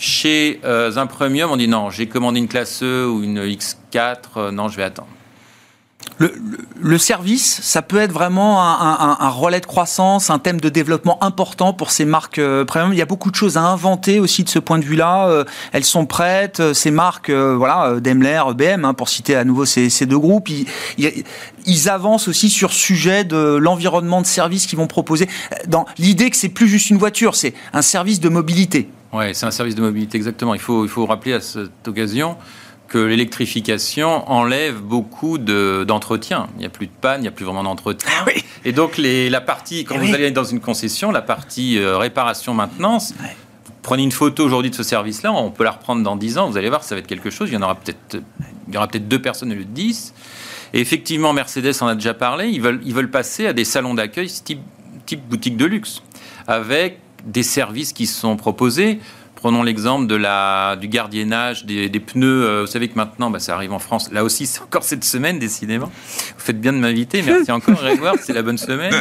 Chez 0.01 0.61
euh, 0.65 0.97
un 0.97 1.07
premium, 1.07 1.51
on 1.51 1.57
dit 1.57 1.67
non, 1.67 1.91
j'ai 1.91 2.07
commandé 2.07 2.39
une 2.39 2.47
classe 2.47 2.85
E 2.85 3.05
ou 3.05 3.25
une 3.25 3.41
X4, 3.41 4.17
euh, 4.37 4.51
non, 4.53 4.69
je 4.69 4.77
vais 4.77 4.85
attendre. 4.85 5.09
Le, 6.19 6.99
service, 6.99 7.61
ça 7.63 7.81
peut 7.81 7.99
être 7.99 8.13
vraiment 8.13 8.61
un, 8.61 9.29
relais 9.29 9.61
de 9.61 9.67
croissance, 9.67 10.31
un 10.31 10.41
thème 10.41 10.61
de 10.61 10.69
développement 10.69 11.23
important 11.23 11.73
pour 11.73 11.93
ces 11.93 12.05
marques 12.05 12.39
euh. 12.39 12.65
Il 12.91 12.99
y 12.99 13.03
a 13.03 13.07
beaucoup 13.07 13.31
de 13.31 13.37
choses 13.37 13.57
à 13.57 13.63
inventer 13.63 14.19
aussi 14.19 14.43
de 14.43 14.49
ce 14.49 14.59
point 14.59 14.79
de 14.79 14.85
vue-là. 14.85 15.29
Euh, 15.29 15.45
elles 15.73 15.85
sont 15.85 16.07
prêtes. 16.07 16.61
Euh, 16.61 16.75
ces 16.75 16.91
marques, 16.91 17.31
voilà, 17.31 18.01
Daimler, 18.01 18.43
BM, 18.57 18.85
hein, 18.85 18.95
pour 18.95 19.09
citer 19.09 19.37
à 19.37 19.45
nouveau 19.45 19.65
ces, 19.65 20.07
deux 20.07 20.19
groupes, 20.19 20.49
ils, 20.49 21.89
avancent 21.89 22.27
aussi 22.27 22.51
sur 22.51 22.73
sujet 22.73 23.25
de 23.25 23.57
l'environnement 23.57 24.21
de 24.21 24.27
service 24.27 24.67
qu'ils 24.67 24.79
vont 24.79 24.89
proposer. 24.89 25.29
Dans 25.69 25.87
l'idée 25.99 26.31
que 26.31 26.37
c'est 26.37 26.49
plus 26.49 26.69
juste 26.69 26.91
une 26.91 26.99
voiture, 26.99 27.37
c'est 27.37 27.55
un 27.73 27.83
service 27.83 28.19
de 28.19 28.29
mobilité. 28.29 28.91
Oui, 29.13 29.27
c'est 29.35 29.47
un 29.47 29.51
service 29.51 29.75
de 29.75 29.83
mobilité 29.83 30.17
exactement. 30.17 30.55
Il 30.55 30.61
faut, 30.61 30.85
il 30.85 30.91
faut 30.91 31.07
rappeler 31.07 31.35
à 31.35 31.41
cette 31.41 31.87
occasion 31.87 32.37
que 32.89 32.99
l'électrification 32.99 34.29
enlève 34.31 34.81
beaucoup 34.81 35.39
d'entretien. 35.39 36.49
il 36.57 36.61
n'y 36.61 36.67
a 36.67 36.71
plus 36.71 36.87
de 36.87 36.93
panne, 37.01 37.21
il 37.21 37.23
n'y 37.23 37.29
a 37.29 37.33
plus 37.33 37.45
vraiment 37.45 37.63
d'entretien. 37.63 38.09
Ah 38.21 38.31
Et 38.65 38.73
donc, 38.73 38.97
les, 38.97 39.29
la 39.29 39.41
partie, 39.41 39.85
quand 39.85 39.97
eh 39.97 40.07
vous 40.07 40.15
allez 40.15 40.31
dans 40.31 40.45
une 40.45 40.61
concession, 40.61 41.11
la 41.11 41.23
partie 41.23 41.79
euh, 41.79 41.99
réparation-maintenance, 41.99 43.15
prenez 43.83 44.03
une 44.03 44.13
photo 44.13 44.45
aujourd'hui 44.45 44.71
de 44.71 44.75
ce 44.75 44.83
service-là, 44.83 45.33
on 45.33 45.51
peut 45.51 45.65
la 45.65 45.73
reprendre 45.73 46.03
dans 46.03 46.17
10 46.17 46.39
ans, 46.39 46.51
vous 46.51 46.57
allez 46.57 46.71
voir, 46.71 46.83
ça 46.83 46.95
va 46.95 47.01
être 47.01 47.07
quelque 47.07 47.31
chose. 47.31 47.51
Il 47.51 47.55
y 47.55 47.57
en 47.59 47.63
aura 47.63 47.75
peut-être 47.75 48.23
il 48.69 48.75
y 48.75 48.77
aura 48.77 48.87
peut-être 48.87 49.09
deux 49.09 49.21
personnes 49.21 49.51
au 49.51 49.55
lieu 49.55 49.65
de 49.65 49.71
10. 49.71 50.15
Et 50.75 50.81
effectivement, 50.81 51.33
Mercedes 51.33 51.73
en 51.81 51.87
a 51.87 51.95
déjà 51.95 52.15
parlé, 52.15 52.49
ils 52.49 52.61
veulent, 52.61 52.81
ils 52.85 52.95
veulent 52.95 53.11
passer 53.11 53.47
à 53.47 53.53
des 53.53 53.65
salons 53.65 53.95
d'accueil 53.95 54.29
type, 54.29 54.61
type 55.07 55.27
boutique 55.27 55.57
de 55.57 55.65
luxe, 55.65 56.03
avec 56.47 56.99
des 57.25 57.43
services 57.43 57.93
qui 57.93 58.07
sont 58.07 58.37
proposés. 58.37 59.01
Prenons 59.41 59.63
l'exemple 59.63 60.09
de 60.09 60.17
la, 60.17 60.75
du 60.75 60.89
gardiennage 60.89 61.65
des, 61.65 61.89
pneus. 62.01 62.45
Euh, 62.45 62.61
vous 62.63 62.67
savez 62.67 62.89
que 62.89 62.97
maintenant, 62.97 63.31
bah, 63.31 63.39
ça 63.39 63.55
arrive 63.55 63.73
en 63.73 63.79
France. 63.79 64.11
Là 64.11 64.25
aussi, 64.25 64.47
c'est 64.47 64.61
encore 64.61 64.83
cette 64.83 65.05
semaine, 65.05 65.39
décidément. 65.39 65.87
Vous 65.87 66.45
faites 66.45 66.61
bien 66.61 66.73
de 66.73 66.79
m'inviter. 66.79 67.23
Merci 67.23 67.53
encore, 67.53 67.77
Grégoire. 67.77 68.17
C'est 68.21 68.33
la 68.33 68.43
bonne 68.43 68.59
semaine. 68.59 68.93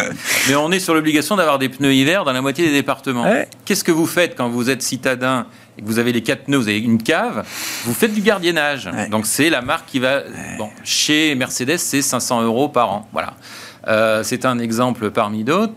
Mais 0.48 0.56
on 0.56 0.72
est 0.72 0.80
sur 0.80 0.94
l'obligation 0.94 1.38
d'avoir 1.38 1.58
des 1.58 1.70
pneus 1.70 1.92
hiver 1.92 2.24
dans 2.24 2.34
la 2.34 2.44
moitié 2.44 2.68
des 2.68 2.72
départements. 2.72 3.26
Qu'est-ce 3.66 3.84
que 3.84 3.92
vous 3.92 4.06
faites 4.06 4.36
quand 4.36 4.48
vous 4.48 4.70
êtes 4.70 4.84
citadin 4.84 5.48
et 5.76 5.82
que 5.82 5.88
vous 5.88 5.98
avez 5.98 6.12
les 6.12 6.22
quatre 6.22 6.44
pneus, 6.44 6.58
vous 6.58 6.68
avez 6.68 6.80
une 6.80 7.02
cave, 7.02 7.44
vous 7.86 7.94
faites 7.96 8.14
du 8.14 8.22
gardiennage. 8.22 8.90
Donc 9.10 9.26
c'est 9.26 9.50
la 9.50 9.62
marque 9.62 9.88
qui 9.88 9.98
va. 9.98 10.22
Bon, 10.60 10.70
chez 10.84 11.34
Mercedes, 11.34 11.78
c'est 11.78 12.04
500 12.04 12.44
euros 12.44 12.70
par 12.70 12.92
an. 12.92 13.10
Voilà. 13.12 13.34
Euh, 13.88 14.22
c'est 14.24 14.46
un 14.46 14.60
exemple 14.60 15.10
parmi 15.10 15.44
d'autres 15.44 15.74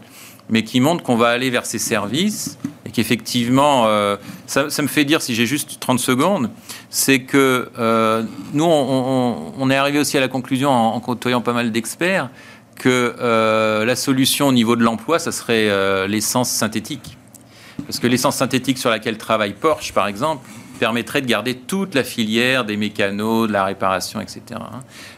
mais 0.51 0.65
qui 0.65 0.81
montre 0.81 1.03
qu'on 1.03 1.17
va 1.17 1.29
aller 1.29 1.49
vers 1.49 1.65
ces 1.65 1.79
services 1.79 2.59
et 2.91 2.93
qu'effectivement, 2.93 3.87
euh, 3.87 4.17
ça, 4.47 4.65
me 4.65 4.89
fait 4.89 5.05
dire, 5.05 5.23
si 5.23 5.37
j'ai 5.37 5.47
juste 5.47 5.79
30 5.79 6.01
secondes, 6.01 6.51
c'est 6.91 7.21
que 7.21 7.71
euh, 7.79 8.25
nous, 8.53 8.65
on, 8.65 9.71
est 9.71 9.77
arrivé 9.77 10.01
aussi 10.01 10.19
à 10.19 10.21
la 10.21 10.27
conclusion, 10.27 10.71
en, 10.71 10.99
côtoyant 10.99 11.41
pas 11.41 11.53
mal 11.53 11.71
d'experts, 11.71 12.31
que 12.75 13.15
euh, 13.21 13.85
la 13.85 13.95
solution 13.95 14.49
au 14.49 14.53
niveau 14.53 14.75
de 14.75 14.83
l'emploi, 14.83 15.21
ça 15.21 15.31
serait 15.31 16.09
l'essence 16.09 16.51
synthétique. 16.51 17.17
Parce 17.87 18.01
que 18.01 18.09
l'essence 18.09 18.37
synthétique 18.37 18.79
sur 18.79 18.91
laquelle 18.91 19.19
travaille 19.19 19.53
Porsche, 19.53 19.93
par 19.93 20.09
exemple, 20.09 20.45
permettrait 20.81 21.21
de 21.21 21.27
garder 21.27 21.55
toute 21.55 21.95
la 21.95 22.03
filière 22.03 22.65
des 22.65 22.77
mécanos, 22.77 23.47
de 23.47 23.53
la 23.53 23.65
réparation, 23.65 24.21
etc. 24.21 24.43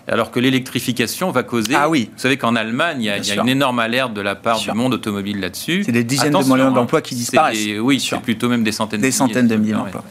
Hein. 0.09 0.13
Alors 0.13 0.31
que 0.31 0.41
l'électrification 0.41 1.31
va 1.31 1.43
causer. 1.43 1.75
Ah 1.77 1.89
oui. 1.89 2.11
Vous 2.13 2.21
savez 2.21 2.37
qu'en 2.37 2.57
Allemagne, 2.57 3.03
il 3.03 3.07
y 3.07 3.11
a, 3.11 3.43
une 3.43 3.49
énorme 3.49 3.79
alerte 3.79 4.15
de 4.15 4.21
la 4.21 4.35
part 4.35 4.61
du 4.61 4.73
monde 4.73 4.95
automobile 4.95 5.41
là-dessus. 5.41 5.83
C'est 5.85 5.93
des 5.93 6.05
dizaines 6.05 6.33
de 6.33 6.39
millions 6.39 6.71
d'emplois 6.71 7.03
qui 7.03 7.15
disparaissent. 7.15 7.67
oui, 7.81 8.01
c'est 8.01 8.21
plutôt 8.21 8.49
même 8.49 8.65
des 8.65 8.73
centaines. 8.73 9.01
Des 9.01 9.11
centaines 9.11 9.49
de 9.49 9.57
milliers 9.57 9.75
d'emplois. 9.75 10.05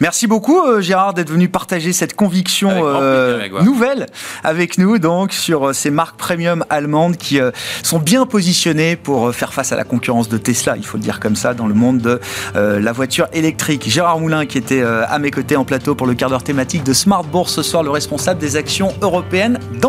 Merci 0.00 0.26
beaucoup 0.26 0.60
euh, 0.60 0.80
Gérard 0.80 1.12
d'être 1.14 1.30
venu 1.30 1.48
partager 1.48 1.92
cette 1.92 2.14
conviction 2.14 2.70
euh, 2.72 3.48
nouvelle 3.62 4.06
avec 4.44 4.78
nous 4.78 4.98
donc 4.98 5.32
sur 5.32 5.68
euh, 5.68 5.72
ces 5.72 5.90
marques 5.90 6.16
premium 6.16 6.64
allemandes 6.70 7.16
qui 7.16 7.40
sont 7.82 7.98
bien 7.98 8.26
positionnées 8.26 8.96
pour 8.96 9.34
faire 9.34 9.52
face 9.52 9.72
à 9.72 9.76
la 9.76 9.84
concurrence 9.84 10.28
de 10.28 10.38
Tesla, 10.38 10.76
il 10.76 10.84
faut 10.84 10.96
le 10.96 11.02
dire 11.02 11.20
comme 11.20 11.36
ça, 11.36 11.54
dans 11.54 11.66
le 11.66 11.74
monde 11.74 11.98
de 11.98 12.20
la 12.54 12.92
voiture 12.92 13.26
électrique. 13.32 13.88
Gérard 13.88 14.20
Moulin 14.20 14.46
qui 14.46 14.58
était 14.58 14.82
à 14.82 15.18
mes 15.18 15.30
côtés 15.30 15.56
en 15.56 15.64
plateau 15.64 15.94
pour 15.94 16.06
le 16.06 16.14
quart 16.14 16.30
d'heure 16.30 16.42
thématique 16.42 16.84
de 16.84 16.92
Smart 16.92 17.24
Bourse 17.24 17.54
ce 17.54 17.62
soir, 17.62 17.82
le 17.82 17.90
responsable 17.90 18.40
des 18.40 18.56
actions 18.56 18.94
européennes 19.02 19.58
dans. 19.80 19.88